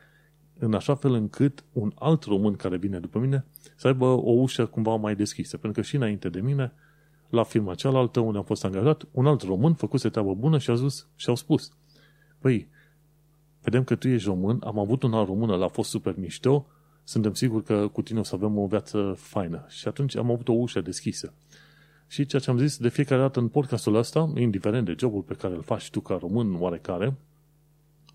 în 0.58 0.74
așa 0.74 0.94
fel 0.94 1.12
încât 1.12 1.64
un 1.72 1.92
alt 1.94 2.22
român 2.22 2.54
care 2.54 2.76
vine 2.76 2.98
după 2.98 3.18
mine 3.18 3.44
să 3.76 3.86
aibă 3.86 4.06
o 4.06 4.30
ușă 4.30 4.66
cumva 4.66 4.94
mai 4.94 5.16
deschisă. 5.16 5.56
Pentru 5.56 5.80
că 5.80 5.86
și 5.86 5.96
înainte 5.96 6.28
de 6.28 6.40
mine, 6.40 6.72
la 7.32 7.42
firma 7.42 7.74
cealaltă 7.74 8.20
unde 8.20 8.38
am 8.38 8.44
fost 8.44 8.64
angajat, 8.64 9.02
un 9.10 9.26
alt 9.26 9.42
român 9.42 9.74
făcuse 9.74 10.08
treabă 10.08 10.34
bună 10.34 10.58
și 10.58 10.70
a 10.70 10.74
zis 10.74 11.06
și 11.16 11.28
au 11.28 11.34
spus 11.34 11.72
Păi, 12.38 12.68
vedem 13.62 13.84
că 13.84 13.94
tu 13.94 14.08
ești 14.08 14.28
român, 14.28 14.60
am 14.64 14.78
avut 14.78 15.02
un 15.02 15.12
alt 15.12 15.26
român, 15.26 15.48
l 15.58 15.62
a 15.62 15.68
fost 15.68 15.90
super 15.90 16.14
mișto, 16.16 16.66
suntem 17.04 17.34
siguri 17.34 17.64
că 17.64 17.88
cu 17.88 18.02
tine 18.02 18.18
o 18.18 18.22
să 18.22 18.34
avem 18.34 18.58
o 18.58 18.66
viață 18.66 19.14
faină. 19.16 19.64
Și 19.68 19.88
atunci 19.88 20.16
am 20.16 20.30
avut 20.30 20.48
o 20.48 20.52
ușă 20.52 20.80
deschisă. 20.80 21.32
Și 22.06 22.26
ceea 22.26 22.42
ce 22.42 22.50
am 22.50 22.58
zis 22.58 22.76
de 22.76 22.88
fiecare 22.88 23.20
dată 23.20 23.40
în 23.40 23.48
podcastul 23.48 23.94
ăsta, 23.94 24.32
indiferent 24.36 24.84
de 24.84 24.94
jobul 24.98 25.22
pe 25.22 25.34
care 25.34 25.54
îl 25.54 25.62
faci 25.62 25.90
tu 25.90 26.00
ca 26.00 26.16
român 26.20 26.56
oarecare, 26.60 27.16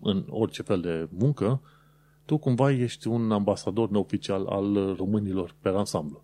în 0.00 0.24
orice 0.28 0.62
fel 0.62 0.80
de 0.80 1.08
muncă, 1.10 1.60
tu 2.24 2.36
cumva 2.36 2.70
ești 2.70 3.08
un 3.08 3.32
ambasador 3.32 3.90
neoficial 3.90 4.46
al 4.46 4.94
românilor 4.96 5.54
pe 5.60 5.68
ansamblu. 5.68 6.22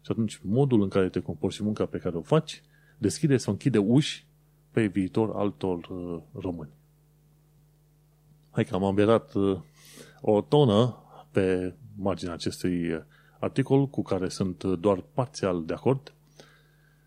Și 0.00 0.10
atunci 0.10 0.40
modul 0.42 0.82
în 0.82 0.88
care 0.88 1.08
te 1.08 1.20
comporți 1.20 1.56
și 1.56 1.62
munca 1.62 1.86
pe 1.86 1.98
care 1.98 2.16
o 2.16 2.22
faci 2.22 2.62
deschide 2.98 3.36
sau 3.36 3.52
închide 3.52 3.78
uși 3.78 4.26
pe 4.70 4.86
viitor 4.86 5.30
altor 5.36 5.88
uh, 5.88 6.20
români. 6.32 6.70
Hai 8.50 8.64
că 8.64 8.74
am 8.74 8.84
amberat 8.84 9.34
uh, 9.34 9.58
o 10.20 10.40
tonă 10.40 10.96
pe 11.30 11.74
marginea 11.96 12.32
acestui 12.32 13.04
articol 13.40 13.88
cu 13.88 14.02
care 14.02 14.28
sunt 14.28 14.64
doar 14.64 15.04
parțial 15.14 15.64
de 15.64 15.72
acord. 15.72 16.14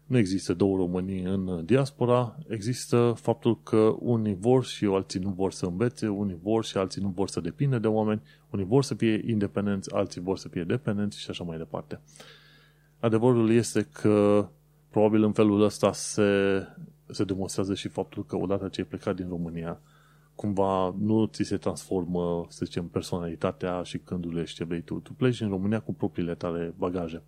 Nu 0.06 0.18
există 0.18 0.54
două 0.54 0.78
Românii 0.78 1.22
în 1.22 1.66
diaspora, 1.66 2.38
există 2.48 3.14
faptul 3.18 3.62
că 3.64 3.96
unii 4.00 4.36
vor 4.36 4.66
și 4.66 4.86
alții 4.86 5.20
nu 5.20 5.30
vor 5.30 5.52
să 5.52 5.66
învețe, 5.66 6.08
unii 6.08 6.40
vor 6.42 6.66
și 6.66 6.78
alții 6.78 7.02
nu 7.02 7.08
vor 7.08 7.28
să 7.28 7.40
depindă 7.40 7.80
de 7.80 7.88
oameni, 7.88 8.22
unii 8.50 8.66
vor 8.66 8.84
să 8.84 8.96
fie 8.96 9.22
independenți, 9.26 9.94
alții 9.94 10.22
vor 10.22 10.38
să 10.38 10.48
fie 10.48 10.64
dependenți 10.64 11.20
și 11.20 11.30
așa 11.30 11.44
mai 11.44 11.58
departe. 11.58 12.00
Adevărul 13.04 13.52
este 13.52 13.88
că 13.92 14.48
probabil 14.90 15.24
în 15.24 15.32
felul 15.32 15.62
ăsta 15.62 15.94
se, 15.94 16.64
se 17.10 17.24
demonstrează 17.24 17.74
și 17.74 17.88
faptul 17.88 18.26
că 18.26 18.36
odată 18.36 18.68
ce 18.68 18.82
ai 18.82 18.88
plecat 18.88 19.16
din 19.16 19.28
România, 19.28 19.82
cumva 20.36 20.96
nu 21.00 21.26
ți 21.26 21.44
se 21.44 21.58
transformă, 21.58 22.46
să 22.50 22.66
zicem, 22.66 22.88
personalitatea 22.88 23.82
și 23.84 24.02
gândurile 24.06 24.44
și 24.44 24.56
ce 24.56 24.64
vrei 24.64 24.82
tu. 24.82 25.00
Tu 25.00 25.14
pleci 25.14 25.42
în 25.42 25.50
România 25.50 25.80
cu 25.80 25.94
propriile 25.94 26.36
tale 26.36 26.74
bagaje. 26.78 27.24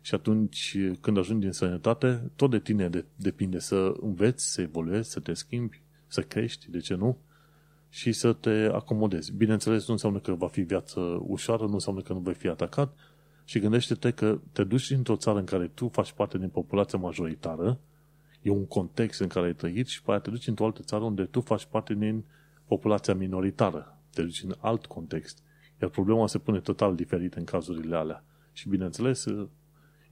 Și 0.00 0.14
atunci, 0.14 0.76
când 1.00 1.18
ajungi 1.18 1.46
în 1.46 1.52
sănătate, 1.52 2.30
tot 2.36 2.50
de 2.50 2.58
tine 2.58 2.88
de, 2.88 3.04
depinde 3.16 3.58
să 3.58 3.94
înveți, 4.00 4.52
să 4.52 4.60
evoluezi, 4.60 5.10
să 5.10 5.20
te 5.20 5.32
schimbi, 5.32 5.82
să 6.06 6.20
crești, 6.20 6.70
de 6.70 6.78
ce 6.78 6.94
nu? 6.94 7.18
Și 7.88 8.12
să 8.12 8.32
te 8.32 8.68
acomodezi. 8.72 9.32
Bineînțeles, 9.36 9.86
nu 9.86 9.92
înseamnă 9.92 10.18
că 10.18 10.32
va 10.32 10.48
fi 10.48 10.60
viață 10.60 11.00
ușoară, 11.26 11.66
nu 11.66 11.72
înseamnă 11.72 12.00
că 12.00 12.12
nu 12.12 12.18
vei 12.18 12.34
fi 12.34 12.48
atacat, 12.48 12.96
și 13.52 13.58
gândește-te 13.58 14.10
că 14.10 14.40
te 14.52 14.64
duci 14.64 14.90
într-o 14.90 15.16
țară 15.16 15.38
în 15.38 15.44
care 15.44 15.66
tu 15.66 15.88
faci 15.88 16.12
parte 16.12 16.38
din 16.38 16.48
populația 16.48 16.98
majoritară, 16.98 17.80
e 18.42 18.50
un 18.50 18.66
context 18.66 19.20
în 19.20 19.26
care 19.26 19.46
ai 19.46 19.54
trăit 19.54 19.86
și 19.86 20.02
pe 20.02 20.10
aia 20.10 20.20
te 20.20 20.30
duci 20.30 20.46
într-o 20.46 20.64
altă 20.64 20.82
țară 20.82 21.04
unde 21.04 21.24
tu 21.24 21.40
faci 21.40 21.64
parte 21.64 21.94
din 21.94 22.24
populația 22.66 23.14
minoritară. 23.14 23.98
Te 24.10 24.22
duci 24.22 24.42
în 24.42 24.54
alt 24.58 24.86
context. 24.86 25.42
Iar 25.80 25.90
problema 25.90 26.26
se 26.26 26.38
pune 26.38 26.60
total 26.60 26.94
diferit 26.94 27.34
în 27.34 27.44
cazurile 27.44 27.96
alea. 27.96 28.24
Și 28.52 28.68
bineînțeles, 28.68 29.24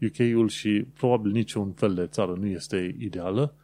UK-ul 0.02 0.48
și 0.48 0.86
probabil 0.94 1.32
niciun 1.32 1.72
fel 1.72 1.94
de 1.94 2.06
țară 2.06 2.32
nu 2.32 2.46
este 2.46 2.96
ideală, 2.98 3.54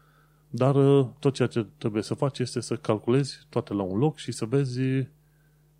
dar 0.50 0.74
uh, 0.74 1.06
tot 1.18 1.34
ceea 1.34 1.48
ce 1.48 1.66
trebuie 1.78 2.02
să 2.02 2.14
faci 2.14 2.38
este 2.38 2.60
să 2.60 2.76
calculezi 2.76 3.46
toate 3.48 3.74
la 3.74 3.82
un 3.82 3.98
loc 3.98 4.16
și 4.16 4.32
să 4.32 4.44
vezi 4.44 4.80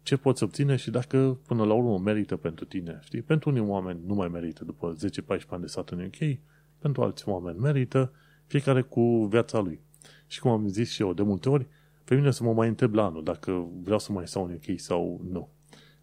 ce 0.07 0.17
poți 0.17 0.43
obține 0.43 0.77
și 0.77 0.91
dacă 0.91 1.39
până 1.47 1.65
la 1.65 1.73
urmă 1.73 1.99
merită 1.99 2.37
pentru 2.37 2.65
tine. 2.65 2.99
Știi? 3.03 3.23
Pentru 3.23 3.51
unii 3.51 3.63
oameni 3.63 4.01
nu 4.07 4.15
mai 4.15 4.29
merită 4.29 4.65
după 4.65 4.95
10-14 4.95 5.49
ani 5.49 5.61
de 5.61 5.67
stat 5.67 5.91
în 5.91 6.05
UK, 6.05 6.39
pentru 6.79 7.03
alți 7.03 7.29
oameni 7.29 7.59
merită, 7.59 8.13
fiecare 8.47 8.83
cu 8.83 9.27
viața 9.31 9.59
lui. 9.59 9.81
Și 10.27 10.41
cum 10.41 10.51
am 10.51 10.69
zis 10.69 10.91
și 10.91 11.03
eu 11.03 11.13
de 11.13 11.23
multe 11.23 11.49
ori, 11.49 11.67
pe 12.05 12.15
mine 12.15 12.31
să 12.31 12.43
mă 12.43 12.53
mai 12.53 12.69
întreb 12.69 12.95
la 12.95 13.05
anul 13.05 13.25
dacă 13.25 13.69
vreau 13.83 13.99
să 13.99 14.13
mai 14.13 14.29
stau 14.29 14.45
în 14.45 14.53
UK 14.53 14.81
sau 14.81 15.21
nu. 15.31 15.49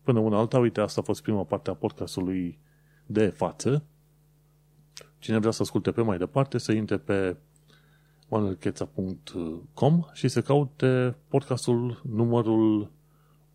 Până 0.01 0.19
una 0.19 0.37
alta, 0.37 0.59
uite, 0.59 0.81
asta 0.81 1.01
a 1.01 1.03
fost 1.03 1.21
prima 1.21 1.43
parte 1.43 1.69
a 1.69 1.73
podcastului 1.73 2.59
de 3.05 3.27
față. 3.27 3.83
Cine 5.19 5.37
vrea 5.37 5.51
să 5.51 5.61
asculte 5.61 5.91
pe 5.91 6.01
mai 6.01 6.17
departe, 6.17 6.57
să 6.57 6.71
intre 6.71 6.97
pe 6.97 7.37
manuelcheța.com 8.29 10.03
și 10.13 10.27
să 10.27 10.41
caute 10.41 11.15
podcastul 11.27 12.01
numărul 12.09 12.91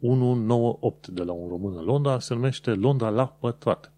198 0.00 1.08
de 1.08 1.22
la 1.22 1.32
un 1.32 1.48
român 1.48 1.76
în 1.76 1.84
Londra, 1.84 2.18
se 2.18 2.34
numește 2.34 2.74
Londra 2.74 3.08
la 3.08 3.26
pătrat. 3.26 3.92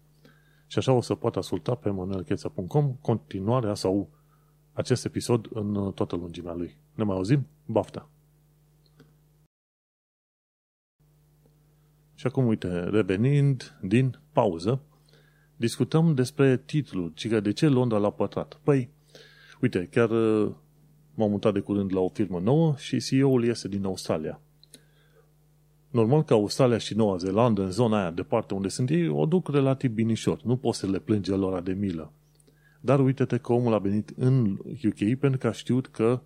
Și 0.67 0.77
așa 0.77 0.91
o 0.91 1.01
să 1.01 1.15
poată 1.15 1.39
asculta 1.39 1.75
pe 1.75 1.89
manuelcheța.com 1.89 2.93
continuarea 3.01 3.73
sau 3.73 4.09
acest 4.73 5.05
episod 5.05 5.47
în 5.53 5.91
toată 5.95 6.15
lungimea 6.15 6.53
lui. 6.53 6.77
Ne 6.95 7.03
mai 7.03 7.15
auzim? 7.15 7.47
Bafta! 7.65 8.09
Și 12.21 12.27
acum, 12.27 12.45
uite, 12.45 12.83
revenind 12.83 13.79
din 13.81 14.19
pauză, 14.31 14.81
discutăm 15.55 16.13
despre 16.13 16.57
titlul, 16.57 17.11
cică 17.15 17.39
de 17.39 17.51
ce 17.51 17.67
Londra 17.67 17.97
la 17.97 18.11
pătrat. 18.11 18.59
Păi, 18.63 18.89
uite, 19.61 19.87
chiar 19.91 20.09
uh, 20.09 20.51
m-am 21.15 21.29
mutat 21.29 21.53
de 21.53 21.59
curând 21.59 21.93
la 21.93 21.99
o 21.99 22.09
firmă 22.09 22.39
nouă 22.39 22.75
și 22.77 22.99
CEO-ul 22.99 23.43
este 23.43 23.67
din 23.67 23.85
Australia. 23.85 24.41
Normal 25.91 26.23
că 26.23 26.33
Australia 26.33 26.77
și 26.77 26.95
Noua 26.95 27.17
Zeelandă, 27.17 27.63
în 27.63 27.71
zona 27.71 27.99
aia 28.01 28.11
departe 28.11 28.53
unde 28.53 28.67
sunt 28.67 28.89
ei, 28.89 29.07
o 29.07 29.25
duc 29.25 29.49
relativ 29.49 29.91
binișor. 29.91 30.41
Nu 30.43 30.55
poți 30.55 30.79
să 30.79 30.87
le 30.87 30.99
plânge 30.99 31.31
lor 31.31 31.61
de 31.61 31.73
milă. 31.73 32.11
Dar 32.81 32.99
uite-te 32.99 33.37
că 33.37 33.53
omul 33.53 33.73
a 33.73 33.77
venit 33.77 34.13
în 34.15 34.57
UK 34.85 35.19
pentru 35.19 35.39
că 35.39 35.47
a 35.47 35.51
știut 35.51 35.87
că 35.87 36.21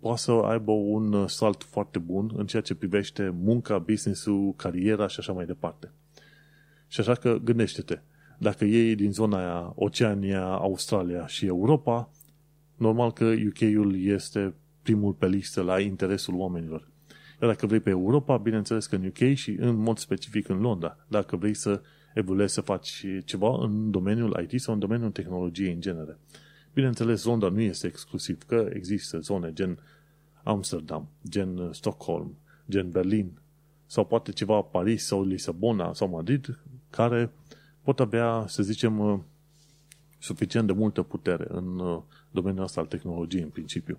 poate 0.00 0.20
să 0.20 0.32
aibă 0.32 0.72
un 0.72 1.26
salt 1.26 1.62
foarte 1.62 1.98
bun 1.98 2.32
în 2.36 2.46
ceea 2.46 2.62
ce 2.62 2.74
privește 2.74 3.34
munca, 3.42 3.78
business-ul, 3.78 4.54
cariera 4.56 5.06
și 5.06 5.16
așa 5.20 5.32
mai 5.32 5.46
departe. 5.46 5.92
Și 6.88 7.00
așa 7.00 7.14
că 7.14 7.38
gândește-te, 7.44 7.98
dacă 8.38 8.64
ei 8.64 8.94
din 8.94 9.12
zona 9.12 9.38
aia, 9.38 9.72
Oceania, 9.74 10.44
Australia 10.44 11.26
și 11.26 11.46
Europa, 11.46 12.10
normal 12.76 13.12
că 13.12 13.24
UK-ul 13.24 14.04
este 14.04 14.54
primul 14.82 15.12
pe 15.12 15.26
listă 15.26 15.62
la 15.62 15.80
interesul 15.80 16.34
oamenilor. 16.34 16.91
Iar 17.42 17.50
dacă 17.50 17.66
vrei 17.66 17.80
pe 17.80 17.90
Europa, 17.90 18.36
bineînțeles 18.36 18.86
că 18.86 18.96
în 18.96 19.06
UK 19.06 19.34
și 19.34 19.50
în 19.50 19.74
mod 19.74 19.98
specific 19.98 20.48
în 20.48 20.60
Londra. 20.60 20.96
Dacă 21.08 21.36
vrei 21.36 21.54
să 21.54 21.80
evoluezi, 22.14 22.54
să 22.54 22.60
faci 22.60 23.06
ceva 23.24 23.56
în 23.64 23.90
domeniul 23.90 24.46
IT 24.48 24.60
sau 24.60 24.74
în 24.74 24.80
domeniul 24.80 25.10
tehnologiei 25.10 25.72
în 25.72 25.80
genere. 25.80 26.18
Bineînțeles, 26.74 27.24
Londra 27.24 27.48
nu 27.48 27.60
este 27.60 27.86
exclusiv, 27.86 28.42
că 28.42 28.68
există 28.72 29.18
zone 29.18 29.52
gen 29.52 29.78
Amsterdam, 30.42 31.08
gen 31.28 31.72
Stockholm, 31.72 32.36
gen 32.70 32.90
Berlin, 32.90 33.40
sau 33.86 34.04
poate 34.04 34.32
ceva 34.32 34.60
Paris 34.60 35.04
sau 35.04 35.24
Lisabona 35.24 35.92
sau 35.92 36.08
Madrid, 36.08 36.58
care 36.90 37.30
pot 37.82 38.00
avea, 38.00 38.44
să 38.48 38.62
zicem, 38.62 39.24
suficient 40.18 40.66
de 40.66 40.72
multă 40.72 41.02
putere 41.02 41.46
în 41.48 41.82
domeniul 42.30 42.64
ăsta 42.64 42.80
al 42.80 42.86
tehnologiei 42.86 43.42
în 43.42 43.48
principiu. 43.48 43.98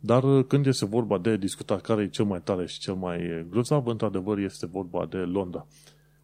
Dar 0.00 0.22
uh, 0.22 0.44
când 0.44 0.66
este 0.66 0.86
vorba 0.86 1.18
de 1.18 1.36
discutat 1.36 1.80
care 1.80 2.02
e 2.02 2.08
cel 2.08 2.24
mai 2.24 2.40
tare 2.42 2.66
și 2.66 2.78
cel 2.78 2.94
mai 2.94 3.46
grozav, 3.50 3.86
într-adevăr 3.86 4.38
este 4.38 4.66
vorba 4.66 5.06
de 5.06 5.16
Londra. 5.16 5.66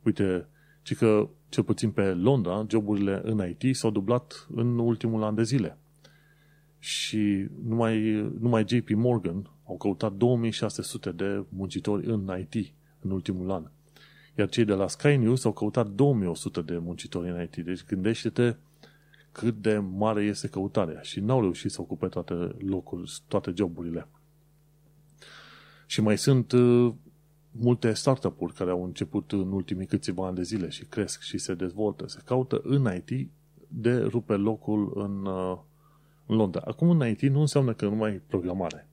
Uite, 0.03 0.49
ci 0.83 0.95
că 0.95 1.29
cel 1.49 1.63
puțin 1.63 1.91
pe 1.91 2.13
Londra, 2.13 2.67
joburile 2.69 3.21
în 3.25 3.57
IT 3.59 3.77
s-au 3.77 3.91
dublat 3.91 4.47
în 4.55 4.79
ultimul 4.79 5.23
an 5.23 5.35
de 5.35 5.43
zile. 5.43 5.79
Și 6.79 7.47
numai, 7.65 8.13
numai 8.41 8.65
JP 8.67 8.89
Morgan 8.91 9.51
au 9.67 9.77
căutat 9.77 10.13
2600 10.13 11.11
de 11.11 11.45
muncitori 11.49 12.07
în 12.07 12.31
IT 12.41 12.73
în 13.01 13.11
ultimul 13.11 13.51
an. 13.51 13.71
Iar 14.39 14.49
cei 14.49 14.65
de 14.65 14.73
la 14.73 14.89
Sky 14.89 15.17
News 15.17 15.45
au 15.45 15.53
căutat 15.53 15.89
2100 15.89 16.61
de 16.61 16.79
muncitori 16.79 17.31
în 17.31 17.43
IT. 17.43 17.57
Deci 17.57 17.85
gândește-te 17.85 18.55
cât 19.35 19.63
de 19.63 19.79
mare 19.79 20.23
este 20.23 20.49
căutarea 20.49 21.01
și 21.01 21.21
n-au 21.21 21.41
reușit 21.41 21.71
să 21.71 21.81
ocupe 21.81 22.07
toate 22.07 22.35
locuri, 22.59 23.13
toate 23.29 23.53
joburile. 23.57 24.09
Și 25.87 26.01
mai 26.01 26.19
sunt 26.19 26.53
uh, 26.53 26.93
multe 27.51 27.93
startup-uri 27.93 28.53
care 28.53 28.71
au 28.71 28.85
început 28.85 29.33
în 29.33 29.53
ultimii 29.53 29.87
câțiva 29.87 30.27
ani 30.27 30.37
de 30.37 30.43
zile 30.43 30.69
și 30.69 30.85
cresc 30.85 31.21
și 31.21 31.39
se 31.39 31.55
dezvoltă. 31.55 32.09
Se 32.09 32.21
caută 32.25 32.61
în 32.65 32.89
IT 32.95 33.31
de 33.69 33.97
rupe 33.97 34.35
locul 34.35 34.93
în, 34.95 35.27
uh, 35.27 35.59
în 36.27 36.37
Londra. 36.37 36.63
Acum 36.65 36.91
în 36.91 37.09
IT 37.09 37.23
nu 37.23 37.41
înseamnă 37.41 37.73
că 37.73 37.89
nu 37.89 37.95
mai 37.95 38.21
programare. 38.27 38.89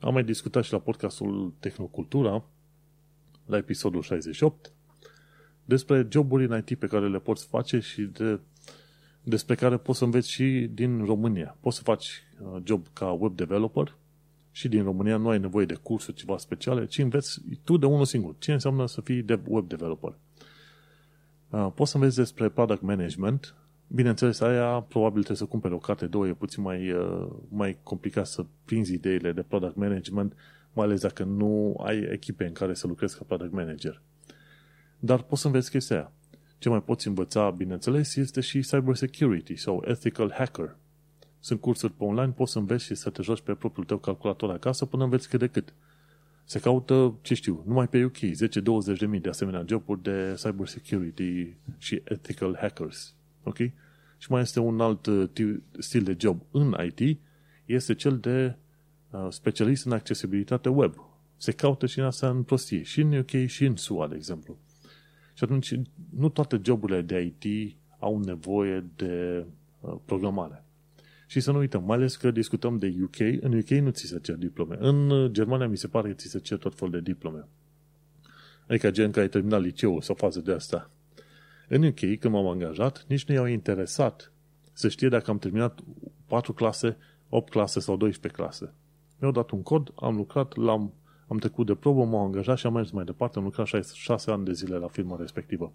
Am 0.00 0.12
mai 0.12 0.24
discutat 0.24 0.64
și 0.64 0.72
la 0.72 0.78
podcastul 0.78 1.52
Tehnocultura, 1.58 2.44
la 3.46 3.56
episodul 3.56 4.02
68, 4.02 4.72
despre 5.64 6.06
joburi 6.10 6.44
în 6.44 6.62
IT 6.66 6.78
pe 6.78 6.86
care 6.86 7.08
le 7.08 7.18
poți 7.18 7.46
face 7.46 7.78
și 7.78 8.02
de 8.02 8.40
despre 9.22 9.54
care 9.54 9.76
poți 9.76 9.98
să 9.98 10.04
înveți 10.04 10.30
și 10.30 10.70
din 10.74 11.04
România. 11.04 11.56
Poți 11.60 11.76
să 11.76 11.82
faci 11.82 12.22
uh, 12.40 12.62
job 12.64 12.86
ca 12.92 13.10
web 13.10 13.36
developer 13.36 13.96
și 14.50 14.68
din 14.68 14.82
România 14.82 15.16
nu 15.16 15.28
ai 15.28 15.38
nevoie 15.38 15.66
de 15.66 15.74
cursuri 15.74 16.16
ceva 16.16 16.38
speciale, 16.38 16.86
ci 16.86 16.98
înveți 16.98 17.40
tu 17.64 17.76
de 17.76 17.86
unul 17.86 18.04
singur. 18.04 18.34
Ce 18.38 18.52
înseamnă 18.52 18.86
să 18.86 19.00
fii 19.00 19.22
de 19.22 19.40
web 19.46 19.68
developer? 19.68 20.18
Uh, 21.50 21.68
poți 21.74 21.90
să 21.90 21.96
înveți 21.96 22.16
despre 22.16 22.48
product 22.48 22.82
management. 22.82 23.54
Bineînțeles, 23.86 24.40
aia 24.40 24.80
probabil 24.80 25.22
trebuie 25.22 25.36
să 25.36 25.44
cumperi 25.44 25.74
o 25.74 25.78
carte, 25.78 26.06
două, 26.06 26.26
e 26.26 26.32
puțin 26.32 26.62
mai, 26.62 26.90
uh, 26.92 27.26
mai 27.48 27.78
complicat 27.82 28.26
să 28.26 28.44
prinzi 28.64 28.92
ideile 28.92 29.32
de 29.32 29.42
product 29.42 29.76
management, 29.76 30.34
mai 30.72 30.86
ales 30.86 31.00
dacă 31.00 31.24
nu 31.24 31.80
ai 31.86 31.98
echipe 31.98 32.46
în 32.46 32.52
care 32.52 32.74
să 32.74 32.86
lucrezi 32.86 33.16
ca 33.16 33.24
product 33.26 33.52
manager. 33.52 34.02
Dar 34.98 35.22
poți 35.22 35.40
să 35.40 35.46
înveți 35.46 35.70
chestia 35.70 35.96
aia. 35.96 36.12
Ce 36.60 36.68
mai 36.68 36.82
poți 36.82 37.06
învăța, 37.06 37.50
bineînțeles, 37.50 38.16
este 38.16 38.40
și 38.40 38.60
cyber 38.60 38.94
security 38.94 39.56
sau 39.56 39.84
ethical 39.86 40.32
hacker. 40.36 40.76
Sunt 41.38 41.60
cursuri 41.60 41.92
pe 41.92 42.04
online, 42.04 42.32
poți 42.32 42.52
să 42.52 42.58
înveți 42.58 42.84
și 42.84 42.94
să 42.94 43.10
te 43.10 43.22
joci 43.22 43.40
pe 43.40 43.54
propriul 43.54 43.86
tău 43.86 43.98
calculator 43.98 44.50
acasă 44.50 44.86
până 44.86 45.04
înveți 45.04 45.28
cât 45.28 45.38
de 45.38 45.46
cât. 45.46 45.74
Se 46.44 46.58
caută, 46.58 47.14
ce 47.22 47.34
știu, 47.34 47.62
numai 47.66 47.88
pe 47.88 48.04
UK, 48.04 48.16
10-20 48.16 48.98
de 48.98 49.06
mii 49.06 49.20
de 49.20 49.28
asemenea 49.28 49.64
joburi 49.68 50.02
de 50.02 50.34
cyber 50.42 50.66
security 50.66 51.56
și 51.78 52.02
ethical 52.04 52.56
hackers. 52.60 53.14
Ok? 53.42 53.56
Și 54.18 54.30
mai 54.30 54.40
este 54.40 54.60
un 54.60 54.80
alt 54.80 55.06
uh, 55.06 55.28
stil 55.78 56.02
de 56.02 56.16
job 56.18 56.42
în 56.50 56.76
IT, 56.86 57.18
este 57.64 57.94
cel 57.94 58.18
de 58.18 58.56
uh, 59.10 59.26
specialist 59.30 59.86
în 59.86 59.92
accesibilitate 59.92 60.68
web. 60.68 60.94
Se 61.36 61.52
caută 61.52 61.86
și 61.86 61.98
în 61.98 62.04
asta 62.04 62.28
în 62.28 62.42
prostie, 62.42 62.82
și 62.82 63.00
în 63.00 63.18
UK 63.18 63.46
și 63.46 63.64
în 63.64 63.76
SUA, 63.76 64.08
de 64.08 64.14
exemplu. 64.14 64.58
Și 65.40 65.46
atunci, 65.46 65.74
nu 66.16 66.28
toate 66.28 66.60
joburile 66.64 67.00
de 67.00 67.34
IT 67.40 67.76
au 67.98 68.18
nevoie 68.18 68.84
de 68.96 69.44
uh, 69.80 69.94
programare. 70.04 70.64
Și 71.26 71.40
să 71.40 71.52
nu 71.52 71.58
uităm, 71.58 71.84
mai 71.84 71.96
ales 71.96 72.16
că 72.16 72.30
discutăm 72.30 72.78
de 72.78 72.94
UK, 73.02 73.18
în 73.18 73.58
UK 73.58 73.68
nu 73.68 73.90
ți 73.90 74.06
se 74.06 74.18
cer 74.18 74.34
diplome. 74.34 74.76
În 74.78 75.10
uh, 75.10 75.30
Germania 75.30 75.68
mi 75.68 75.76
se 75.76 75.88
pare 75.88 76.08
că 76.08 76.14
ți 76.14 76.28
se 76.28 76.38
cer 76.38 76.58
tot 76.58 76.74
fel 76.74 76.90
de 76.90 77.00
diplome. 77.00 77.48
Adică 78.66 78.90
gen 78.90 79.10
că 79.10 79.20
ai 79.20 79.28
terminat 79.28 79.60
liceul 79.60 80.00
sau 80.00 80.14
fază 80.14 80.40
de 80.40 80.52
asta. 80.52 80.90
În 81.68 81.82
UK, 81.82 81.98
când 81.98 82.34
m-am 82.34 82.46
angajat, 82.46 83.04
nici 83.08 83.24
nu 83.24 83.34
i-au 83.34 83.46
interesat 83.46 84.32
să 84.72 84.88
știe 84.88 85.08
dacă 85.08 85.30
am 85.30 85.38
terminat 85.38 85.80
4 86.26 86.52
clase, 86.52 86.96
8 87.28 87.50
clase 87.50 87.80
sau 87.80 87.96
12 87.96 88.42
clase. 88.42 88.72
Mi-au 89.18 89.32
dat 89.32 89.50
un 89.50 89.62
cod, 89.62 89.92
am 89.96 90.16
lucrat, 90.16 90.56
l-am, 90.56 90.92
am 91.30 91.38
trecut 91.38 91.66
de 91.66 91.74
probă, 91.74 92.04
m-au 92.04 92.24
angajat 92.24 92.58
și 92.58 92.66
am 92.66 92.72
mers 92.72 92.90
mai 92.90 93.04
departe, 93.04 93.38
am 93.38 93.44
lucrat 93.44 93.66
6, 93.66 93.92
6 93.94 94.30
ani 94.30 94.44
de 94.44 94.52
zile 94.52 94.76
la 94.76 94.88
firma 94.88 95.16
respectivă. 95.18 95.72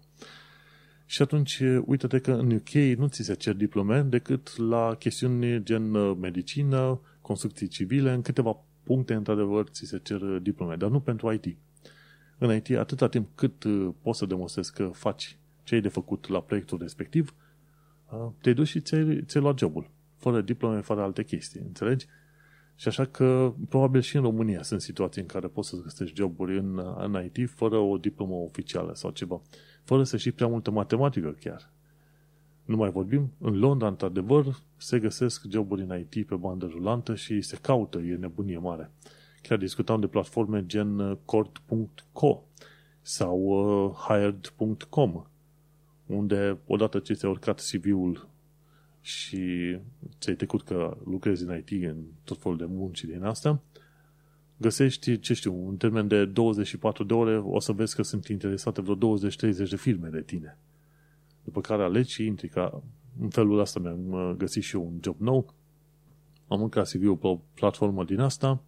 Și 1.06 1.22
atunci, 1.22 1.62
uite-te 1.84 2.18
că 2.18 2.32
în 2.32 2.50
UK 2.50 2.98
nu 2.98 3.06
ți 3.06 3.22
se 3.22 3.34
cer 3.34 3.54
diplome 3.54 4.02
decât 4.02 4.56
la 4.56 4.94
chestiuni 4.98 5.62
gen 5.62 5.94
uh, 5.94 6.16
medicină, 6.20 7.00
construcții 7.20 7.68
civile, 7.68 8.12
în 8.12 8.22
câteva 8.22 8.56
puncte, 8.82 9.14
într-adevăr, 9.14 9.66
ți 9.68 9.84
se 9.84 9.98
cer 9.98 10.18
diplome, 10.18 10.76
dar 10.76 10.90
nu 10.90 11.00
pentru 11.00 11.32
IT. 11.32 11.56
În 12.38 12.54
IT, 12.54 12.70
atâta 12.76 13.08
timp 13.08 13.28
cât 13.34 13.64
uh, 13.64 13.88
poți 14.02 14.18
să 14.18 14.26
demonstrezi 14.26 14.72
că 14.72 14.90
faci 14.92 15.36
ce 15.62 15.74
ai 15.74 15.80
de 15.80 15.88
făcut 15.88 16.28
la 16.28 16.40
proiectul 16.40 16.78
respectiv, 16.80 17.34
uh, 18.10 18.28
te 18.40 18.52
duci 18.52 18.68
și 18.68 18.80
ți-ai, 18.80 19.22
ți 19.26 19.38
luat 19.38 19.58
jobul, 19.58 19.90
fără 20.16 20.40
diplome, 20.40 20.80
fără 20.80 21.02
alte 21.02 21.24
chestii, 21.24 21.60
înțelegi? 21.60 22.06
Și 22.76 22.88
așa 22.88 23.04
că, 23.04 23.52
probabil 23.68 24.00
și 24.00 24.16
în 24.16 24.22
România 24.22 24.62
sunt 24.62 24.80
situații 24.80 25.20
în 25.20 25.26
care 25.26 25.46
poți 25.46 25.68
să 25.68 25.76
găsești 25.82 26.16
joburi 26.16 26.58
în, 26.58 26.80
în 26.96 27.30
IT 27.32 27.50
fără 27.50 27.76
o 27.76 27.96
diplomă 27.96 28.34
oficială 28.34 28.94
sau 28.94 29.10
ceva, 29.10 29.40
fără 29.84 30.02
să 30.02 30.16
știi 30.16 30.32
prea 30.32 30.46
multă 30.46 30.70
matematică 30.70 31.36
chiar. 31.40 31.70
Nu 32.64 32.76
mai 32.76 32.90
vorbim, 32.90 33.32
în 33.38 33.58
Londra, 33.58 33.88
într-adevăr, 33.88 34.62
se 34.76 34.98
găsesc 34.98 35.44
joburi 35.50 35.82
în 35.82 35.98
IT 35.98 36.26
pe 36.26 36.34
bandă 36.34 36.66
rulantă 36.66 37.14
și 37.14 37.40
se 37.40 37.58
caută, 37.62 37.98
e 37.98 38.14
nebunie 38.14 38.58
mare. 38.58 38.90
Chiar 39.42 39.58
discutam 39.58 40.00
de 40.00 40.06
platforme 40.06 40.66
gen 40.66 41.18
cord.co 41.24 42.42
sau 43.00 43.38
uh, 43.38 43.92
hired.com, 43.94 45.24
unde 46.06 46.58
odată 46.66 46.98
ce 46.98 47.12
ți-ai 47.12 47.30
urcat 47.30 47.60
CV-ul 47.70 48.28
și 49.06 49.78
ți-ai 50.18 50.36
trecut 50.36 50.62
că 50.62 50.96
lucrezi 51.04 51.44
în 51.44 51.56
IT 51.56 51.84
în 51.84 51.96
tot 52.24 52.40
felul 52.42 52.56
de 52.56 52.64
munci 52.68 53.04
din 53.04 53.22
asta, 53.22 53.62
găsești, 54.56 55.18
ce 55.18 55.34
știu, 55.34 55.68
în 55.68 55.76
termen 55.76 56.08
de 56.08 56.24
24 56.24 57.04
de 57.04 57.14
ore, 57.14 57.38
o 57.38 57.60
să 57.60 57.72
vezi 57.72 57.94
că 57.94 58.02
sunt 58.02 58.26
interesate 58.26 58.80
vreo 58.80 59.18
20-30 59.18 59.68
de 59.68 59.76
firme 59.76 60.08
de 60.08 60.22
tine. 60.22 60.58
După 61.44 61.60
care 61.60 61.82
alegi 61.82 62.12
și 62.12 62.24
intri 62.26 62.48
ca 62.48 62.82
în 63.20 63.28
felul 63.28 63.58
ăsta 63.58 63.80
mi-am 63.80 64.12
uh, 64.12 64.34
găsit 64.36 64.62
și 64.62 64.76
eu 64.76 64.82
un 64.82 64.98
job 65.02 65.20
nou. 65.20 65.54
Am 66.48 66.62
încat 66.62 66.88
CV-ul 66.88 67.16
pe 67.16 67.26
o 67.26 67.40
platformă 67.54 68.04
din 68.04 68.20
asta 68.20 68.62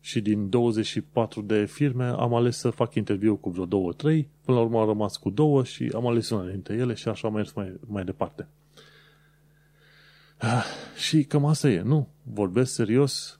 și 0.00 0.20
din 0.20 0.48
24 0.48 1.40
de 1.40 1.64
firme 1.64 2.04
am 2.04 2.34
ales 2.34 2.56
să 2.56 2.70
fac 2.70 2.94
interviu 2.94 3.36
cu 3.36 3.50
vreo 3.50 3.64
două, 3.64 3.92
trei, 3.92 4.28
până 4.44 4.56
la 4.56 4.62
urmă 4.62 4.80
am 4.80 4.86
rămas 4.86 5.16
cu 5.16 5.30
două 5.30 5.64
și 5.64 5.90
am 5.94 6.06
ales 6.06 6.30
una 6.30 6.50
dintre 6.50 6.74
ele 6.74 6.94
și 6.94 7.08
așa 7.08 7.28
am 7.28 7.34
mers 7.34 7.52
mai, 7.52 7.80
mai 7.86 8.04
departe. 8.04 8.48
Ah, 10.38 10.64
și 10.96 11.24
cam 11.24 11.44
asta 11.44 11.68
e, 11.68 11.80
nu? 11.80 12.08
Vorbesc 12.22 12.72
serios, 12.72 13.38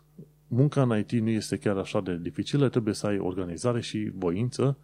munca 0.49 0.83
în 0.83 0.99
IT 0.99 1.13
nu 1.13 1.29
este 1.29 1.57
chiar 1.57 1.77
așa 1.77 2.01
de 2.01 2.19
dificilă, 2.19 2.69
trebuie 2.69 2.95
să 2.95 3.07
ai 3.07 3.19
organizare 3.19 3.81
și 3.81 4.11
voință 4.15 4.79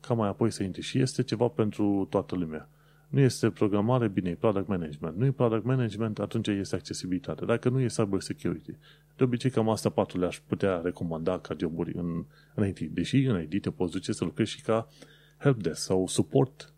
ca 0.00 0.14
mai 0.14 0.28
apoi 0.28 0.50
să 0.50 0.62
intri 0.62 0.82
și 0.82 0.98
este 0.98 1.22
ceva 1.22 1.48
pentru 1.48 2.06
toată 2.10 2.34
lumea. 2.34 2.68
Nu 3.08 3.20
este 3.20 3.50
programare, 3.50 4.08
bine, 4.08 4.30
e 4.30 4.34
product 4.34 4.68
management. 4.68 5.16
Nu 5.16 5.24
e 5.24 5.30
product 5.30 5.64
management, 5.64 6.18
atunci 6.18 6.46
este 6.46 6.74
accesibilitate. 6.74 7.44
Dacă 7.44 7.68
nu 7.68 7.80
e 7.80 7.86
cyber 7.86 8.20
security. 8.20 8.76
De 9.16 9.24
obicei, 9.24 9.50
cam 9.50 9.68
asta 9.68 9.88
patru 9.88 10.18
le-aș 10.18 10.40
putea 10.46 10.80
recomanda 10.84 11.38
ca 11.38 11.54
joburi 11.58 11.92
în, 11.94 12.24
în 12.54 12.66
IT. 12.66 12.80
Deși 12.80 13.16
în 13.16 13.46
IT 13.50 13.62
te 13.62 13.70
poți 13.70 13.92
duce 13.92 14.12
să 14.12 14.24
lucrezi 14.24 14.50
și 14.50 14.62
ca 14.62 14.88
helpdesk 15.38 15.82
sau 15.82 16.06
suport 16.06 16.72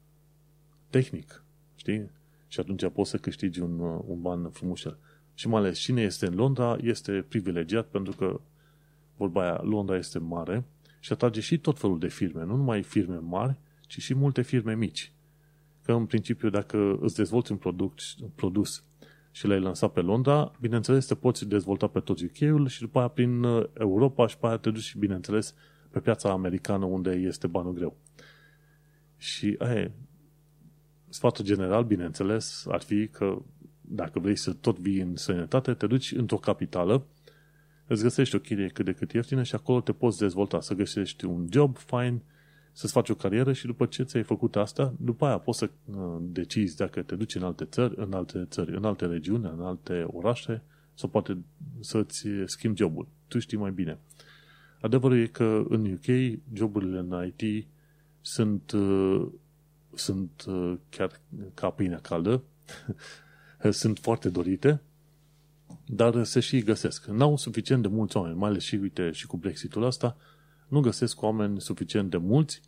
tehnic. 0.90 1.44
Știi? 1.74 2.10
Și 2.50 2.60
atunci 2.60 2.88
poți 2.88 3.10
să 3.10 3.16
câștigi 3.16 3.60
un, 3.60 3.78
un 4.06 4.20
ban 4.20 4.50
frumos. 4.50 4.82
Și 5.34 5.48
mai 5.48 5.60
ales 5.60 5.78
cine 5.78 6.02
este 6.02 6.26
în 6.26 6.34
Londra 6.34 6.76
este 6.80 7.24
privilegiat 7.28 7.86
pentru 7.86 8.12
că 8.16 8.40
vorba 9.16 9.42
aia, 9.42 9.60
Londra 9.62 9.96
este 9.96 10.18
mare 10.18 10.64
și 11.00 11.12
atrage 11.12 11.40
și 11.40 11.58
tot 11.58 11.78
felul 11.78 11.98
de 11.98 12.08
firme. 12.08 12.44
Nu 12.44 12.56
numai 12.56 12.82
firme 12.82 13.16
mari, 13.16 13.60
ci 13.86 14.00
și 14.00 14.14
multe 14.14 14.42
firme 14.42 14.74
mici 14.74 15.12
că 15.82 15.92
în 15.92 16.06
principiu 16.06 16.50
dacă 16.50 16.98
îți 17.00 17.14
dezvolți 17.14 17.52
un 17.52 17.58
product, 17.58 18.02
produs 18.34 18.84
și 19.30 19.46
l-ai 19.46 19.60
lansat 19.60 19.92
pe 19.92 20.00
Londra, 20.00 20.52
bineînțeles 20.60 21.06
te 21.06 21.14
poți 21.14 21.48
dezvolta 21.48 21.86
pe 21.86 22.00
tot 22.00 22.18
UK-ul 22.20 22.68
și 22.68 22.80
după 22.80 22.98
aia 22.98 23.08
prin 23.08 23.42
uh, 23.42 23.66
Europa 23.78 24.26
și 24.26 24.34
după 24.34 24.46
aia 24.46 24.56
te 24.56 24.70
duci 24.70 24.82
și 24.82 24.98
bineînțeles 24.98 25.54
pe 25.90 26.00
piața 26.00 26.30
americană 26.30 26.84
unde 26.84 27.10
este 27.10 27.46
banul 27.46 27.72
greu. 27.72 27.96
Și 29.16 29.56
aia, 29.58 29.90
sfatul 31.10 31.44
general, 31.44 31.84
bineînțeles, 31.84 32.66
ar 32.68 32.80
fi 32.80 33.08
că 33.08 33.42
dacă 33.80 34.18
vrei 34.18 34.36
să 34.36 34.52
tot 34.52 34.78
vii 34.78 35.00
în 35.00 35.16
sănătate, 35.16 35.74
te 35.74 35.86
duci 35.86 36.12
într-o 36.12 36.36
capitală, 36.36 37.06
îți 37.86 38.02
găsești 38.02 38.34
o 38.34 38.38
chirie 38.38 38.68
cât 38.68 38.84
de 38.84 38.92
cât 38.92 39.12
ieftină 39.12 39.42
și 39.42 39.54
acolo 39.54 39.80
te 39.80 39.92
poți 39.92 40.18
dezvolta, 40.18 40.60
să 40.60 40.74
găsești 40.74 41.24
un 41.24 41.46
job 41.50 41.76
fine, 41.76 42.22
să-ți 42.72 42.92
faci 42.92 43.08
o 43.08 43.14
carieră 43.14 43.52
și 43.52 43.66
după 43.66 43.86
ce 43.86 44.02
ți-ai 44.02 44.22
făcut 44.22 44.56
asta, 44.56 44.94
după 44.98 45.26
aia 45.26 45.38
poți 45.38 45.58
să 45.58 45.70
uh, 45.84 46.16
decizi 46.20 46.76
dacă 46.76 47.02
te 47.02 47.14
duci 47.14 47.34
în 47.34 47.42
alte 47.42 47.64
țări, 47.64 47.94
în 47.96 48.12
alte 48.12 48.46
țări, 48.50 48.76
în 48.76 48.84
alte 48.84 49.06
regiuni, 49.06 49.44
în 49.44 49.60
alte 49.60 50.04
orașe, 50.06 50.62
sau 50.94 51.08
poate 51.08 51.38
să-ți 51.80 52.26
schimbi 52.44 52.78
jobul. 52.78 53.08
Tu 53.28 53.38
știi 53.38 53.58
mai 53.58 53.70
bine. 53.70 53.98
Adevărul 54.80 55.18
e 55.18 55.26
că 55.26 55.64
în 55.68 55.92
UK 55.92 56.38
joburile 56.52 56.98
în 56.98 57.32
IT 57.36 57.66
sunt, 58.20 58.72
uh, 58.72 59.26
sunt 59.94 60.44
uh, 60.48 60.74
chiar 60.88 61.20
ca 61.54 61.70
pâinea 61.70 61.98
caldă, 61.98 62.42
sunt 63.70 63.98
foarte 63.98 64.28
dorite, 64.28 64.80
dar 65.86 66.24
se 66.24 66.40
și 66.40 66.62
găsesc. 66.62 67.06
N-au 67.06 67.36
suficient 67.36 67.82
de 67.82 67.88
mulți 67.88 68.16
oameni, 68.16 68.36
mai 68.36 68.48
ales 68.48 68.62
și, 68.62 68.74
uite, 68.74 69.10
și 69.10 69.26
cu 69.26 69.36
Brexitul 69.36 69.82
ăsta, 69.82 70.16
nu 70.68 70.80
găsesc 70.80 71.22
oameni 71.22 71.60
suficient 71.60 72.10
de 72.10 72.16
mulți 72.16 72.60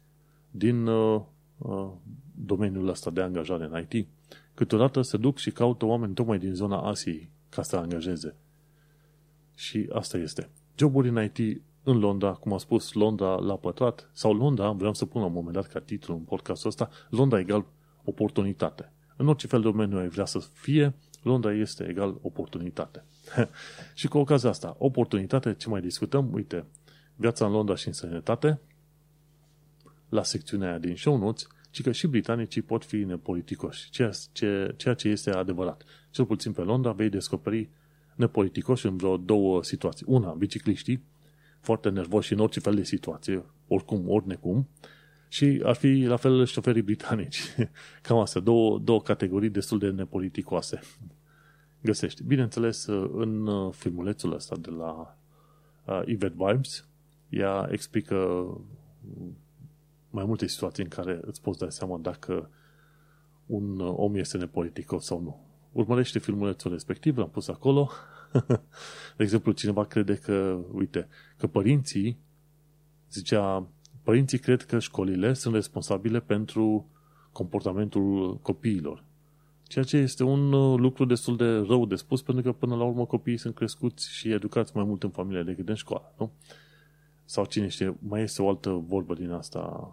din 0.50 0.86
uh, 0.86 1.22
uh, 1.58 1.90
domeniul 2.34 2.88
ăsta 2.88 3.10
de 3.10 3.20
angajare 3.20 3.64
în 3.64 3.86
IT. 3.88 4.08
Câteodată 4.54 5.02
se 5.02 5.16
duc 5.16 5.38
și 5.38 5.50
caută 5.50 5.84
oameni 5.84 6.14
tocmai 6.14 6.38
din 6.38 6.54
zona 6.54 6.88
Asiei 6.88 7.30
ca 7.48 7.62
să 7.62 7.76
angajeze. 7.76 8.34
Și 9.54 9.88
asta 9.92 10.18
este. 10.18 10.48
Joburi 10.76 11.08
în 11.08 11.30
IT 11.34 11.62
în 11.82 11.98
Londra, 11.98 12.32
cum 12.32 12.52
a 12.52 12.58
spus, 12.58 12.92
Londra 12.92 13.34
la 13.34 13.56
pătrat, 13.56 14.10
sau 14.12 14.32
Londra, 14.32 14.70
vreau 14.70 14.94
să 14.94 15.06
pun 15.06 15.20
la 15.20 15.26
un 15.26 15.32
moment 15.32 15.54
dat 15.54 15.66
ca 15.66 15.80
titlu 15.80 16.14
în 16.14 16.20
podcastul 16.20 16.68
ăsta, 16.68 16.88
Londra 17.10 17.38
egal 17.38 17.64
oportunitate. 18.04 18.92
În 19.16 19.28
orice 19.28 19.46
fel 19.46 19.60
de 19.60 19.70
domeniu 19.70 19.98
ai 19.98 20.08
vrea 20.08 20.24
să 20.24 20.38
fie, 20.38 20.94
Londra 21.22 21.52
este 21.52 21.88
egal 21.88 22.18
oportunitate. 22.22 23.04
și 23.94 24.08
cu 24.08 24.18
ocazia 24.18 24.48
asta, 24.48 24.76
oportunitate, 24.78 25.54
ce 25.54 25.68
mai 25.68 25.80
discutăm? 25.80 26.32
Uite, 26.32 26.66
Viața 27.16 27.46
în 27.46 27.52
Londra 27.52 27.74
și 27.74 27.86
în 27.86 27.92
sănătate, 27.92 28.60
la 30.08 30.22
secțiunea 30.22 30.68
aia 30.68 30.78
din 30.78 30.96
show 30.96 31.16
notes, 31.16 31.46
ci 31.70 31.82
că 31.82 31.92
și 31.92 32.06
britanicii 32.06 32.62
pot 32.62 32.84
fi 32.84 32.96
nepoliticoși, 32.96 33.90
ceea 33.90 34.10
ce, 34.32 34.74
ceea 34.76 34.94
ce 34.94 35.08
este 35.08 35.30
adevărat. 35.30 35.84
Cel 36.10 36.24
puțin 36.24 36.52
pe 36.52 36.60
Londra 36.60 36.92
vei 36.92 37.08
descoperi 37.08 37.68
nepoliticoși 38.14 38.86
în 38.86 38.96
vreo 38.96 39.16
două 39.16 39.62
situații. 39.62 40.06
Una, 40.08 40.32
bicicliștii, 40.32 41.04
foarte 41.62 41.88
nervoși 41.88 42.32
în 42.32 42.38
orice 42.38 42.60
fel 42.60 42.74
de 42.74 42.82
situație, 42.82 43.44
oricum, 43.68 44.08
ori 44.08 44.26
necum, 44.26 44.68
și 45.28 45.60
ar 45.64 45.74
fi 45.74 46.02
la 46.02 46.16
fel 46.16 46.44
șoferii 46.44 46.82
britanici. 46.82 47.40
Cam 48.02 48.18
asta, 48.18 48.40
două, 48.40 48.78
două 48.78 49.02
categorii 49.02 49.50
destul 49.50 49.78
de 49.78 49.90
nepoliticoase. 49.90 50.80
Găsești. 51.82 52.22
Bineînțeles, 52.22 52.86
în 53.12 53.48
filmulețul 53.70 54.32
ăsta 54.32 54.56
de 54.56 54.70
la 54.70 55.16
uh, 55.86 56.02
Yvette 56.06 56.36
Vibes, 56.38 56.86
ea 57.28 57.68
explică 57.70 58.46
mai 60.10 60.24
multe 60.24 60.46
situații 60.46 60.82
în 60.82 60.88
care 60.88 61.20
îți 61.22 61.42
poți 61.42 61.58
da 61.58 61.70
seama 61.70 61.98
dacă 61.98 62.50
un 63.46 63.80
om 63.80 64.14
este 64.14 64.36
nepoliticos 64.38 65.04
sau 65.04 65.20
nu. 65.20 65.44
Urmărește 65.72 66.18
filmulețul 66.18 66.70
respectiv, 66.70 67.16
l-am 67.16 67.30
pus 67.30 67.48
acolo. 67.48 67.90
De 69.16 69.22
exemplu, 69.22 69.52
cineva 69.52 69.84
crede 69.84 70.14
că, 70.14 70.58
uite, 70.72 71.08
că 71.36 71.46
părinții, 71.46 72.18
zicea, 73.10 73.66
părinții 74.02 74.38
cred 74.38 74.62
că 74.62 74.78
școlile 74.78 75.32
sunt 75.32 75.54
responsabile 75.54 76.20
pentru 76.20 76.86
comportamentul 77.32 78.38
copiilor. 78.42 79.04
Ceea 79.62 79.84
ce 79.84 79.96
este 79.96 80.24
un 80.24 80.50
lucru 80.80 81.04
destul 81.04 81.36
de 81.36 81.44
rău 81.44 81.86
de 81.86 81.94
spus, 81.94 82.22
pentru 82.22 82.42
că 82.44 82.52
până 82.52 82.74
la 82.76 82.84
urmă 82.84 83.06
copiii 83.06 83.36
sunt 83.36 83.54
crescuți 83.54 84.12
și 84.12 84.30
educați 84.32 84.72
mai 84.74 84.84
mult 84.84 85.02
în 85.02 85.10
familie 85.10 85.42
decât 85.42 85.68
în 85.68 85.74
școală, 85.74 86.14
nu? 86.18 86.30
sau 87.24 87.44
cine 87.44 87.68
știe, 87.68 87.96
mai 87.98 88.22
este 88.22 88.42
o 88.42 88.48
altă 88.48 88.70
vorbă 88.70 89.14
din 89.14 89.30
asta 89.30 89.92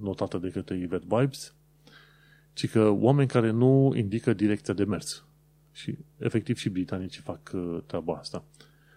notată 0.00 0.38
de 0.38 0.48
către 0.48 0.76
Yvette 0.76 1.06
Vibes, 1.08 1.54
ci 2.52 2.70
că 2.70 2.88
oameni 2.88 3.28
care 3.28 3.50
nu 3.50 3.92
indică 3.94 4.32
direcția 4.32 4.74
de 4.74 4.84
mers. 4.84 5.23
Și 5.74 5.98
efectiv 6.18 6.56
și 6.56 6.68
britanicii 6.68 7.22
fac 7.22 7.50
uh, 7.54 7.78
treaba 7.86 8.14
asta. 8.14 8.44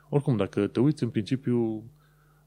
Oricum, 0.10 0.38
dacă 0.38 0.68
te 0.68 0.80
uiți 0.80 1.04
în 1.04 1.10
principiu, 1.10 1.84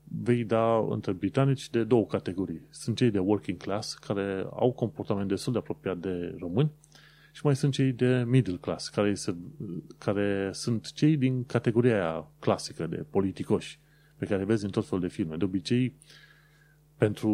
vei 0.05 0.45
da 0.45 0.87
între 0.91 1.13
britanici 1.13 1.71
de 1.71 1.85
două 1.85 2.07
categorii. 2.07 2.61
Sunt 2.71 2.97
cei 2.97 3.11
de 3.11 3.19
working 3.19 3.59
class, 3.59 3.95
care 3.95 4.47
au 4.51 4.73
comportament 4.73 5.29
destul 5.29 5.53
de 5.53 5.59
apropiat 5.59 5.99
de 5.99 6.37
români, 6.39 6.71
Și 7.33 7.41
mai 7.45 7.57
sunt 7.57 7.73
cei 7.73 7.93
de 7.93 8.25
middle 8.27 8.57
class, 8.57 8.89
care, 8.89 9.15
se, 9.15 9.35
care 9.99 10.51
sunt 10.53 10.93
cei 10.93 11.17
din 11.17 11.45
categoria 11.45 11.95
aia 11.95 12.31
clasică 12.39 12.87
de 12.87 13.07
politicoși, 13.11 13.79
pe 14.17 14.27
care 14.27 14.45
vezi 14.45 14.65
în 14.65 14.71
tot 14.71 14.87
felul 14.87 15.01
de 15.01 15.09
filme. 15.09 15.37
De 15.37 15.45
obicei, 15.45 15.95
pentru 16.97 17.31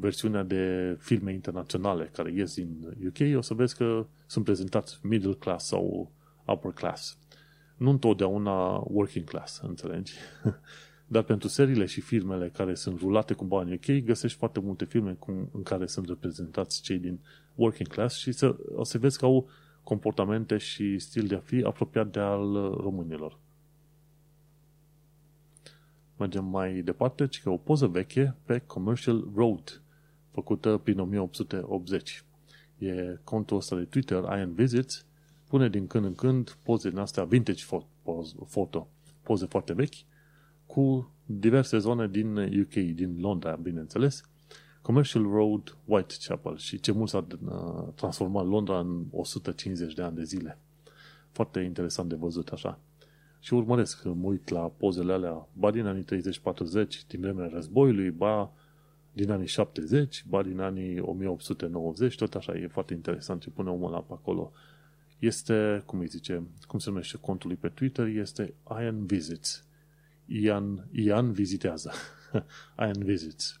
versiunea 0.00 0.42
de 0.42 0.96
filme 1.00 1.32
internaționale 1.32 2.04
care 2.12 2.32
ies 2.32 2.54
din 2.54 2.96
UK, 3.06 3.36
o 3.36 3.40
să 3.40 3.54
vezi 3.54 3.76
că 3.76 4.06
sunt 4.26 4.44
prezentați 4.44 4.98
middle 5.02 5.32
class 5.32 5.66
sau 5.66 6.12
upper 6.46 6.70
class. 6.70 7.18
Nu 7.76 7.90
întotdeauna 7.90 8.82
working 8.84 9.24
class, 9.24 9.60
înțelegi? 9.60 10.12
Dar 11.08 11.22
pentru 11.22 11.48
seriile 11.48 11.84
și 11.84 12.00
filmele 12.00 12.48
care 12.48 12.74
sunt 12.74 13.00
rulate 13.00 13.34
cu 13.34 13.44
bani 13.44 13.72
ok, 13.72 14.04
găsești 14.04 14.38
foarte 14.38 14.60
multe 14.60 14.84
filme 14.84 15.12
cum, 15.12 15.48
în 15.52 15.62
care 15.62 15.86
sunt 15.86 16.06
reprezentați 16.08 16.82
cei 16.82 16.98
din 16.98 17.18
working 17.54 17.88
class 17.88 18.16
și 18.16 18.32
să, 18.32 18.56
o 18.74 18.84
să 18.84 18.98
vezi 18.98 19.18
că 19.18 19.24
au 19.24 19.48
comportamente 19.82 20.56
și 20.56 20.98
stil 20.98 21.26
de 21.26 21.34
a 21.34 21.38
fi 21.38 21.62
apropiat 21.62 22.10
de 22.10 22.20
al 22.20 22.52
românilor. 22.80 23.38
Mergem 26.16 26.44
mai 26.44 26.80
departe, 26.80 27.26
ci 27.26 27.42
că 27.42 27.50
o 27.50 27.56
poză 27.56 27.86
veche 27.86 28.34
pe 28.44 28.58
Commercial 28.58 29.28
Road, 29.34 29.82
făcută 30.30 30.80
prin 30.82 30.98
1880. 30.98 32.24
E 32.78 33.18
contul 33.24 33.56
ăsta 33.56 33.76
de 33.76 33.84
Twitter, 33.84 34.18
Iron 34.18 34.52
Visits, 34.52 35.05
pune 35.48 35.68
din 35.68 35.86
când 35.86 36.04
în 36.04 36.14
când 36.14 36.58
poze 36.62 36.88
din 36.88 36.98
astea 36.98 37.24
vintage 37.24 37.64
foto, 38.46 38.88
poze 39.22 39.46
foarte 39.46 39.72
vechi, 39.72 39.94
cu 40.66 41.12
diverse 41.26 41.78
zone 41.78 42.08
din 42.08 42.36
UK, 42.36 42.72
din 42.72 43.16
Londra, 43.20 43.56
bineînțeles, 43.56 44.22
Commercial 44.82 45.22
Road, 45.22 45.76
Whitechapel 45.84 46.56
și 46.56 46.80
ce 46.80 46.92
mult 46.92 47.08
s-a 47.08 47.26
uh, 47.44 47.92
transformat 47.94 48.46
Londra 48.46 48.78
în 48.78 49.04
150 49.10 49.94
de 49.94 50.02
ani 50.02 50.16
de 50.16 50.22
zile. 50.22 50.58
Foarte 51.30 51.60
interesant 51.60 52.08
de 52.08 52.14
văzut 52.14 52.48
așa. 52.48 52.78
Și 53.40 53.54
urmăresc, 53.54 54.04
mă 54.04 54.26
uit 54.26 54.48
la 54.48 54.60
pozele 54.60 55.12
alea, 55.12 55.48
ba 55.52 55.70
din 55.70 55.86
anii 55.86 56.04
30-40, 56.04 56.06
din 57.06 57.20
vremea 57.20 57.48
războiului, 57.52 58.10
ba 58.10 58.52
din 59.12 59.30
anii 59.30 59.46
70, 59.46 60.24
ba 60.28 60.42
din 60.42 60.60
anii 60.60 61.00
1890, 61.00 62.16
tot 62.16 62.34
așa, 62.34 62.54
e 62.54 62.66
foarte 62.66 62.94
interesant 62.94 63.40
ce 63.40 63.50
pune 63.50 63.70
omul 63.70 63.88
ăla 63.88 64.00
pe 64.00 64.12
acolo. 64.12 64.52
Este, 65.18 65.82
cum 65.86 65.98
îi 65.98 66.06
zice, 66.06 66.42
cum 66.66 66.78
se 66.78 66.90
numește 66.90 67.18
contul 67.20 67.56
pe 67.56 67.68
Twitter, 67.68 68.06
este 68.06 68.54
Ian 68.70 69.06
Visits. 69.06 69.64
Ian, 70.26 70.88
Ian 70.92 71.32
vizitează. 71.32 71.92
Ian 72.78 73.04
Visits. 73.04 73.60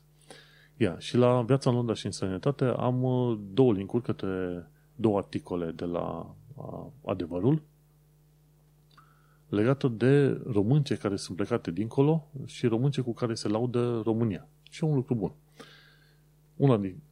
Ia, 0.76 0.98
și 0.98 1.16
la 1.16 1.42
Viața 1.42 1.70
în 1.70 1.76
Londra 1.76 1.94
și 1.94 2.06
în 2.06 2.12
Sănătate 2.12 2.64
am 2.64 3.02
uh, 3.02 3.38
două 3.52 3.72
linkuri 3.72 4.02
către 4.02 4.66
două 4.96 5.18
articole 5.18 5.70
de 5.70 5.84
la 5.84 6.34
uh, 6.54 6.86
Adevărul 7.04 7.62
legată 9.48 9.88
de 9.88 10.40
românce 10.46 10.96
care 10.96 11.16
sunt 11.16 11.36
plecate 11.36 11.70
dincolo 11.70 12.28
și 12.44 12.66
românce 12.66 13.00
cu 13.00 13.12
care 13.12 13.34
se 13.34 13.48
laudă 13.48 14.00
România. 14.04 14.48
Și 14.70 14.84
e 14.84 14.86
un 14.86 14.94
lucru 14.94 15.14
bun. 15.14 15.32
Una, 16.56 16.76
din, 16.76 17.02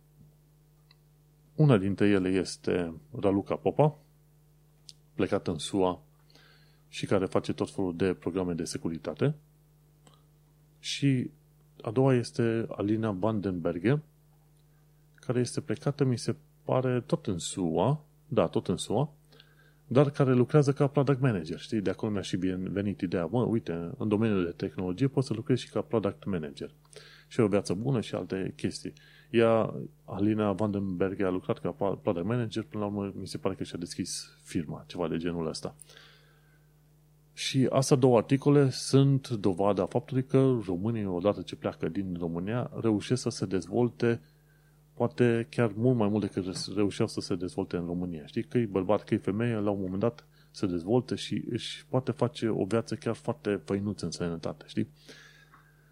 una 1.54 1.78
dintre 1.78 2.06
ele 2.08 2.28
este 2.28 2.94
Raluca 3.20 3.56
Popa, 3.56 3.98
plecată 5.14 5.50
în 5.50 5.58
SUA 5.58 6.02
și 6.88 7.06
care 7.06 7.26
face 7.26 7.52
tot 7.52 7.70
felul 7.70 7.96
de 7.96 8.14
programe 8.14 8.52
de 8.52 8.64
securitate. 8.64 9.34
Și 10.78 11.30
a 11.82 11.90
doua 11.90 12.14
este 12.14 12.66
Alina 12.68 13.10
Vandenberge, 13.10 13.98
care 15.14 15.40
este 15.40 15.60
plecată, 15.60 16.04
mi 16.04 16.18
se 16.18 16.36
pare, 16.64 17.00
tot 17.00 17.26
în 17.26 17.38
SUA, 17.38 18.04
da, 18.28 18.46
tot 18.46 18.68
în 18.68 18.76
SUA, 18.76 19.12
dar 19.86 20.10
care 20.10 20.32
lucrează 20.32 20.72
ca 20.72 20.86
product 20.86 21.20
manager, 21.20 21.58
știi? 21.58 21.80
De 21.80 21.90
acolo 21.90 22.12
mi-a 22.12 22.20
și 22.20 22.36
venit 22.36 23.00
ideea, 23.00 23.26
mă, 23.26 23.42
uite, 23.42 23.90
în 23.98 24.08
domeniul 24.08 24.44
de 24.44 24.50
tehnologie 24.50 25.08
poți 25.08 25.26
să 25.26 25.34
lucrezi 25.34 25.62
și 25.62 25.70
ca 25.70 25.80
product 25.80 26.24
manager. 26.24 26.70
Și 27.28 27.40
o 27.40 27.46
viață 27.46 27.74
bună 27.74 28.00
și 28.00 28.14
alte 28.14 28.52
chestii. 28.56 28.92
Ea, 29.30 29.74
Alina 30.04 30.52
Vandenberg, 30.52 31.20
a 31.20 31.30
lucrat 31.30 31.58
ca 31.58 31.70
product 32.02 32.26
manager, 32.26 32.62
până 32.62 32.84
la 32.84 32.90
urmă 32.90 33.12
mi 33.16 33.26
se 33.26 33.38
pare 33.38 33.54
că 33.54 33.64
și-a 33.64 33.78
deschis 33.78 34.38
firma, 34.42 34.84
ceva 34.86 35.08
de 35.08 35.16
genul 35.16 35.46
ăsta. 35.46 35.74
Și 37.32 37.66
astea 37.70 37.96
două 37.96 38.16
articole 38.16 38.70
sunt 38.70 39.28
dovada 39.28 39.86
faptului 39.86 40.24
că 40.24 40.58
românii, 40.66 41.06
odată 41.06 41.42
ce 41.42 41.56
pleacă 41.56 41.88
din 41.88 42.16
România, 42.18 42.70
reușesc 42.80 43.22
să 43.22 43.28
se 43.28 43.46
dezvolte 43.46 44.20
poate 44.94 45.46
chiar 45.50 45.72
mult 45.76 45.96
mai 45.96 46.08
mult 46.08 46.22
decât 46.22 46.56
reușeau 46.74 47.08
să 47.08 47.20
se 47.20 47.34
dezvolte 47.34 47.76
în 47.76 47.86
România. 47.86 48.26
Știi, 48.26 48.44
că 48.44 48.58
e 48.58 48.66
bărbat, 48.66 49.04
că 49.04 49.14
e 49.14 49.18
femeie, 49.18 49.54
la 49.54 49.70
un 49.70 49.80
moment 49.80 50.00
dat 50.00 50.26
se 50.50 50.66
dezvolte 50.66 51.14
și 51.14 51.44
își 51.50 51.86
poate 51.88 52.12
face 52.12 52.48
o 52.48 52.64
viață 52.64 52.94
chiar 52.94 53.14
foarte 53.14 53.60
făinuță 53.64 54.04
în 54.04 54.10
sănătate, 54.10 54.64
știi? 54.68 54.88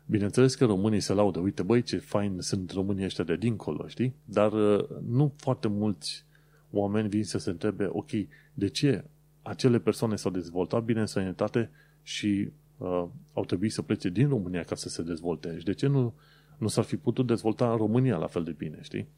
Bineînțeles 0.07 0.55
că 0.55 0.64
românii 0.64 1.00
se 1.00 1.12
laudă, 1.12 1.38
uite 1.38 1.62
băi 1.62 1.82
ce 1.82 1.98
fain 1.98 2.40
sunt 2.40 2.70
românii 2.70 3.05
ăștia 3.05 3.24
de 3.24 3.36
dincolo, 3.36 3.86
știi? 3.86 4.14
Dar 4.24 4.53
uh, 4.53 4.84
nu 5.09 5.32
foarte 5.36 5.68
mulți 5.68 6.24
oameni 6.70 7.09
vin 7.09 7.24
să 7.24 7.38
se 7.38 7.50
întrebe, 7.50 7.88
ok, 7.88 8.11
de 8.55 8.68
ce 8.68 9.05
acele 9.42 9.78
persoane 9.78 10.16
s-au 10.16 10.30
dezvoltat 10.30 10.84
bine 10.84 11.00
în 11.00 11.07
sănătate 11.07 11.70
și 12.03 12.48
uh, 12.76 13.05
au 13.32 13.44
trebuit 13.46 13.72
să 13.72 13.82
plece 13.82 14.09
din 14.09 14.28
România 14.28 14.62
ca 14.62 14.74
să 14.74 14.88
se 14.88 15.03
dezvolte. 15.03 15.59
Și 15.59 15.64
de 15.64 15.72
ce 15.72 15.86
nu 15.86 16.14
nu 16.62 16.68
s-ar 16.68 16.84
fi 16.84 16.96
putut 16.96 17.26
dezvolta 17.26 17.70
în 17.70 17.76
România 17.76 18.16
la 18.16 18.26
fel 18.26 18.44
de 18.44 18.50
bine, 18.50 18.78
știi? 18.80 19.09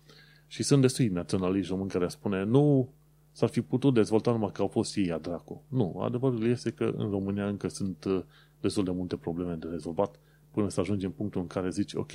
Și 0.47 0.62
sunt 0.62 0.80
destui 0.80 1.09
naționaliști 1.09 1.70
români 1.70 1.91
care 1.91 2.09
spune, 2.09 2.45
nu 2.45 2.89
s-ar 3.32 3.49
fi 3.49 3.61
putut 3.61 3.95
dezvolta 3.95 4.30
numai 4.30 4.51
că 4.53 4.62
au 4.62 4.68
fost 4.68 4.97
ei 4.97 5.12
a 5.12 5.18
dracu. 5.18 5.62
Nu, 5.68 6.01
adevărul 6.01 6.47
este 6.47 6.70
că 6.70 6.85
în 6.97 7.11
România 7.11 7.49
încă 7.49 7.68
sunt 7.68 8.05
uh, 8.05 8.22
destul 8.61 8.85
de 8.85 8.91
multe 8.91 9.16
probleme 9.16 9.55
de 9.55 9.66
rezolvat 9.70 10.20
până 10.55 10.68
să 10.68 10.80
ajungem 10.80 11.09
în 11.09 11.14
punctul 11.14 11.40
în 11.40 11.46
care 11.46 11.70
zici, 11.70 11.94
ok, 11.94 12.11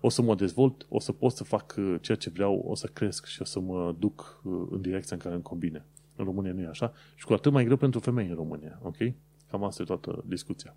o 0.00 0.08
să 0.08 0.22
mă 0.22 0.34
dezvolt, 0.34 0.86
o 0.88 1.00
să 1.00 1.12
pot 1.12 1.32
să 1.32 1.44
fac 1.44 1.74
uh, 1.78 1.94
ceea 2.00 2.16
ce 2.16 2.30
vreau, 2.30 2.64
o 2.66 2.74
să 2.74 2.86
cresc 2.86 3.26
și 3.26 3.42
o 3.42 3.44
să 3.44 3.60
mă 3.60 3.94
duc 3.98 4.40
uh, 4.42 4.66
în 4.70 4.80
direcția 4.80 5.16
în 5.16 5.22
care 5.22 5.34
îmi 5.34 5.42
combine. 5.42 5.84
În 6.16 6.24
România 6.24 6.52
nu 6.52 6.60
e 6.60 6.66
așa 6.66 6.92
și 7.14 7.24
cu 7.24 7.32
atât 7.32 7.52
mai 7.52 7.64
greu 7.64 7.76
pentru 7.76 8.00
femei 8.00 8.28
în 8.28 8.34
România, 8.34 8.80
ok? 8.82 8.96
Cam 9.50 9.64
asta 9.64 9.82
e 9.82 9.84
toată 9.86 10.24
discuția. 10.26 10.76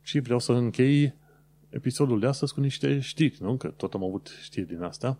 Și 0.00 0.18
vreau 0.20 0.38
să 0.38 0.52
închei 0.52 1.14
episodul 1.68 2.20
de 2.20 2.26
astăzi 2.26 2.54
cu 2.54 2.60
niște 2.60 3.00
știri, 3.00 3.36
nu? 3.40 3.56
Că 3.56 3.68
tot 3.68 3.94
am 3.94 4.04
avut 4.04 4.30
știri 4.40 4.66
din 4.66 4.82
asta. 4.82 5.18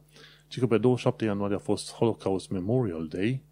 Și 0.49 0.59
că 0.59 0.67
pe 0.67 0.79
27 0.79 1.25
ianuarie 1.25 1.57
a 1.57 1.59
fost 1.59 1.93
Holocaust 1.93 2.51
Memorial 2.51 3.07
Day 3.07 3.43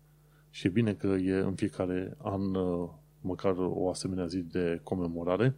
și 0.51 0.67
e 0.67 0.71
bine 0.71 0.95
că 0.95 1.07
e 1.07 1.33
în 1.33 1.55
fiecare 1.55 2.17
an 2.19 2.55
uh, 2.55 2.89
măcar 3.21 3.55
o 3.59 3.89
asemenea 3.89 4.27
zi 4.27 4.39
de 4.39 4.81
comemorare, 4.83 5.57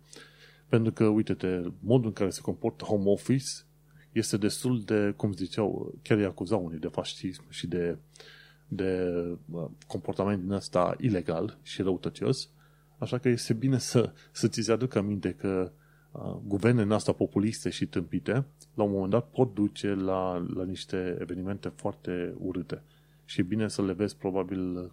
pentru 0.69 0.93
că, 0.93 1.05
uite-te, 1.05 1.61
modul 1.81 2.07
în 2.07 2.13
care 2.13 2.31
se 2.31 2.41
comportă 2.41 2.85
home 2.85 3.11
office 3.11 3.51
este 4.13 4.37
destul 4.37 4.83
de, 4.83 5.15
cum 5.17 5.33
ziceau, 5.33 5.95
chiar 6.03 6.19
îi 6.19 6.25
acuzau 6.25 6.65
unii 6.65 6.79
de 6.79 6.89
fascism 6.89 7.43
și 7.49 7.67
de, 7.67 7.99
de 8.69 9.11
uh, 9.51 9.65
comportament 9.87 10.43
din 10.43 10.53
asta 10.53 10.97
ilegal 11.01 11.59
și 11.63 11.83
răutăcios, 11.83 12.49
așa 12.99 13.19
că 13.19 13.29
este 13.29 13.53
bine 13.53 13.79
să, 13.79 14.13
să 14.33 14.49
ți 14.49 14.61
se 14.61 14.73
aducă 14.73 14.99
aminte 14.99 15.33
că 15.33 15.73
guvernele 16.47 16.87
noastre 16.87 17.13
populiste 17.13 17.71
și 17.71 17.87
tâmpite, 17.87 18.45
la 18.75 18.83
un 18.83 18.91
moment 18.91 19.11
dat 19.11 19.31
pot 19.31 19.55
duce 19.55 19.95
la, 19.95 20.47
la 20.55 20.65
niște 20.65 21.17
evenimente 21.21 21.69
foarte 21.69 22.35
urâte. 22.39 22.83
Și 23.25 23.41
e 23.41 23.43
bine 23.43 23.69
să 23.69 23.83
le 23.83 23.93
vezi 23.93 24.17
probabil 24.17 24.93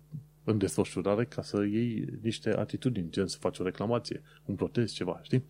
în 0.52 0.58
desfășurare 0.58 1.26
ca 1.26 1.42
să 1.42 1.64
iei 1.64 2.06
niște 2.22 2.50
atitudini, 2.50 3.10
gen 3.10 3.28
să 3.28 3.38
faci 3.40 3.60
o 3.60 3.64
reclamație, 3.64 4.22
un 4.46 4.56
protest, 4.56 4.94
ceva, 4.94 5.20
știi? 5.24 5.46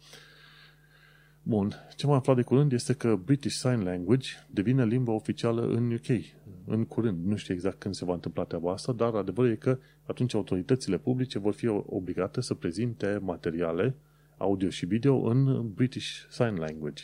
Bun, 1.43 1.73
ce 1.95 2.07
mai 2.07 2.15
aflat 2.15 2.35
de 2.35 2.41
curând 2.41 2.71
este 2.71 2.93
că 2.93 3.15
British 3.15 3.55
Sign 3.55 3.83
Language 3.83 4.29
devine 4.49 4.85
limba 4.85 5.11
oficială 5.11 5.67
în 5.67 5.93
UK. 5.93 6.23
În 6.65 6.85
curând, 6.85 7.25
nu 7.25 7.35
știu 7.35 7.53
exact 7.53 7.79
când 7.79 7.93
se 7.93 8.05
va 8.05 8.13
întâmpla 8.13 8.43
treaba 8.43 8.71
asta, 8.71 8.91
dar 8.91 9.13
adevărul 9.13 9.51
e 9.51 9.55
că 9.55 9.79
atunci 10.05 10.33
autoritățile 10.33 10.97
publice 10.97 11.39
vor 11.39 11.53
fi 11.53 11.67
obligate 11.67 12.41
să 12.41 12.53
prezinte 12.53 13.19
materiale 13.21 13.95
audio 14.37 14.69
și 14.69 14.85
video 14.85 15.29
în 15.29 15.69
British 15.73 16.07
Sign 16.29 16.55
Language 16.59 17.03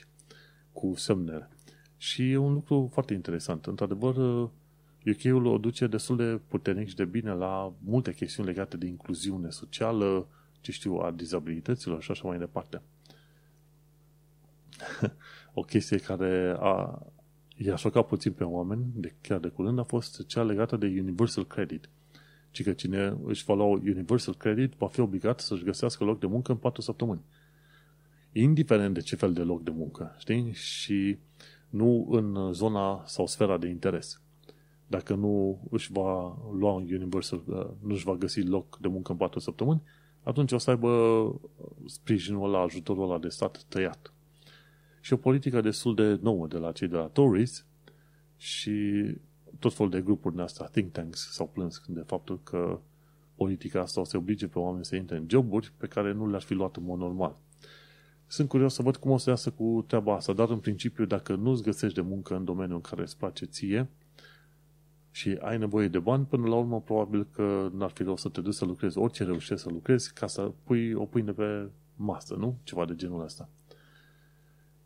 cu 0.72 0.94
semnele. 0.96 1.50
Și 1.98 2.32
e 2.32 2.38
un 2.38 2.54
lucru 2.54 2.90
foarte 2.92 3.14
interesant. 3.14 3.66
Într-adevăr, 3.66 4.16
UK-ul 5.10 5.46
o 5.46 5.58
duce 5.58 5.88
destul 5.88 6.18
de 6.18 6.40
puternic 6.48 6.88
și 6.88 6.96
de 6.96 7.06
bine 7.06 7.32
la 7.32 7.74
multe 7.84 8.14
chestiuni 8.14 8.50
legate 8.50 8.78
de 8.78 8.86
incluziune 8.86 9.50
socială, 9.50 10.28
ce 10.62 10.72
știu, 10.72 10.94
a 10.94 11.12
dizabilităților 11.12 12.02
și 12.02 12.12
așa 12.12 12.28
mai 12.28 12.38
departe. 12.38 12.82
o 15.54 15.62
chestie 15.62 15.98
care 15.98 16.56
a, 16.60 17.06
i-a 17.56 17.76
șocat 17.76 18.08
puțin 18.08 18.32
pe 18.32 18.44
oameni, 18.44 18.86
de, 18.94 19.14
chiar 19.22 19.40
de 19.40 19.48
curând, 19.48 19.80
a 19.80 19.84
fost 19.84 20.26
cea 20.26 20.44
legată 20.44 20.78
de 20.78 20.86
Universal 20.86 21.46
Credit 21.46 21.90
ci 22.58 22.64
că 22.64 22.74
cine 22.74 23.18
își 23.24 23.44
va 23.44 23.54
lua 23.54 23.66
Universal 23.66 24.36
Credit 24.36 24.74
va 24.74 24.88
fi 24.88 25.00
obligat 25.00 25.40
să-și 25.40 25.64
găsească 25.64 26.04
loc 26.04 26.20
de 26.20 26.28
muncă 26.28 26.52
în 26.52 26.58
4 26.58 26.82
săptămâni. 26.82 27.22
Indiferent 28.32 28.94
de 28.94 29.00
ce 29.00 29.16
fel 29.16 29.34
de 29.34 29.42
loc 29.42 29.64
de 29.64 29.72
muncă, 29.72 30.16
știi? 30.18 30.52
Și 30.54 31.18
nu 31.70 32.08
în 32.12 32.54
zona 32.54 33.04
sau 33.06 33.28
sfera 33.28 33.58
de 33.58 33.68
interes. 33.68 34.22
Dacă 34.88 35.16
nu 35.16 35.62
își 35.70 35.92
va 35.92 36.38
lua 36.58 36.72
un 36.72 36.88
Universal, 36.92 37.44
uh, 37.46 37.68
nu 37.80 37.94
își 37.94 38.04
va 38.04 38.16
găsi 38.16 38.42
loc 38.42 38.78
de 38.82 38.88
muncă 38.88 39.12
în 39.12 39.18
4 39.18 39.40
săptămâni, 39.40 39.82
atunci 40.24 40.52
o 40.52 40.58
să 40.58 40.70
aibă 40.70 40.92
sprijinul 41.86 42.44
ăla, 42.44 42.62
ajutorul 42.62 43.04
ăla 43.04 43.20
de 43.20 43.30
stat 43.30 43.64
tăiat. 43.64 44.14
Și 45.02 45.14
o 45.14 45.18
politică 45.18 45.62
destul 45.62 45.96
de 45.96 46.20
nouă 46.22 46.48
de 46.48 46.58
la 46.58 46.72
cei 46.72 46.88
de 46.88 46.96
la 46.96 47.08
Tories 47.08 47.66
și 48.36 49.06
tot 49.60 49.74
felul 49.74 49.92
de 49.92 50.02
grupuri 50.02 50.34
din 50.34 50.44
astea, 50.44 50.66
think 50.66 50.92
tanks, 50.92 51.32
s-au 51.32 51.48
plâns 51.48 51.82
de 51.88 52.04
faptul 52.06 52.40
că 52.44 52.80
politica 53.36 53.82
asta 53.82 54.00
o 54.00 54.04
să 54.04 54.18
oblige 54.18 54.48
pe 54.48 54.60
oameni 54.60 54.86
să 54.86 54.96
intre 54.96 55.18
în 55.18 55.26
joburi 55.30 55.74
pe 55.78 55.88
care 55.88 56.14
nu 56.14 56.30
le-ar 56.30 56.42
fi 56.42 56.54
luat 56.54 56.76
în 56.76 56.84
mod 56.84 57.00
normal. 57.00 57.38
Sunt 58.28 58.48
curios 58.48 58.74
să 58.74 58.82
văd 58.82 58.96
cum 58.96 59.12
o 59.12 59.18
să 59.18 59.30
iasă 59.30 59.52
cu 59.52 59.84
treaba 59.88 60.16
asta, 60.16 60.34
dar 60.34 60.50
în 60.50 60.60
principiu 60.60 61.06
dacă 61.06 61.36
nu 61.36 61.50
îți 61.50 61.64
găsești 61.64 61.96
de 61.96 62.02
muncă 62.02 62.36
în 62.36 62.46
domeniul 62.46 62.76
în 62.76 62.82
care 62.82 63.02
îți 63.02 63.18
place 63.18 63.46
ție 63.46 63.90
și 65.18 65.38
ai 65.42 65.58
nevoie 65.58 65.88
de 65.88 66.00
bani, 66.00 66.26
până 66.26 66.48
la 66.48 66.56
urmă 66.56 66.82
probabil 66.82 67.28
că 67.32 67.70
n-ar 67.74 67.90
fi 67.90 68.04
rău 68.04 68.18
să 68.18 68.30
te 68.30 68.42
duci 68.42 68.54
să 68.54 68.66
lucrezi 68.66 68.98
orice 68.98 69.24
reușești 69.24 69.64
să 69.64 69.70
lucrezi 69.70 70.14
ca 70.14 70.28
să 70.28 70.52
pui 70.64 70.94
o 70.94 71.06
pâine 71.06 71.32
pe 71.32 71.70
masă, 71.96 72.36
nu? 72.36 72.58
Ceva 72.64 72.86
de 72.86 72.96
genul 72.96 73.24
ăsta. 73.24 73.50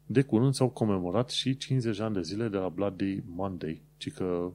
De 0.06 0.22
curând 0.22 0.54
s-au 0.54 0.70
comemorat 0.70 1.30
și 1.30 1.58
50 1.58 2.00
ani 2.00 2.14
de 2.14 2.22
zile 2.22 2.48
de 2.48 2.58
la 2.58 2.70
Bloody 2.70 3.24
Monday, 3.26 3.82
ci 3.98 4.12
că 4.12 4.52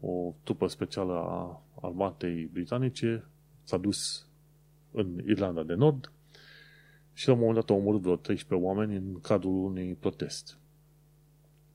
o 0.00 0.34
trupă 0.44 0.66
specială 0.66 1.12
a 1.12 1.62
armatei 1.80 2.48
britanice 2.52 3.24
s-a 3.62 3.76
dus 3.76 4.26
în 4.92 5.22
Irlanda 5.26 5.62
de 5.62 5.74
Nord 5.74 6.12
și 7.12 7.26
la 7.26 7.32
un 7.32 7.38
moment 7.38 7.58
dat 7.58 7.70
au 7.70 7.76
omorât 7.76 8.00
vreo 8.00 8.16
13 8.16 8.66
oameni 8.66 8.96
în 8.96 9.20
cadrul 9.20 9.64
unui 9.64 9.94
protest. 9.94 10.58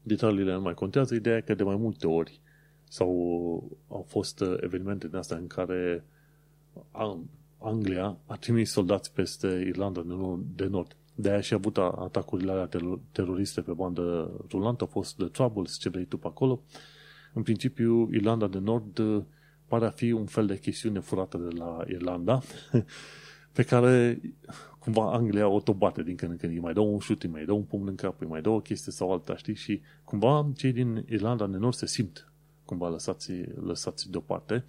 Detaliile 0.02 0.54
nu 0.54 0.62
mai 0.62 0.74
contează, 0.74 1.16
ideea 1.16 1.38
e 1.38 1.42
că 1.42 1.54
de 1.54 1.64
mai 1.64 1.76
multe 1.76 2.08
ori 2.08 2.44
sau 2.90 3.78
au 3.88 4.06
fost 4.08 4.44
evenimente 4.62 5.08
din 5.08 5.18
astea 5.18 5.38
în 5.38 5.48
care 5.48 6.06
Anglia 7.58 8.18
a 8.26 8.36
trimis 8.36 8.72
soldați 8.72 9.14
peste 9.14 9.48
Irlanda 9.48 10.04
de 10.56 10.66
Nord. 10.66 10.96
De 11.16 11.30
aia 11.30 11.42
și 11.42 11.54
a 11.54 11.56
avut 11.56 11.78
atacurile 11.78 12.52
alea 12.52 12.70
teroriste 13.12 13.62
pe 13.62 13.72
bandă 13.72 14.32
rulantă, 14.50 14.84
au 14.84 14.90
fost 14.90 15.16
The 15.16 15.26
Troubles, 15.26 15.78
ce 15.78 15.90
vrei 15.90 16.06
tu 16.06 16.18
pe 16.18 16.28
acolo. 16.28 16.62
În 17.34 17.44
principiu, 17.44 18.10
Irlanda 18.12 18.48
de 18.48 18.60
Nord 18.60 19.02
pare 19.68 19.86
a 19.86 19.90
fi 19.90 20.12
un 20.12 20.26
fel 20.26 20.46
de 20.46 20.60
chestiune 20.60 21.00
furată 21.00 21.38
de 21.38 21.56
la 21.56 21.84
Irlanda, 21.88 22.42
pe 23.56 23.64
care 23.64 24.22
cumva 24.80 25.14
Anglia 25.14 25.48
o 25.48 25.74
bate 25.74 26.04
din 26.04 26.16
când 26.16 26.32
în 26.32 26.38
când. 26.38 26.52
Îi 26.52 26.60
mai 26.60 26.74
dă 26.74 26.80
un 26.80 27.00
șut, 27.00 27.24
îi 27.24 27.30
mai 27.30 27.46
dă 27.46 27.52
un 27.52 27.64
pumn 27.64 27.88
în 27.88 27.96
cap, 27.96 28.22
îi 28.22 28.28
mai 28.28 28.42
dă 28.42 28.50
o 28.50 28.60
chestie 28.60 28.92
sau 28.92 29.12
alta, 29.12 29.36
știi? 29.36 29.56
Și 29.56 29.82
cumva 30.04 30.52
cei 30.56 30.72
din 30.72 31.06
Irlanda 31.10 31.48
de 31.48 31.58
Nord 31.58 31.76
se 31.76 31.86
simt 31.86 32.32
cumva 32.66 32.89
lăsați, 32.89 33.32
lăsați 33.61 34.11
deoparte 34.11 34.66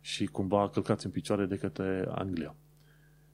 și 0.00 0.26
cumva 0.26 0.68
călcați 0.68 1.06
în 1.06 1.12
picioare 1.12 1.46
de 1.46 1.56
către 1.56 2.04
Anglia. 2.08 2.54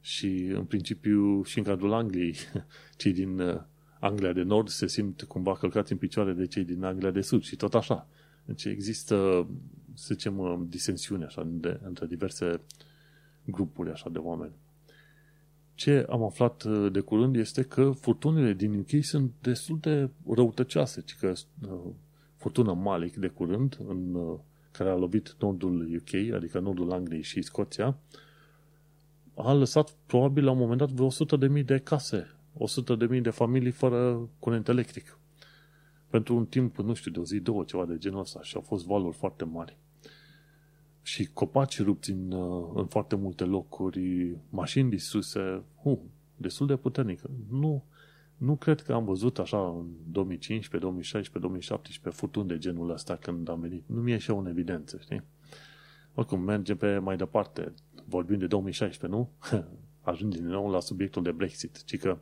Și 0.01 0.45
în 0.45 0.65
principiu 0.65 1.43
și 1.43 1.59
în 1.59 1.65
cadrul 1.65 1.93
Angliei, 1.93 2.35
cei 2.97 3.13
din 3.13 3.41
uh, 3.41 3.61
Anglia 4.01 4.33
de 4.33 4.43
Nord 4.43 4.69
se 4.69 4.87
simt 4.87 5.23
cumva 5.23 5.57
călcați 5.57 5.93
în 5.93 5.99
picioare 5.99 6.33
de 6.33 6.47
cei 6.47 6.65
din 6.65 6.85
Anglia 6.85 7.11
de 7.11 7.21
Sud 7.21 7.43
și 7.43 7.57
tot 7.57 7.75
așa. 7.75 8.09
Deci 8.45 8.65
există, 8.65 9.47
să 9.95 10.15
zicem, 10.15 10.39
uh, 10.39 10.61
disensiune 10.69 11.25
așa, 11.25 11.47
de, 11.47 11.81
între 11.83 12.07
diverse 12.07 12.61
grupuri 13.45 13.91
așa 13.91 14.11
de 14.11 14.19
oameni. 14.19 14.53
Ce 15.75 16.07
am 16.09 16.23
aflat 16.23 16.63
uh, 16.63 16.93
de 16.93 17.01
curând 17.01 17.37
este 17.37 17.63
că 17.63 17.91
furtunile 17.91 18.53
din 18.53 18.79
UK 18.79 19.05
sunt 19.05 19.33
destul 19.41 19.79
de 19.81 20.11
răutăcioase, 20.29 21.01
ci 21.01 21.17
că 21.17 21.33
uh, 22.39 22.43
furtuna 22.43 22.73
Malik 22.73 23.17
de 23.17 23.29
curând, 23.29 23.79
în, 23.89 24.15
uh, 24.15 24.39
care 24.71 24.91
a 24.91 24.95
lovit 24.95 25.37
nordul 25.39 25.89
UK, 25.95 26.35
adică 26.35 26.59
nordul 26.59 26.93
Angliei 26.93 27.23
și 27.23 27.43
Scoția, 27.43 27.99
a 29.35 29.53
lăsat 29.53 29.97
probabil 30.07 30.45
la 30.45 30.51
un 30.51 30.59
moment 30.59 30.79
dat 30.79 30.91
vreo 30.91 31.09
100.000 31.59 31.65
de 31.65 31.79
case, 31.79 32.27
100.000 33.13 33.21
de 33.23 33.31
familii 33.31 33.71
fără 33.71 34.29
curent 34.39 34.69
electric. 34.69 35.19
Pentru 36.11 36.37
un 36.37 36.47
timp, 36.47 36.77
nu 36.77 36.95
știu, 36.95 37.11
de 37.11 37.19
o 37.19 37.25
zi, 37.25 37.41
două, 37.41 37.65
ceva 37.65 37.85
de 37.85 37.99
genul 37.99 38.21
ăsta 38.21 38.43
și 38.43 38.57
au 38.57 38.63
fost 38.63 38.87
valuri 38.87 39.17
foarte 39.17 39.45
mari 39.45 39.77
și 41.09 41.25
copaci 41.33 41.83
rupți 41.83 42.11
în, 42.11 42.31
uh, 42.31 42.71
în 42.75 42.87
foarte 42.87 43.17
multe 43.17 43.45
locuri, 43.45 44.37
mașini 44.51 44.91
disuse, 44.91 45.63
uh, 45.83 45.99
destul 46.37 46.67
de 46.67 46.77
puternic. 46.77 47.21
Nu, 47.51 47.85
nu 48.39 48.57
cred 48.57 48.81
că 48.81 48.93
am 48.93 49.05
văzut 49.05 49.39
așa 49.39 49.59
în 49.59 49.87
2015, 50.11 50.79
2016, 50.79 51.39
2017 51.39 52.21
furtuni 52.21 52.49
de 52.49 52.59
genul 52.59 52.91
ăsta 52.91 53.17
când 53.17 53.49
am 53.49 53.61
venit. 53.61 53.85
Nu 53.87 54.01
mi-e 54.01 54.19
și 54.19 54.31
în 54.31 54.47
evidență, 54.47 54.99
știi? 55.01 55.23
Oricum, 56.15 56.41
mergem 56.41 56.77
pe 56.77 56.99
mai 56.99 57.17
departe. 57.17 57.75
Vorbim 58.05 58.39
de 58.39 58.47
2016, 58.47 59.19
nu? 59.19 59.31
Ajungem 60.11 60.41
din 60.41 60.51
nou 60.51 60.71
la 60.71 60.81
subiectul 60.81 61.23
de 61.23 61.33
Brexit, 61.33 61.85
ci 61.85 61.99
că 61.99 62.19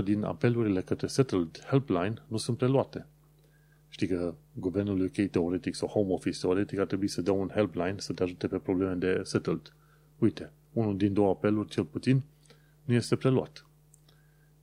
54% 0.00 0.04
din 0.04 0.22
apelurile 0.22 0.82
către 0.82 1.06
Settled 1.06 1.64
Helpline 1.68 2.14
nu 2.26 2.36
sunt 2.36 2.56
preluate. 2.56 3.06
Știi 3.88 4.06
că 4.06 4.34
guvernul 4.52 5.00
UK 5.00 5.30
teoretic 5.30 5.74
sau 5.74 5.88
Home 5.88 6.12
Office 6.12 6.40
teoretic 6.40 6.78
ar 6.78 6.86
trebui 6.86 7.08
să 7.08 7.22
dea 7.22 7.32
un 7.32 7.48
helpline 7.48 7.94
să 7.96 8.12
te 8.12 8.22
ajute 8.22 8.46
pe 8.46 8.58
probleme 8.58 8.94
de 8.94 9.20
settled. 9.22 9.72
Uite, 10.18 10.52
unul 10.72 10.96
din 10.96 11.12
două 11.12 11.30
apeluri, 11.30 11.68
cel 11.68 11.84
puțin, 11.84 12.22
nu 12.88 12.94
este 12.94 13.16
preluat. 13.16 13.66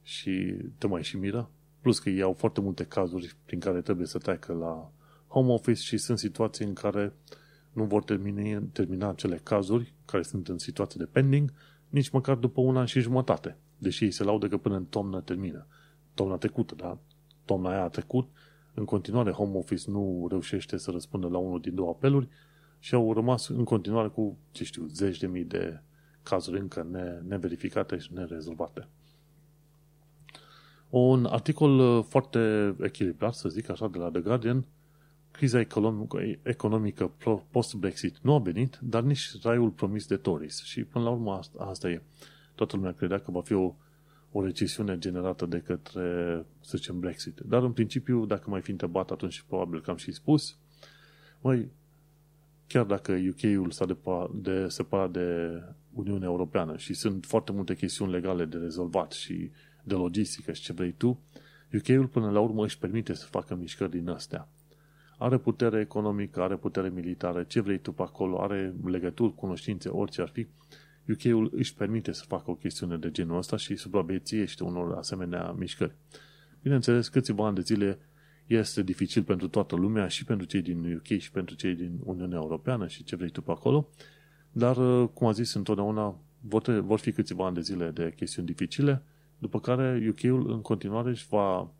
Și 0.01 0.57
te 0.77 0.87
mai 0.87 1.03
și 1.03 1.17
miră. 1.17 1.49
Plus 1.81 1.99
că 1.99 2.09
ei 2.09 2.21
au 2.21 2.33
foarte 2.33 2.61
multe 2.61 2.83
cazuri 2.83 3.35
prin 3.45 3.59
care 3.59 3.81
trebuie 3.81 4.07
să 4.07 4.17
treacă 4.17 4.53
la 4.53 4.91
Home 5.27 5.51
Office 5.51 5.81
și 5.81 5.97
sunt 5.97 6.19
situații 6.19 6.65
în 6.65 6.73
care 6.73 7.13
nu 7.73 7.83
vor 7.83 8.03
termina, 8.03 8.61
termina 8.71 9.09
acele 9.09 9.39
cazuri 9.43 9.93
care 10.05 10.23
sunt 10.23 10.47
în 10.47 10.57
situație 10.57 10.99
de 11.03 11.09
pending 11.11 11.53
nici 11.89 12.09
măcar 12.09 12.35
după 12.35 12.61
un 12.61 12.77
an 12.77 12.85
și 12.85 12.99
jumătate. 12.99 13.57
Deși 13.77 14.03
ei 14.03 14.11
se 14.11 14.23
laudă 14.23 14.47
că 14.47 14.57
până 14.57 14.75
în 14.75 14.85
toamnă 14.85 15.21
termină. 15.21 15.67
Toamna 16.13 16.37
trecută, 16.37 16.75
da? 16.75 16.97
Toamna 17.45 17.69
aia 17.69 17.83
a 17.83 17.89
trecut 17.89 18.29
în 18.73 18.85
continuare 18.85 19.31
Home 19.31 19.57
Office 19.57 19.91
nu 19.91 20.27
reușește 20.29 20.77
să 20.77 20.91
răspundă 20.91 21.27
la 21.27 21.37
unul 21.37 21.59
din 21.59 21.75
două 21.75 21.89
apeluri 21.89 22.27
și 22.79 22.95
au 22.95 23.13
rămas 23.13 23.47
în 23.47 23.63
continuare 23.63 24.07
cu, 24.07 24.37
ce 24.51 24.63
știu, 24.63 24.85
zeci 24.85 25.17
de 25.17 25.27
mii 25.27 25.43
de 25.43 25.79
cazuri 26.25 26.59
încă 26.59 26.87
ne, 26.91 27.19
neverificate 27.27 27.97
și 27.97 28.13
nerezolvate. 28.13 28.87
Un 30.89 31.25
articol 31.25 31.79
uh, 31.79 32.05
foarte 32.09 32.75
echilibrat, 32.81 33.33
să 33.33 33.49
zic 33.49 33.69
așa, 33.69 33.87
de 33.87 33.97
la 33.97 34.09
The 34.09 34.21
Guardian, 34.21 34.65
criza 35.31 35.59
economică, 35.59 36.19
economică 36.43 37.11
post-Brexit 37.51 38.17
nu 38.21 38.33
a 38.33 38.39
venit, 38.39 38.79
dar 38.81 39.03
nici 39.03 39.41
raiul 39.41 39.69
promis 39.69 40.07
de 40.07 40.15
Tories. 40.15 40.63
Și 40.63 40.83
până 40.83 41.03
la 41.03 41.09
urmă 41.09 41.33
asta, 41.33 41.63
asta 41.63 41.89
e. 41.89 42.01
Toată 42.55 42.75
lumea 42.75 42.91
credea 42.93 43.19
că 43.19 43.31
va 43.31 43.41
fi 43.41 43.53
o 43.53 43.75
o 44.37 44.43
recesiune 44.43 44.97
generată 44.97 45.45
de 45.45 45.59
către, 45.59 46.45
să 46.59 46.77
zicem, 46.77 46.99
Brexit. 46.99 47.39
Dar, 47.39 47.63
în 47.63 47.71
principiu, 47.71 48.25
dacă 48.25 48.49
mai 48.49 48.61
fi 48.61 48.71
întrebat, 48.71 49.11
atunci 49.11 49.41
probabil 49.47 49.81
că 49.81 49.89
am 49.89 49.97
și 49.97 50.11
spus, 50.11 50.57
măi, 51.41 51.71
chiar 52.67 52.85
dacă 52.85 53.11
UK-ul 53.29 53.71
s-a 53.71 53.85
de, 53.85 53.95
de 54.33 54.67
separat 54.67 55.11
de 55.11 55.61
Uniunea 55.95 56.27
Europeană 56.27 56.77
și 56.77 56.93
sunt 56.93 57.25
foarte 57.25 57.51
multe 57.51 57.75
chestiuni 57.75 58.11
legale 58.11 58.45
de 58.45 58.57
rezolvat 58.57 59.11
și 59.11 59.51
de 59.83 59.93
logistică 59.93 60.51
și 60.51 60.61
ce 60.61 60.73
vrei 60.73 60.91
tu, 60.91 61.19
UK-ul 61.73 62.07
până 62.07 62.29
la 62.29 62.39
urmă 62.39 62.63
își 62.63 62.77
permite 62.77 63.13
să 63.13 63.25
facă 63.25 63.55
mișcări 63.55 63.91
din 63.91 64.09
astea. 64.09 64.49
Are 65.17 65.37
putere 65.37 65.79
economică, 65.79 66.41
are 66.41 66.55
putere 66.55 66.89
militară, 66.89 67.43
ce 67.43 67.61
vrei 67.61 67.77
tu 67.77 67.91
pe 67.91 68.01
acolo, 68.01 68.41
are 68.41 68.73
legături, 68.83 69.35
cunoștințe, 69.35 69.89
orice 69.89 70.21
ar 70.21 70.27
fi, 70.27 70.47
UK-ul 71.09 71.51
își 71.53 71.73
permite 71.73 72.11
să 72.11 72.23
facă 72.27 72.51
o 72.51 72.55
chestiune 72.55 72.97
de 72.97 73.11
genul 73.11 73.37
ăsta 73.37 73.57
și 73.57 73.75
supraviețuiește 73.75 74.63
unor 74.63 74.91
asemenea 74.91 75.51
mișcări. 75.51 75.95
Bineînțeles, 76.61 77.07
câțiva 77.07 77.45
ani 77.45 77.55
de 77.55 77.61
zile 77.61 77.99
este 78.47 78.83
dificil 78.83 79.23
pentru 79.23 79.47
toată 79.47 79.75
lumea 79.75 80.07
și 80.07 80.25
pentru 80.25 80.45
cei 80.45 80.61
din 80.61 80.95
UK 80.95 81.19
și 81.19 81.31
pentru 81.31 81.55
cei 81.55 81.75
din 81.75 81.99
Uniunea 82.03 82.37
Europeană 82.37 82.87
și 82.87 83.03
ce 83.03 83.15
vrei 83.15 83.29
tu 83.29 83.41
pe 83.41 83.51
acolo, 83.51 83.89
dar, 84.57 84.77
uh, 84.77 85.09
cum 85.13 85.27
a 85.27 85.31
zis 85.31 85.53
întotdeauna, 85.53 86.15
vor, 86.39 86.79
vor 86.79 86.99
fi 86.99 87.11
câțiva 87.11 87.45
ani 87.45 87.55
de 87.55 87.61
zile 87.61 87.89
de 87.89 88.13
chestiuni 88.15 88.47
dificile, 88.47 89.03
după 89.37 89.59
care 89.59 90.07
UK-ul 90.09 90.51
în 90.51 90.61
continuare 90.61 91.09
își 91.09 91.27
va 91.29 91.71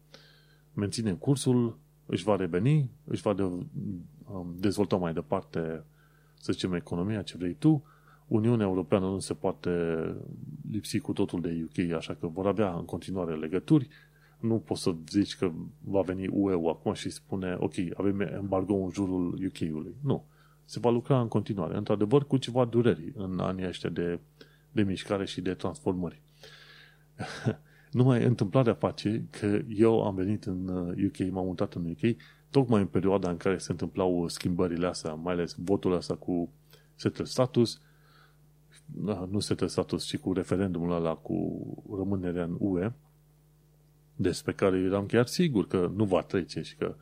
menține 0.74 1.14
cursul, 1.14 1.78
își 2.06 2.24
va 2.24 2.36
reveni, 2.36 2.90
își 3.04 3.22
va 3.22 3.34
de, 3.34 3.44
um, 3.44 4.56
dezvolta 4.58 4.96
mai 4.96 5.14
departe, 5.14 5.84
să 6.40 6.52
zicem, 6.52 6.74
economia, 6.74 7.22
ce 7.22 7.38
vrei 7.38 7.54
tu, 7.54 7.84
Uniunea 8.28 8.66
Europeană 8.66 9.06
nu 9.06 9.20
se 9.20 9.34
poate 9.34 9.70
lipsi 10.72 11.00
cu 11.00 11.14
totul 11.14 11.42
de 11.42 11.66
UK, 11.66 11.92
așa 11.92 12.14
că 12.14 12.28
vor 12.28 12.48
avea 12.48 12.74
în 12.74 12.86
continuare 12.86 13.36
legături. 13.36 13.88
Nu 14.40 14.60
poți 14.60 14.82
să 14.82 14.96
zici 15.10 15.36
că 15.36 15.52
va 15.84 16.02
veni 16.02 16.28
UE 16.28 16.70
acum 16.70 16.94
și 16.94 17.10
spune, 17.10 17.56
ok, 17.60 17.74
avem 17.94 18.20
embargo 18.20 18.74
în 18.76 18.90
jurul 18.92 19.40
UK-ului. 19.46 19.96
Nu. 20.04 20.26
Se 20.66 20.80
va 20.80 20.90
lucra 20.90 21.22
în 21.22 21.28
continuare, 21.28 21.78
într-adevăr, 21.78 22.26
cu 22.26 22.38
ceva 22.38 22.66
dureri 22.66 23.12
în 23.16 23.40
anii 23.40 23.68
ăștia 23.68 23.90
de, 23.90 24.20
de 24.72 24.84
mișcare 24.84 25.26
și 25.26 25.42
de 25.42 25.54
transformări. 25.54 26.22
Numai 27.92 28.24
întâmplarea 28.24 28.74
face 28.74 29.28
că 29.30 29.62
eu 29.68 30.06
am 30.06 30.16
venit 30.16 30.44
în 30.44 30.68
UK, 31.06 31.18
uh, 31.20 31.28
m-am 31.32 31.46
mutat 31.46 31.74
în 31.74 31.90
UK, 31.90 32.16
tocmai 32.50 32.82
în 32.82 32.88
perioada 32.88 33.30
în 33.30 33.38
care 33.38 33.58
se 33.58 33.72
întâmplau 33.72 34.28
schimbările 34.28 34.88
astea, 34.88 35.14
mai 35.14 35.34
ales 35.34 35.56
votul 35.58 35.94
ăsta 35.94 36.16
cu 36.16 36.50
settled 36.96 37.28
status, 37.28 37.82
nu 39.30 39.40
settled 39.40 39.70
status, 39.70 40.06
ci 40.06 40.18
cu 40.18 40.34
referendumul 40.34 40.92
ăla 40.92 41.16
cu 41.16 41.64
rămânerea 41.98 42.44
în 42.44 42.56
UE, 42.60 42.92
despre 44.16 44.54
care 44.54 44.78
eram 44.78 45.06
chiar 45.06 45.26
sigur 45.26 45.68
că 45.68 45.92
nu 45.96 46.06
va 46.06 46.22
trece 46.22 46.62
și 46.62 46.76
că 46.76 46.96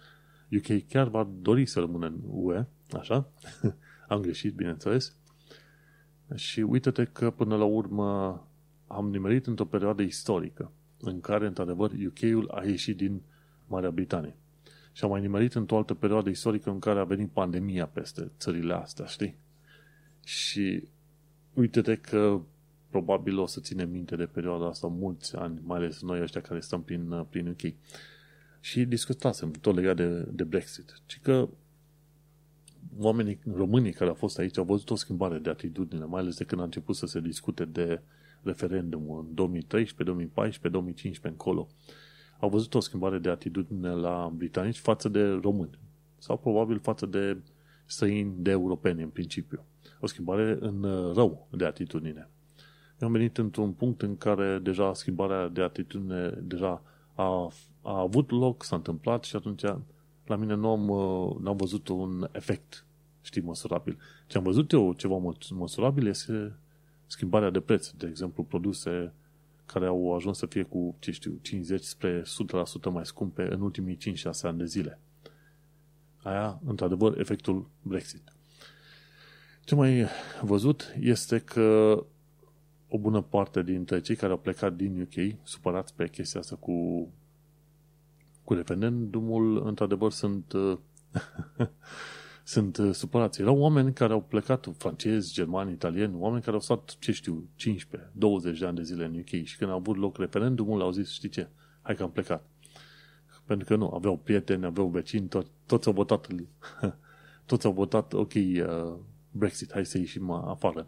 UK 0.56 0.88
chiar 0.88 1.08
va 1.08 1.30
dori 1.42 1.66
să 1.66 1.80
rămână 1.80 2.06
în 2.06 2.20
UE, 2.28 2.66
așa? 2.92 3.30
Am 4.08 4.22
greșit, 4.22 4.54
bineînțeles. 4.54 5.16
Și 6.36 6.60
uite-te 6.60 7.06
că 7.06 7.32
până 7.32 7.56
la 7.56 7.64
urmă 7.64 8.42
am 8.88 9.10
nimerit 9.10 9.48
într-o 9.48 9.66
perioadă 9.66 10.02
istorică 10.02 10.72
în 11.00 11.22
care, 11.22 11.48
într-adevăr, 11.48 11.92
UK-ul 11.92 12.50
a 12.52 12.64
ieșit 12.66 12.98
din 12.98 13.22
Marea 13.68 13.92
Britanie. 13.92 14.36
Și 14.92 15.04
am 15.04 15.10
mai 15.10 15.22
nimerit 15.22 15.54
într-o 15.54 15.78
altă 15.78 15.94
perioadă 15.94 16.30
istorică 16.30 16.70
în 16.70 16.80
care 16.80 17.00
a 17.00 17.04
venit 17.04 17.30
pandemia 17.30 17.88
peste 17.88 18.32
țările 18.38 18.74
astea, 18.74 19.06
știi? 19.06 19.36
Și 20.24 20.88
uite-te 21.54 21.96
că 21.96 22.42
probabil 22.90 23.40
o 23.40 23.46
să 23.46 23.60
ținem 23.60 23.90
minte 23.90 24.16
de 24.16 24.26
perioada 24.26 24.68
asta 24.68 24.88
mulți 24.88 25.36
ani, 25.36 25.60
mai 25.64 25.78
ales 25.78 26.02
noi 26.02 26.22
ăștia 26.22 26.42
care 26.42 26.60
stăm 26.60 26.84
prin, 26.84 27.26
prin 27.30 27.48
UK. 27.48 27.74
Și 28.64 28.86
discutasem 28.86 29.52
tot 29.52 29.76
legat 29.76 29.96
de, 29.96 30.28
de 30.32 30.44
Brexit. 30.44 31.02
Și 31.06 31.20
că 31.20 31.50
oamenii 32.98 33.40
românii 33.56 33.92
care 33.92 34.10
au 34.10 34.16
fost 34.16 34.40
aici 34.40 34.58
au 34.58 34.64
văzut 34.64 34.90
o 34.90 34.96
schimbare 34.96 35.38
de 35.38 35.50
atitudine, 35.50 36.06
mai 36.06 36.22
ales 36.22 36.38
de 36.38 36.44
când 36.44 36.62
a 36.62 36.64
început 36.64 36.96
să 36.96 37.06
se 37.06 37.20
discute 37.20 37.66
de 37.66 38.02
referendum 38.42 39.12
în 39.12 39.34
2013, 39.34 40.04
2014, 40.04 40.68
2015 40.70 41.28
încolo. 41.28 41.68
Au 42.40 42.50
văzut 42.50 42.74
o 42.74 42.80
schimbare 42.80 43.18
de 43.18 43.30
atitudine 43.30 43.90
la 43.90 44.32
britanici 44.36 44.80
față 44.80 45.10
de 45.10 45.24
români. 45.24 45.80
Sau 46.18 46.38
probabil 46.38 46.80
față 46.80 47.06
de 47.06 47.38
străini 47.86 48.34
de 48.38 48.52
europeni 48.52 49.02
în 49.02 49.10
principiu. 49.10 49.66
O 50.00 50.08
schimbare 50.08 50.58
în 50.60 50.82
rău 51.16 51.48
de 51.52 51.66
atitudine. 51.66 52.30
Eu 53.02 53.08
am 53.08 53.14
venit 53.14 53.38
într-un 53.38 53.72
punct 53.72 54.02
în 54.02 54.18
care 54.18 54.60
deja 54.60 54.94
schimbarea 54.94 55.48
de 55.48 55.62
atitudine 55.62 56.30
deja 56.30 56.84
a, 57.14 57.52
a 57.82 58.00
avut 58.00 58.32
loc, 58.32 58.64
s-a 58.64 58.76
întâmplat 58.76 59.24
și 59.24 59.36
atunci 59.36 59.62
la 60.26 60.36
mine 60.36 60.54
nu 60.54 60.70
am, 60.70 60.90
uh, 60.90 61.36
n-am 61.40 61.56
văzut 61.56 61.88
un 61.88 62.30
efect, 62.32 62.86
știi, 63.22 63.42
măsurabil. 63.42 63.98
Ce 64.28 64.38
am 64.38 64.44
văzut 64.44 64.72
eu 64.72 64.94
ceva 64.94 65.34
măsurabil 65.50 66.08
este 66.08 66.56
schimbarea 67.08 67.50
de 67.50 67.60
preț. 67.60 67.90
De 67.90 68.08
exemplu, 68.08 68.44
produse 68.44 69.14
care 69.66 69.86
au 69.86 70.16
ajuns 70.16 70.38
să 70.38 70.46
fie 70.46 70.64
cu, 70.64 70.96
ce 71.00 71.12
știu, 71.12 71.40
50 71.42 71.84
spre 71.84 72.22
100% 72.22 72.26
mai 72.92 73.06
scumpe 73.06 73.48
în 73.52 73.62
ultimii 73.62 73.98
5-6 73.98 74.42
ani 74.42 74.58
de 74.58 74.66
zile. 74.66 75.00
Aia, 76.24 76.60
într-adevăr, 76.66 77.20
efectul 77.20 77.70
Brexit. 77.82 78.34
Ce 79.64 79.76
mai 79.76 80.06
văzut 80.42 80.96
este 81.00 81.40
că 81.40 81.98
o 82.96 82.98
bună 82.98 83.22
parte 83.22 83.64
dintre 83.64 84.02
cei 84.02 84.16
care 84.16 84.32
au 84.32 84.38
plecat 84.38 84.76
din 84.76 85.02
UK, 85.02 85.36
supărați 85.44 85.96
pe 85.96 86.10
chestia 86.10 86.40
asta 86.40 86.56
cu, 86.56 87.08
cu 88.44 88.54
referendumul, 88.54 89.68
într-adevăr 89.68 90.12
sunt, 90.12 90.54
sunt 92.44 92.80
supărați. 92.92 93.42
Erau 93.42 93.58
oameni 93.58 93.94
care 93.94 94.14
au 94.14 94.22
plecat, 94.22 94.68
francezi, 94.78 95.34
germani, 95.34 95.72
italieni, 95.72 96.16
oameni 96.18 96.42
care 96.42 96.56
au 96.56 96.62
stat, 96.62 96.96
ce 97.00 97.12
știu, 97.12 97.50
15, 97.56 98.10
20 98.16 98.60
de 98.60 98.66
ani 98.66 98.76
de 98.76 98.84
zile 98.84 99.06
în 99.06 99.20
UK 99.20 99.44
și 99.44 99.58
când 99.58 99.72
a 99.72 99.74
avut 99.74 99.98
loc 99.98 100.18
referendumul, 100.18 100.82
au 100.82 100.92
zis, 100.92 101.12
știi 101.12 101.30
ce, 101.30 101.48
hai 101.82 101.96
că 101.96 102.04
am 102.04 102.12
plecat. 102.12 102.46
Pentru 103.46 103.68
că 103.68 103.76
nu, 103.76 103.90
aveau 103.90 104.18
prieteni, 104.18 104.66
aveau 104.66 104.88
vecini, 104.88 105.28
to- 105.28 105.66
toți 105.66 105.88
au 105.88 105.94
votat, 105.94 106.28
toți 107.46 107.66
au 107.66 107.72
votat, 107.72 108.14
ok, 108.14 108.34
uh, 108.34 108.94
Brexit, 109.32 109.72
hai 109.72 109.86
să 109.86 109.98
ieșim 109.98 110.32
afară. 110.32 110.88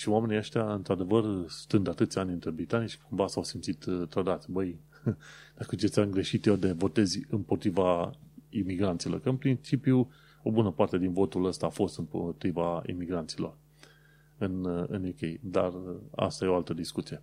Și 0.00 0.08
oamenii 0.08 0.36
ăștia, 0.36 0.72
într-adevăr, 0.72 1.48
stând 1.48 1.88
atâția 1.88 2.22
ani 2.22 2.32
între 2.32 2.50
britanici, 2.50 2.96
cumva 2.96 3.26
s-au 3.26 3.42
simțit 3.42 3.84
uh, 3.84 4.08
trădați. 4.08 4.50
Băi, 4.50 4.80
dacă 5.58 5.76
ce 5.76 5.86
ți-am 5.86 6.10
greșit 6.10 6.46
eu 6.46 6.56
de 6.56 6.72
votezi 6.72 7.20
împotriva 7.28 8.10
imigranților, 8.48 9.20
că 9.20 9.28
în 9.28 9.36
principiu 9.36 10.10
o 10.42 10.50
bună 10.50 10.70
parte 10.70 10.98
din 10.98 11.12
votul 11.12 11.44
ăsta 11.44 11.66
a 11.66 11.68
fost 11.68 11.98
împotriva 11.98 12.82
imigranților 12.86 13.56
în, 14.38 14.64
uh, 14.64 14.84
în 14.88 15.04
UK, 15.04 15.40
dar 15.40 15.72
uh, 15.72 15.96
asta 16.14 16.44
e 16.44 16.48
o 16.48 16.54
altă 16.54 16.74
discuție. 16.74 17.22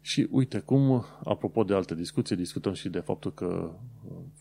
Și 0.00 0.28
uite 0.30 0.58
cum, 0.58 1.04
apropo 1.24 1.64
de 1.64 1.74
alte 1.74 1.94
discuții, 1.94 2.36
discutăm 2.36 2.72
și 2.72 2.88
de 2.88 2.98
faptul 2.98 3.32
că, 3.34 3.72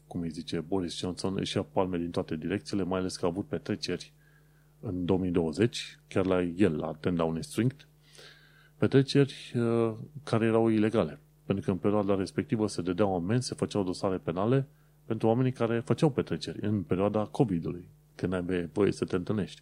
cum 0.08 0.22
îi 0.22 0.30
zice, 0.30 0.60
Boris 0.60 0.98
Johnson 0.98 1.36
își 1.38 1.56
ia 1.56 1.64
palme 1.64 1.98
din 1.98 2.12
toate 2.12 2.36
direcțiile, 2.36 2.84
mai 2.84 3.00
ales 3.00 3.16
că 3.16 3.26
a 3.26 3.28
avut 3.28 3.46
petreceri 3.46 4.14
în 4.82 5.06
2020, 5.06 6.00
chiar 6.08 6.26
la 6.26 6.42
el, 6.42 6.78
la 6.78 6.92
10 7.02 7.16
Downing 7.16 7.44
Street, 7.44 7.88
petreceri 8.78 9.54
uh, 9.56 9.94
care 10.24 10.46
erau 10.46 10.68
ilegale. 10.68 11.20
Pentru 11.46 11.66
că 11.66 11.72
în 11.72 11.78
perioada 11.78 12.16
respectivă 12.16 12.68
se 12.68 12.82
dădeau 12.82 13.16
amenzi, 13.16 13.48
se 13.48 13.56
făceau 13.56 13.84
dosare 13.84 14.18
penale 14.18 14.68
pentru 15.06 15.28
oamenii 15.28 15.52
care 15.52 15.80
făceau 15.80 16.10
petreceri 16.10 16.66
în 16.66 16.84
perioada 16.84 17.26
COVID-ului, 17.26 17.88
când 18.16 18.34
ai 18.34 18.70
voie 18.74 18.92
să 18.92 19.06
te 19.06 19.16
întâlnești. 19.16 19.62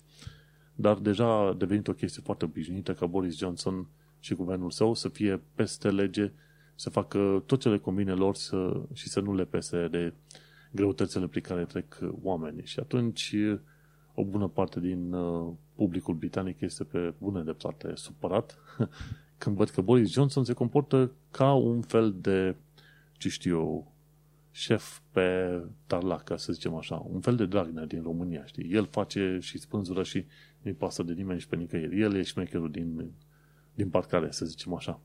Dar 0.76 0.98
deja 0.98 1.48
a 1.48 1.54
devenit 1.54 1.88
o 1.88 1.94
chestie 1.94 2.22
foarte 2.26 2.46
obișnuită 2.46 2.94
ca 2.94 3.06
Boris 3.06 3.38
Johnson 3.38 3.88
și 4.20 4.34
guvernul 4.34 4.72
său 4.72 4.94
să 4.94 5.10
fie 5.10 5.42
peste 5.56 5.90
lege, 5.90 6.32
să 6.76 6.90
facă 6.90 7.44
tot 7.46 7.60
ce 7.60 7.70
le 7.70 7.78
convine 7.78 8.14
lor 8.14 8.36
să, 8.36 8.82
și 8.94 9.10
să 9.10 9.20
nu 9.20 9.36
le 9.36 9.46
pese 9.46 9.88
de 9.88 10.14
greutățile 10.72 11.28
prin 11.28 11.42
care 11.42 11.66
trec 11.66 11.98
oamenii. 12.22 12.66
Și 12.66 12.80
atunci 12.80 13.36
o 14.20 14.24
bună 14.24 14.48
parte 14.48 14.80
din 14.80 15.14
uh, 15.14 15.54
publicul 15.76 16.14
britanic 16.14 16.62
este 16.62 16.84
pe 16.84 17.14
bună 17.18 17.44
dreptate 17.44 17.92
supărat 17.96 18.58
când 19.38 19.56
văd 19.56 19.70
că 19.70 19.82
Boris 19.82 20.12
Johnson 20.12 20.44
se 20.44 20.54
comportă 20.54 21.12
ca 21.32 21.54
un 21.54 21.82
fel 21.82 22.16
de, 22.22 22.56
ce 23.14 23.30
știu 23.30 23.58
eu, 23.58 23.92
șef 24.52 25.00
pe 25.12 25.62
tarlac, 25.88 26.24
ca 26.24 26.38
să 26.38 26.54
zicem 26.54 26.76
așa, 26.76 26.96
un 26.96 27.20
fel 27.20 27.36
de 27.36 27.46
Dragnea 27.46 27.86
din 27.86 28.02
România, 28.02 28.46
știi? 28.46 28.74
El 28.74 28.88
face 28.92 29.38
și 29.42 29.58
spânzură 29.58 30.04
și 30.04 30.26
nu-i 30.62 30.74
pasă 30.74 31.04
de 31.04 31.14
nimeni 31.14 31.40
și 31.40 31.48
pe 31.48 31.56
nicăieri. 31.56 32.02
El 32.02 32.16
e 32.16 32.22
șmecherul 32.22 32.72
din, 32.72 33.12
din 33.74 33.90
parcare, 33.90 34.32
să 34.32 34.46
zicem 34.46 34.74
așa. 34.74 35.00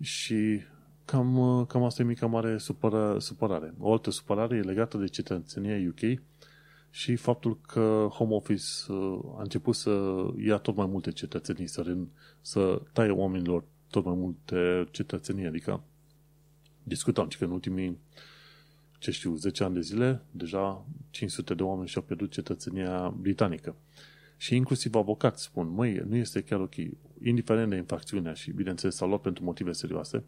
Și 0.00 0.60
cam, 1.04 1.64
cam 1.68 1.82
asta 1.82 2.02
e 2.02 2.04
mica 2.04 2.26
mare 2.26 2.58
supără, 2.58 3.18
supărare. 3.18 3.74
O 3.78 3.92
altă 3.92 4.10
supărare 4.10 4.56
e 4.56 4.60
legată 4.60 4.96
de 4.96 5.06
cetățenia 5.06 5.88
UK 5.88 6.20
și 6.90 7.16
faptul 7.16 7.60
că 7.60 8.08
Home 8.12 8.34
Office 8.34 8.92
uh, 8.92 9.20
a 9.36 9.42
început 9.42 9.74
să 9.74 10.24
ia 10.36 10.56
tot 10.56 10.76
mai 10.76 10.86
multe 10.86 11.10
cetățenii, 11.10 11.66
să, 11.66 11.80
rin, 11.80 12.08
să 12.40 12.82
taie 12.92 13.10
oamenilor 13.10 13.64
tot 13.90 14.04
mai 14.04 14.14
multe 14.14 14.88
cetățenii, 14.90 15.46
adică 15.46 15.82
discutam 16.82 17.28
că 17.38 17.44
în 17.44 17.50
ultimii, 17.50 17.98
ce 18.98 19.10
știu, 19.10 19.34
10 19.34 19.64
ani 19.64 19.74
de 19.74 19.80
zile, 19.80 20.22
deja 20.30 20.86
500 21.10 21.54
de 21.54 21.62
oameni 21.62 21.88
și-au 21.88 22.04
pierdut 22.04 22.30
cetățenia 22.30 23.08
britanică. 23.08 23.76
Și 24.36 24.56
inclusiv 24.56 24.94
avocați 24.94 25.42
spun, 25.42 25.68
măi, 25.68 25.94
nu 25.94 26.16
este 26.16 26.42
chiar 26.42 26.60
ok, 26.60 26.74
indiferent 27.22 27.70
de 27.70 27.76
infracțiunea 27.76 28.32
și, 28.32 28.50
bineînțeles, 28.50 28.94
s-au 28.94 29.08
luat 29.08 29.20
pentru 29.20 29.44
motive 29.44 29.72
serioase, 29.72 30.24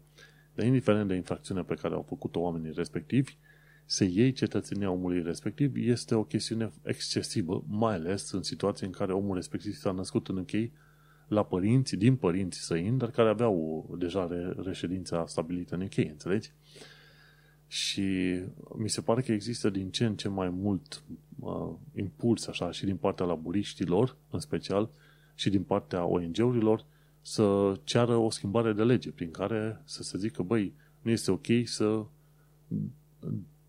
dar 0.55 0.65
indiferent 0.65 1.07
de 1.07 1.15
infracțiunea 1.15 1.63
pe 1.63 1.73
care 1.73 1.93
au 1.93 2.05
făcut-o 2.07 2.39
oamenii 2.39 2.71
respectivi, 2.75 3.37
să 3.85 4.03
iei 4.03 4.31
cetățenia 4.31 4.91
omului 4.91 5.21
respectiv 5.21 5.75
este 5.75 6.15
o 6.15 6.23
chestiune 6.23 6.71
excesivă, 6.83 7.63
mai 7.67 7.93
ales 7.93 8.31
în 8.31 8.43
situații 8.43 8.85
în 8.85 8.91
care 8.91 9.13
omul 9.13 9.35
respectiv 9.35 9.73
s-a 9.73 9.91
născut 9.91 10.27
în 10.27 10.37
închei 10.37 10.71
la 11.27 11.43
părinți, 11.43 11.95
din 11.95 12.15
părinți 12.15 12.59
săini, 12.59 12.97
dar 12.97 13.11
care 13.11 13.29
aveau 13.29 13.89
deja 13.99 14.29
reședința 14.63 15.25
stabilită 15.27 15.75
în 15.75 15.81
închei, 15.81 16.07
înțelegi? 16.07 16.51
Și 17.67 18.39
mi 18.77 18.89
se 18.89 19.01
pare 19.01 19.21
că 19.21 19.31
există 19.31 19.69
din 19.69 19.89
ce 19.89 20.05
în 20.05 20.15
ce 20.15 20.27
mai 20.27 20.49
mult 20.49 21.03
uh, 21.39 21.69
impuls 21.95 22.47
așa 22.47 22.71
și 22.71 22.85
din 22.85 22.97
partea 22.97 23.25
laburiștilor, 23.25 24.17
în 24.29 24.39
special, 24.39 24.89
și 25.35 25.49
din 25.49 25.63
partea 25.63 26.05
ONG-urilor, 26.05 26.85
să 27.21 27.73
ceară 27.83 28.15
o 28.15 28.29
schimbare 28.29 28.73
de 28.73 28.83
lege 28.83 29.11
prin 29.11 29.31
care 29.31 29.81
să 29.83 30.03
se 30.03 30.17
zică, 30.17 30.43
băi, 30.43 30.73
nu 31.01 31.11
este 31.11 31.31
ok 31.31 31.47
să 31.63 32.05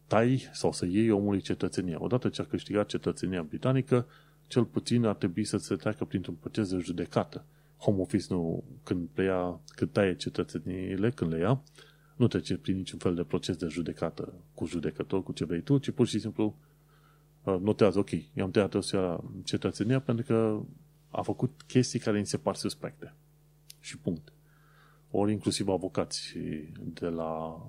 tai 0.07 0.49
sau 0.53 0.73
să 0.73 0.87
iei 0.87 1.11
omului 1.11 1.41
cetățenia. 1.41 2.03
Odată 2.03 2.29
ce 2.29 2.41
a 2.41 2.45
câștigat 2.45 2.87
cetățenia 2.87 3.43
britanică, 3.43 4.07
cel 4.47 4.65
puțin 4.65 5.05
ar 5.05 5.15
trebui 5.15 5.45
să 5.45 5.57
se 5.57 5.75
treacă 5.77 6.05
printr-un 6.05 6.35
proces 6.35 6.71
de 6.71 6.79
judecată. 6.79 7.45
Home 7.79 8.01
Office 8.01 8.27
nu, 8.29 8.65
când, 8.83 9.09
ia, 9.17 9.61
când 9.67 9.91
taie 9.91 10.17
cetățeniile, 10.17 11.11
când 11.11 11.33
le 11.33 11.39
ia, 11.39 11.63
nu 12.17 12.27
trece 12.27 12.57
prin 12.57 12.77
niciun 12.77 12.99
fel 12.99 13.15
de 13.15 13.23
proces 13.23 13.57
de 13.57 13.67
judecată 13.67 14.33
cu 14.55 14.67
judecător, 14.67 15.23
cu 15.23 15.33
ce 15.33 15.45
vrei 15.45 15.61
tu, 15.61 15.79
ci 15.79 15.91
pur 15.91 16.07
și 16.07 16.19
simplu 16.19 16.57
uh, 17.43 17.57
notează, 17.61 17.99
ok, 17.99 18.11
i-am 18.35 18.51
tăiat 18.51 18.77
cetățenia 19.45 20.01
pentru 20.01 20.25
că 20.25 20.61
a 21.11 21.23
făcut 21.23 21.63
chestii 21.67 21.99
care 21.99 22.17
îmi 22.17 22.27
se 22.27 22.37
par 22.37 22.55
suspecte. 22.55 23.15
Și 23.81 23.99
punct. 23.99 24.33
Ori 25.11 25.33
inclusiv 25.33 25.69
avocați 25.69 26.35
de 26.83 27.07
la 27.07 27.63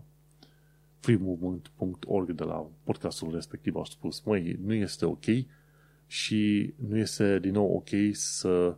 freemovement.org 1.06 2.32
de 2.32 2.43
la 2.43 2.68
podcastul 2.84 3.32
respectiv 3.32 3.76
au 3.76 3.86
spus, 3.86 4.22
măi, 4.22 4.58
nu 4.64 4.74
este 4.74 5.06
ok 5.06 5.26
și 6.08 6.74
nu 6.88 6.97
este 6.97 7.39
din 7.39 7.51
nou 7.51 7.76
ok 7.76 7.89
să 8.12 8.76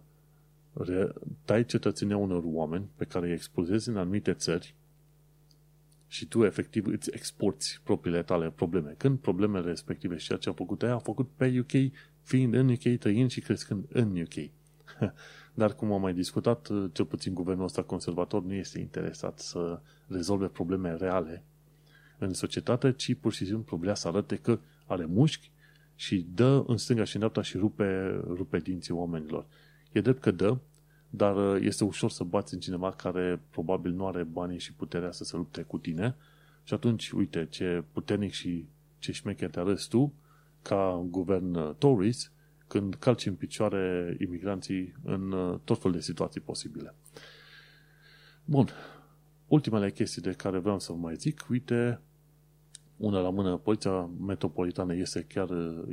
dai 1.45 1.65
cetățenia 1.65 2.17
unor 2.17 2.43
oameni 2.45 2.89
pe 2.95 3.05
care 3.05 3.27
îi 3.27 3.33
expulzezi 3.33 3.89
în 3.89 3.97
anumite 3.97 4.33
țări 4.33 4.75
și 6.07 6.25
tu 6.25 6.43
efectiv 6.43 6.85
îți 6.85 7.09
exporti 7.13 7.79
propriile 7.83 8.23
tale 8.23 8.49
probleme. 8.49 8.95
Când 8.97 9.19
problemele 9.19 9.67
respective 9.67 10.17
și 10.17 10.25
ceea 10.25 10.37
ce 10.37 10.49
au 10.49 10.55
făcut 10.55 10.83
aia, 10.83 10.91
au 10.91 10.99
făcut 10.99 11.29
pe 11.35 11.59
UK, 11.59 11.93
fiind 12.21 12.53
în 12.53 12.69
UK, 12.69 12.99
trăind 12.99 13.29
și 13.29 13.41
crescând 13.41 13.85
în 13.91 14.21
UK. 14.21 14.51
Dar 15.53 15.75
cum 15.75 15.91
am 15.91 16.01
mai 16.01 16.13
discutat, 16.13 16.69
cel 16.91 17.05
puțin 17.05 17.33
guvernul 17.33 17.65
ăsta 17.65 17.83
conservator 17.83 18.43
nu 18.43 18.53
este 18.53 18.79
interesat 18.79 19.39
să 19.39 19.79
rezolve 20.07 20.47
probleme 20.47 20.95
reale 20.95 21.43
în 22.17 22.33
societate, 22.33 22.91
ci 22.91 23.13
pur 23.13 23.33
și 23.33 23.45
simplu 23.45 23.77
vrea 23.77 23.93
să 23.93 24.07
arate 24.07 24.35
că 24.35 24.59
are 24.85 25.05
mușchi 25.05 25.51
și 25.95 26.27
dă 26.33 26.63
în 26.67 26.77
stânga 26.77 27.03
și 27.03 27.13
în 27.13 27.19
dreapta 27.19 27.41
și 27.41 27.57
rupe, 27.57 28.21
rupe 28.27 28.57
dinții 28.57 28.93
oamenilor. 28.93 29.45
E 29.91 30.01
drept 30.01 30.21
că 30.21 30.31
dă, 30.31 30.57
dar 31.09 31.35
uh, 31.35 31.61
este 31.61 31.83
ușor 31.83 32.09
să 32.09 32.23
bați 32.23 32.53
în 32.53 32.59
cineva 32.59 32.91
care 32.91 33.41
probabil 33.49 33.91
nu 33.91 34.07
are 34.07 34.23
banii 34.23 34.59
și 34.59 34.73
puterea 34.73 35.11
să 35.11 35.23
se 35.23 35.35
lupte 35.35 35.61
cu 35.61 35.77
tine 35.77 36.15
și 36.63 36.73
atunci, 36.73 37.11
uite, 37.11 37.47
ce 37.49 37.83
puternic 37.91 38.31
și 38.31 38.65
ce 38.99 39.11
șmecher 39.11 39.49
te 39.49 39.59
arăți 39.59 39.89
tu 39.89 40.13
ca 40.61 41.05
guvern 41.09 41.55
uh, 41.55 41.75
Tories 41.77 42.31
când 42.67 42.95
calci 42.95 43.25
în 43.25 43.35
picioare 43.35 44.15
imigranții 44.19 44.93
în 45.03 45.31
uh, 45.31 45.59
tot 45.63 45.81
fel 45.81 45.91
de 45.91 45.99
situații 45.99 46.41
posibile. 46.41 46.95
Bun. 48.45 48.69
Ultimele 49.47 49.91
chestii 49.91 50.21
de 50.21 50.31
care 50.31 50.57
vreau 50.57 50.79
să 50.79 50.91
vă 50.91 50.97
mai 50.97 51.15
zic, 51.15 51.45
uite, 51.49 52.01
una 52.97 53.19
la 53.19 53.29
mână, 53.29 53.57
Poliția 53.57 54.09
Metropolitană 54.25 54.95
este 54.95 55.25
chiar 55.29 55.49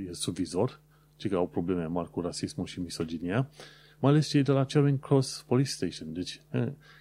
e 0.09 0.13
subvizor, 0.13 0.81
ci 1.17 1.29
că 1.29 1.37
au 1.37 1.49
probleme 1.49 1.87
mari 1.87 2.11
cu 2.11 2.21
rasismul 2.21 2.67
și 2.67 2.81
misoginia, 2.81 3.51
mai 3.99 4.11
ales 4.11 4.29
cei 4.29 4.43
de 4.43 4.53
la 4.53 4.65
Charing 4.65 5.01
Cross 5.01 5.45
Police 5.47 5.71
Station. 5.71 6.13
Deci, 6.13 6.41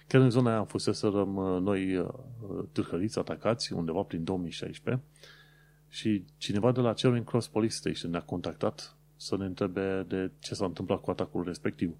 chiar 0.06 0.20
în 0.20 0.30
zona 0.30 0.50
aia 0.50 0.58
am 0.58 0.66
fost 0.66 0.88
să 0.92 1.08
răm 1.08 1.28
noi 1.62 2.06
târhăriți 2.72 3.18
atacați 3.18 3.72
undeva 3.72 4.02
prin 4.02 4.24
2016 4.24 5.02
și 5.88 6.24
cineva 6.36 6.72
de 6.72 6.80
la 6.80 6.92
Charing 6.92 7.24
Cross 7.24 7.48
Police 7.48 7.74
Station 7.74 8.10
ne-a 8.10 8.22
contactat 8.22 8.96
să 9.16 9.36
ne 9.36 9.44
întrebe 9.44 10.04
de 10.08 10.30
ce 10.38 10.54
s-a 10.54 10.64
întâmplat 10.64 11.00
cu 11.00 11.10
atacul 11.10 11.44
respectiv. 11.44 11.94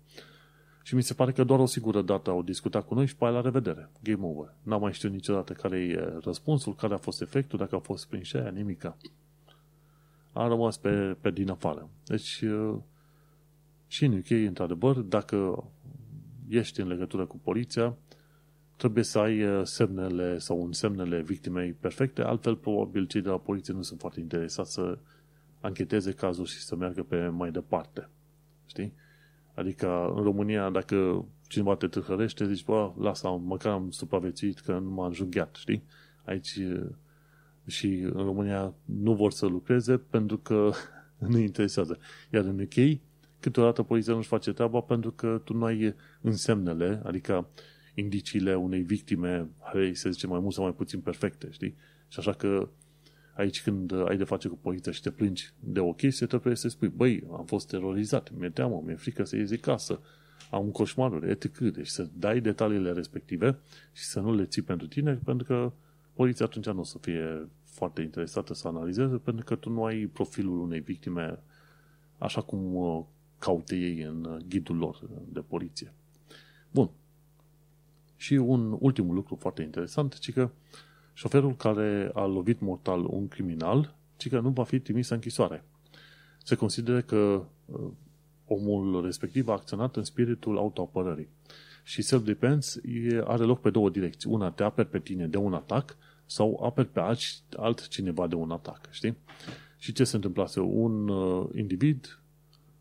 Și 0.87 0.95
mi 0.95 1.03
se 1.03 1.15
pare 1.15 1.33
că 1.33 1.45
doar 1.45 1.59
o 1.59 1.67
singură 1.67 2.03
dată 2.03 2.31
au 2.31 2.43
discutat 2.43 2.87
cu 2.87 2.95
noi 2.95 3.07
și 3.07 3.17
pe 3.17 3.25
la 3.25 3.41
revedere. 3.41 3.91
Game 4.03 4.27
over. 4.27 4.55
N-am 4.63 4.81
mai 4.81 4.93
știut 4.93 5.13
niciodată 5.13 5.53
care 5.53 5.79
e 5.79 6.19
răspunsul, 6.23 6.75
care 6.75 6.95
a 6.95 6.97
fost 6.97 7.21
efectul, 7.21 7.59
dacă 7.59 7.75
a 7.75 7.79
fost 7.79 8.09
prin 8.09 8.23
aia, 8.33 8.51
nimica. 8.51 8.97
A 10.33 10.47
rămas 10.47 10.77
pe, 10.77 11.17
pe 11.21 11.31
din 11.31 11.51
afară. 11.51 11.89
Deci, 12.07 12.41
uh, 12.41 12.77
și 13.87 14.05
în 14.05 14.17
UK, 14.17 14.31
într-adevăr, 14.31 14.97
dacă 14.97 15.65
ești 16.49 16.81
în 16.81 16.89
legătură 16.89 17.27
cu 17.27 17.39
poliția, 17.39 17.97
trebuie 18.77 19.05
să 19.05 19.19
ai 19.19 19.43
uh, 19.43 19.65
semnele 19.65 20.39
sau 20.39 20.69
semnele 20.71 21.23
victimei 21.23 21.73
perfecte, 21.73 22.23
altfel 22.23 22.57
probabil 22.57 23.07
cei 23.07 23.21
de 23.21 23.29
la 23.29 23.39
poliție 23.39 23.75
nu 23.75 23.83
sunt 23.83 24.01
foarte 24.01 24.21
interesați 24.21 24.73
să 24.73 24.99
ancheteze 25.61 26.13
cazul 26.13 26.45
și 26.45 26.59
să 26.59 26.77
meargă 26.77 27.03
pe 27.03 27.29
mai 27.29 27.51
departe. 27.51 28.09
Știi? 28.67 28.93
Adică 29.55 30.13
în 30.17 30.23
România, 30.23 30.71
dacă 30.71 31.25
cineva 31.49 31.77
te 31.77 31.87
târhărește, 31.87 32.47
zici, 32.47 32.65
bă, 32.65 32.93
lasă, 32.99 33.29
măcar 33.29 33.73
am 33.73 33.91
supraviețuit 33.91 34.59
că 34.59 34.79
nu 34.79 34.91
m-am 34.91 35.13
junghiat, 35.13 35.55
știi? 35.55 35.83
Aici 36.25 36.59
și 37.67 37.87
în 37.87 38.25
România 38.25 38.75
nu 38.85 39.15
vor 39.15 39.33
să 39.33 39.47
lucreze 39.47 39.97
pentru 39.97 40.39
că 40.39 40.71
nu 41.29 41.39
interesează. 41.39 41.99
Iar 42.33 42.45
în 42.45 42.61
UK, 42.61 43.01
câteodată 43.41 43.83
poliția 43.83 44.15
nu-și 44.15 44.29
face 44.29 44.53
treaba 44.53 44.81
pentru 44.81 45.11
că 45.11 45.41
tu 45.45 45.55
nu 45.55 45.65
ai 45.65 45.95
însemnele, 46.21 47.01
adică 47.05 47.49
indiciile 47.95 48.55
unei 48.55 48.81
victime, 48.81 49.49
hai 49.73 49.95
să 49.95 50.11
zicem, 50.11 50.31
mai 50.31 50.41
mult 50.41 50.55
sau 50.55 50.65
mai 50.65 50.73
puțin 50.73 51.01
perfecte, 51.01 51.49
știi? 51.51 51.77
Și 52.09 52.19
așa 52.19 52.33
că 52.33 52.69
Aici 53.35 53.63
când 53.63 53.93
ai 54.09 54.17
de 54.17 54.25
face 54.25 54.49
cu 54.49 54.57
poliția 54.57 54.93
și 54.93 55.01
te 55.01 55.11
plângi 55.11 55.53
de 55.61 55.81
o 55.81 55.93
chestie, 55.93 56.27
trebuie 56.27 56.55
să 56.55 56.69
spui, 56.69 56.89
băi, 56.89 57.25
am 57.33 57.45
fost 57.45 57.69
terorizat, 57.69 58.33
mi-e 58.39 58.51
teamă, 58.51 58.83
mi-e 58.85 58.95
frică 58.95 59.25
să 59.25 59.37
ies 59.37 59.51
casă, 59.61 60.01
am 60.51 60.65
un 60.65 60.71
coșmaruri, 60.71 61.31
etc. 61.31 61.59
Deci 61.59 61.87
să 61.87 62.09
dai 62.19 62.41
detaliile 62.41 62.93
respective 62.93 63.59
și 63.93 64.05
să 64.05 64.21
nu 64.21 64.35
le 64.35 64.45
ții 64.45 64.63
pentru 64.63 64.87
tine, 64.87 65.21
pentru 65.25 65.47
că 65.47 65.73
poliția 66.13 66.47
atunci 66.47 66.67
nu 66.67 66.81
o 66.81 66.85
să 66.85 66.99
fie 67.01 67.49
foarte 67.65 68.03
interesată 68.03 68.55
să 68.55 68.69
analizeze, 68.69 69.17
pentru 69.17 69.45
că 69.45 69.55
tu 69.55 69.71
nu 69.71 69.85
ai 69.85 70.07
profilul 70.07 70.61
unei 70.61 70.81
victime 70.81 71.39
așa 72.19 72.41
cum 72.41 72.75
uh, 72.75 73.05
caute 73.39 73.77
ei 73.77 74.01
în 74.01 74.25
uh, 74.25 74.43
ghidul 74.49 74.77
lor 74.77 74.99
de 75.33 75.41
poliție. 75.41 75.93
Bun. 76.71 76.91
Și 78.17 78.35
un 78.35 78.77
ultimul 78.81 79.15
lucru 79.15 79.35
foarte 79.35 79.63
interesant, 79.63 80.19
ci 80.19 80.33
că 80.33 80.51
șoferul 81.15 81.57
care 81.57 82.11
a 82.15 82.25
lovit 82.25 82.61
mortal 82.61 83.05
un 83.05 83.29
criminal, 83.29 83.95
ci 84.17 84.29
că 84.29 84.41
nu 84.41 84.49
va 84.49 84.65
fi 84.65 84.79
trimis 84.79 85.09
în 85.09 85.15
închisoare. 85.17 85.65
Se 86.43 86.55
consideră 86.55 87.01
că 87.01 87.45
uh, 87.65 87.81
omul 88.47 89.05
respectiv 89.05 89.49
a 89.49 89.53
acționat 89.53 89.97
în 89.97 90.05
spiritul 90.05 90.59
autoapărării. 90.59 91.29
Și 91.83 92.03
self-defense 92.03 92.81
are 93.25 93.45
loc 93.45 93.61
pe 93.61 93.71
două 93.71 93.91
direcții. 93.91 94.31
Una 94.31 94.51
te 94.51 94.63
aperi 94.63 94.89
pe 94.89 94.99
tine 94.99 95.27
de 95.27 95.37
un 95.37 95.55
atac 95.55 95.97
sau 96.27 96.63
aperi 96.65 96.89
pe 96.89 97.01
alt, 97.01 97.21
altcineva 97.57 98.27
de 98.27 98.35
un 98.35 98.51
atac, 98.51 98.89
știi? 98.91 99.17
Și 99.79 99.93
ce 99.93 100.05
se 100.05 100.17
întâmplase? 100.17 100.61
Un 100.61 101.09
uh, 101.09 101.49
individ, 101.55 102.21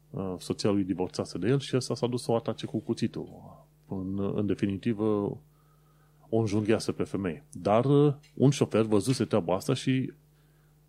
uh, 0.09 0.35
soția 0.37 0.69
lui 0.69 0.83
divorțase 0.83 1.37
de 1.37 1.47
el 1.47 1.59
și 1.59 1.75
ăsta 1.75 1.95
s-a 1.95 2.07
dus 2.07 2.23
să 2.23 2.31
o 2.31 2.35
atace 2.35 2.65
cu 2.65 2.79
cuțitul. 2.79 3.27
În, 3.87 4.31
în 4.35 4.45
definitivă, 4.45 5.37
o 6.35 6.37
înjungheasă 6.37 6.91
pe 6.91 7.03
femeie. 7.03 7.45
Dar 7.51 7.85
uh, 7.85 8.13
un 8.33 8.49
șofer 8.49 8.81
văzuse 8.81 9.25
treaba 9.25 9.55
asta 9.55 9.73
și 9.73 10.13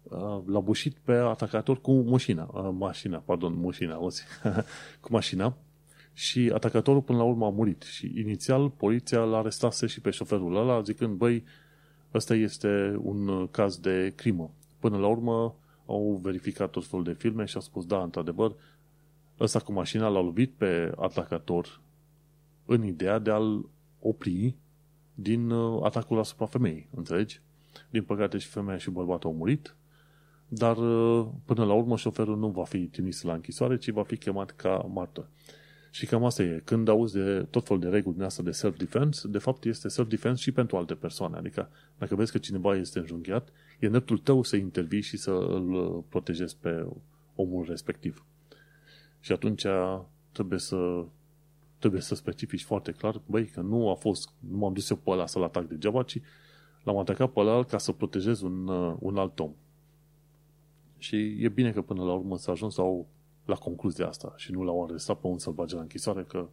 uh, 0.03 0.40
l-a 0.47 0.61
bușit 0.61 0.97
pe 1.03 1.12
atacator 1.12 1.80
cu 1.80 1.92
mașina, 1.92 2.51
uh, 2.53 2.70
mașina, 2.72 3.18
pardon, 3.18 3.61
mașina, 3.61 3.97
cu 5.03 5.09
mașina 5.11 5.57
și 6.12 6.51
atacatorul 6.55 7.01
până 7.03 7.18
la 7.18 7.24
urmă 7.24 7.47
a 7.47 7.49
murit 7.49 7.82
și 7.82 8.12
inițial 8.16 8.70
poliția 8.70 9.20
l-a 9.20 9.38
arestase 9.38 9.86
și 9.86 10.01
pe 10.01 10.11
șoferul 10.11 10.57
ăla 10.57 10.80
zicând, 10.80 11.16
băi, 11.16 11.45
ăsta 12.14 12.34
este 12.34 12.99
un 13.03 13.28
uh, 13.28 13.49
caz 13.51 13.78
de 13.78 14.12
crimă. 14.16 14.51
Până 14.78 14.99
la 14.99 15.07
urmă 15.07 15.57
au 15.86 16.20
verificat 16.22 16.70
tot 16.70 16.86
felul 16.86 17.05
de 17.05 17.12
filme 17.12 17.45
și 17.45 17.55
au 17.55 17.61
spus, 17.61 17.86
da, 17.86 18.03
într-adevăr, 18.03 18.55
ăsta 19.40 19.59
cu 19.59 19.72
mașina 19.72 20.09
l-a 20.09 20.20
lovit 20.20 20.53
pe 20.53 20.92
atacator 20.97 21.80
în 22.66 22.84
ideea 22.84 23.18
de 23.18 23.30
a-l 23.30 23.68
opri 24.01 24.55
din 25.14 25.50
uh, 25.50 25.82
atacul 25.84 26.18
asupra 26.18 26.46
femeii, 26.46 26.88
înțelegi? 26.94 27.40
Din 27.90 28.02
păcate 28.02 28.38
și 28.38 28.48
femeia 28.48 28.78
și 28.78 28.90
bărbatul 28.90 29.30
au 29.30 29.36
murit, 29.36 29.76
dar 30.48 30.76
uh, 30.76 31.26
până 31.44 31.64
la 31.64 31.72
urmă 31.72 31.96
șoferul 31.96 32.38
nu 32.38 32.48
va 32.48 32.64
fi 32.64 32.86
trimis 32.86 33.22
la 33.22 33.32
închisoare, 33.32 33.78
ci 33.78 33.90
va 33.90 34.02
fi 34.02 34.16
chemat 34.16 34.50
ca 34.50 34.76
martor. 34.92 35.28
Și 35.90 36.06
cam 36.06 36.24
asta 36.24 36.42
e. 36.42 36.62
Când 36.64 36.88
auzi 36.88 37.14
de 37.14 37.46
tot 37.50 37.66
felul 37.66 37.82
de 37.82 37.88
reguli 37.88 38.14
din 38.14 38.24
asta 38.24 38.42
de 38.42 38.50
self-defense, 38.50 39.28
de 39.28 39.38
fapt 39.38 39.64
este 39.64 39.88
self-defense 39.88 40.42
și 40.42 40.52
pentru 40.52 40.76
alte 40.76 40.94
persoane. 40.94 41.36
Adică 41.36 41.70
dacă 41.98 42.14
vezi 42.14 42.32
că 42.32 42.38
cineva 42.38 42.76
este 42.76 42.98
înjunghiat, 42.98 43.48
e 43.78 43.88
dreptul 43.88 44.18
tău 44.18 44.42
să 44.42 44.56
intervii 44.56 45.00
și 45.00 45.16
să 45.16 45.30
îl 45.30 45.72
uh, 45.72 46.02
protejezi 46.08 46.56
pe 46.60 46.86
omul 47.34 47.64
respectiv. 47.68 48.24
Și 49.20 49.32
atunci 49.32 49.66
trebuie 50.32 50.58
să 50.58 51.04
trebuie 51.85 52.05
să 52.05 52.14
specifici 52.14 52.62
foarte 52.62 52.93
clar, 52.93 53.20
băi, 53.26 53.47
că 53.47 53.61
nu 53.61 53.91
a 53.91 53.95
fost, 53.95 54.30
nu 54.39 54.57
m-am 54.57 54.72
dus 54.72 54.91
eu 54.91 54.97
pe 54.97 55.11
ăla 55.11 55.26
să-l 55.26 55.43
atac 55.43 55.68
degeaba, 55.68 56.03
ci 56.03 56.20
l-am 56.82 56.97
atacat 56.97 57.30
pe 57.30 57.41
ăla 57.41 57.64
ca 57.64 57.78
să 57.78 57.93
protejez 57.93 58.41
un, 58.41 58.68
uh, 58.68 58.97
un 58.99 59.16
alt 59.16 59.39
om. 59.39 59.53
Și 60.99 61.16
e 61.16 61.49
bine 61.49 61.72
că 61.72 61.82
până 61.82 62.05
la 62.05 62.12
urmă 62.12 62.37
s-a 62.37 62.53
ajuns 62.53 62.76
la, 62.76 62.82
o, 62.82 63.05
la 63.45 63.55
concluzia 63.55 64.09
asta 64.09 64.35
și 64.37 64.53
nu 64.53 64.62
l-au 64.62 64.85
arestat 64.85 65.20
pe 65.20 65.26
un 65.26 65.39
să-l 65.39 65.53
bage 65.53 65.74
la 65.74 65.80
închisoare 65.80 66.22
că 66.22 66.49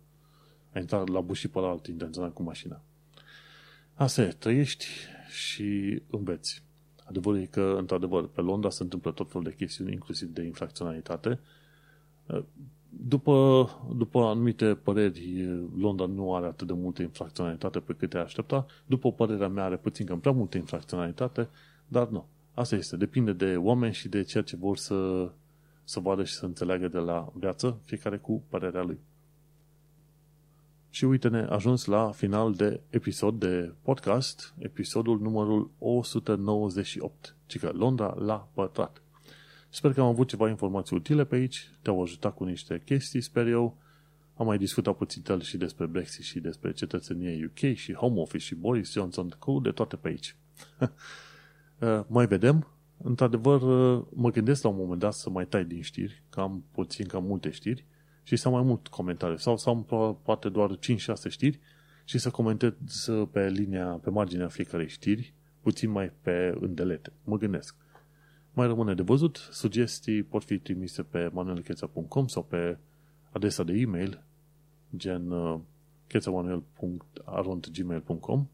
a 0.74 0.80
intrat 0.80 1.08
la 1.08 1.22
bușii 1.22 1.50
pe 1.50 1.60
la 1.60 1.68
alt 1.68 1.88
intenționat 1.88 2.34
cu 2.34 2.44
mașina. 2.44 2.82
Asta 3.94 4.22
e, 4.22 4.28
trăiești 4.28 4.86
și 5.30 6.02
înveți. 6.10 6.64
Adevărul 7.04 7.40
e 7.40 7.46
că, 7.46 7.76
într-adevăr, 7.78 8.28
pe 8.28 8.42
Londra 8.42 8.70
se 8.70 8.84
întâmplă 8.84 9.12
tot 9.12 9.28
felul 9.28 9.44
de 9.44 9.56
chestiuni, 9.56 9.92
inclusiv 9.92 10.34
de 10.34 10.44
infracționalitate, 10.44 11.40
după, 12.98 13.70
după 13.96 14.20
anumite 14.20 14.66
păreri, 14.66 15.48
Londra 15.78 16.06
nu 16.06 16.36
are 16.36 16.46
atât 16.46 16.68
de 16.68 16.74
multă 16.74 17.02
infracționalitate 17.02 17.80
pe 17.80 17.94
cât 17.94 18.10
te 18.10 18.18
aștepta. 18.18 18.66
După 18.86 19.12
părerea 19.12 19.48
mea, 19.48 19.64
are 19.64 19.78
puțin 19.78 20.06
cam 20.06 20.20
prea 20.20 20.32
multă 20.32 20.58
infracționalitate, 20.58 21.50
dar 21.88 22.08
nu. 22.08 22.26
Asta 22.54 22.76
este. 22.76 22.98
Depinde 22.98 23.34
de 23.34 23.56
oameni 23.58 23.94
și 23.94 24.08
de 24.08 24.22
ceea 24.22 24.44
ce 24.44 24.56
vor 24.56 24.78
să, 24.78 25.30
să 25.84 26.00
vadă 26.00 26.24
și 26.24 26.34
să 26.34 26.46
înțeleagă 26.46 26.88
de 26.88 26.98
la 26.98 27.32
viață, 27.34 27.80
fiecare 27.84 28.18
cu 28.18 28.44
părerea 28.50 28.84
lui. 28.84 29.00
Și 30.90 31.06
uite-ne, 31.06 31.42
ajuns 31.42 31.86
la 31.86 32.12
final 32.12 32.54
de 32.54 32.82
episod 32.90 33.40
de 33.40 33.74
podcast, 33.82 34.54
episodul 34.58 35.20
numărul 35.20 35.70
198, 35.80 37.36
ci 37.46 37.60
că 37.60 37.72
Londra 37.74 38.16
la 38.20 38.48
pătrat. 38.54 39.02
Sper 39.74 39.94
că 39.94 40.02
am 40.02 40.08
avut 40.08 40.28
ceva 40.28 40.50
informații 40.50 40.96
utile 40.96 41.26
pe 41.26 41.36
aici, 41.36 41.72
te-au 41.82 42.02
ajutat 42.02 42.36
cu 42.36 42.44
niște 42.44 42.82
chestii, 42.86 43.22
sper 43.22 43.48
eu. 43.48 43.78
Am 44.36 44.46
mai 44.46 44.58
discutat 44.58 44.98
puțin 44.98 45.40
și 45.40 45.58
despre 45.58 45.86
Brexit 45.86 46.24
și 46.24 46.40
despre 46.40 46.72
cetățenie 46.72 47.46
UK 47.46 47.76
și 47.76 47.94
Home 47.94 48.20
Office 48.20 48.44
și 48.44 48.56
Boris 48.56 48.92
Johnson, 48.92 49.36
cu 49.40 49.60
de 49.60 49.72
toate 49.72 49.96
pe 49.96 50.08
aici. 50.08 50.36
Uh, 51.80 52.00
mai 52.16 52.28
vedem. 52.28 52.68
Într-adevăr, 53.04 53.62
uh, 53.62 54.06
mă 54.14 54.32
gândesc 54.32 54.64
la 54.64 54.70
un 54.70 54.76
moment 54.76 55.00
dat 55.00 55.14
să 55.14 55.30
mai 55.30 55.46
tai 55.46 55.66
din 55.66 55.82
știri, 55.82 56.24
că 56.30 56.40
am 56.40 56.64
puțin 56.72 57.06
cam 57.06 57.24
multe 57.24 57.50
știri, 57.50 57.86
și 58.24 58.36
să 58.36 58.48
am 58.48 58.54
mai 58.54 58.64
mult 58.64 58.88
comentarii. 58.88 59.40
Sau 59.40 59.58
să 59.58 59.70
am 59.70 59.84
poate 60.24 60.50
doar 60.50 60.78
5-6 60.78 60.78
știri 61.30 61.60
și 62.04 62.18
să 62.18 62.30
comentez 62.30 62.74
pe 63.32 63.50
linia, 63.50 63.86
pe 63.86 64.10
marginea 64.10 64.48
fiecarei 64.48 64.90
știri, 64.90 65.34
puțin 65.62 65.90
mai 65.90 66.12
pe 66.22 66.58
îndelete. 66.60 67.12
Mă 67.24 67.38
gândesc. 67.38 67.81
Mai 68.54 68.68
rămâne 68.68 68.94
de 68.94 69.02
văzut. 69.02 69.48
Sugestii 69.52 70.24
pot 70.24 70.44
fi 70.44 70.58
trimise 70.58 71.04
pe 71.04 71.30
manuelcheța.com 71.34 72.28
sau 72.28 72.44
pe 72.44 72.78
adresa 73.30 73.64
de 73.64 73.74
e-mail 73.74 74.24
gen 74.96 75.32
uh, 75.32 75.60
chețamanuel.arondgmail.com 76.08 78.48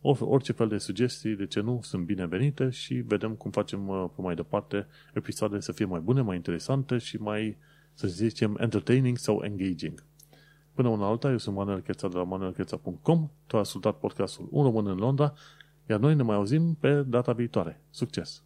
Orice 0.00 0.52
fel 0.52 0.68
de 0.68 0.78
sugestii, 0.78 1.36
de 1.36 1.46
ce 1.46 1.60
nu, 1.60 1.80
sunt 1.82 2.04
binevenite 2.04 2.70
și 2.70 2.94
vedem 2.94 3.34
cum 3.34 3.50
facem 3.50 3.88
uh, 3.88 4.04
pe 4.14 4.22
mai 4.22 4.34
departe 4.34 4.86
episoade 5.14 5.60
să 5.60 5.72
fie 5.72 5.84
mai 5.84 6.00
bune, 6.00 6.20
mai 6.20 6.36
interesante 6.36 6.98
și 6.98 7.16
mai, 7.16 7.56
să 7.94 8.06
zicem, 8.06 8.56
entertaining 8.60 9.16
sau 9.16 9.42
engaging. 9.44 10.04
Până 10.74 10.88
una 10.88 11.06
alta, 11.06 11.30
eu 11.30 11.38
sunt 11.38 11.56
Manuel 11.56 11.80
Cheța 11.80 12.08
de 12.08 12.16
la 12.16 12.22
manuelcheța.com, 12.22 13.30
tu 13.46 13.56
ai 13.56 13.62
ascultat 13.62 13.98
podcastul 13.98 14.48
Un 14.50 14.62
Român 14.62 14.86
în 14.86 14.96
Londra, 14.96 15.32
iar 15.88 15.98
noi 15.98 16.14
ne 16.14 16.22
mai 16.22 16.36
auzim 16.36 16.74
pe 16.74 17.02
data 17.02 17.32
viitoare. 17.32 17.80
Succes! 17.90 18.45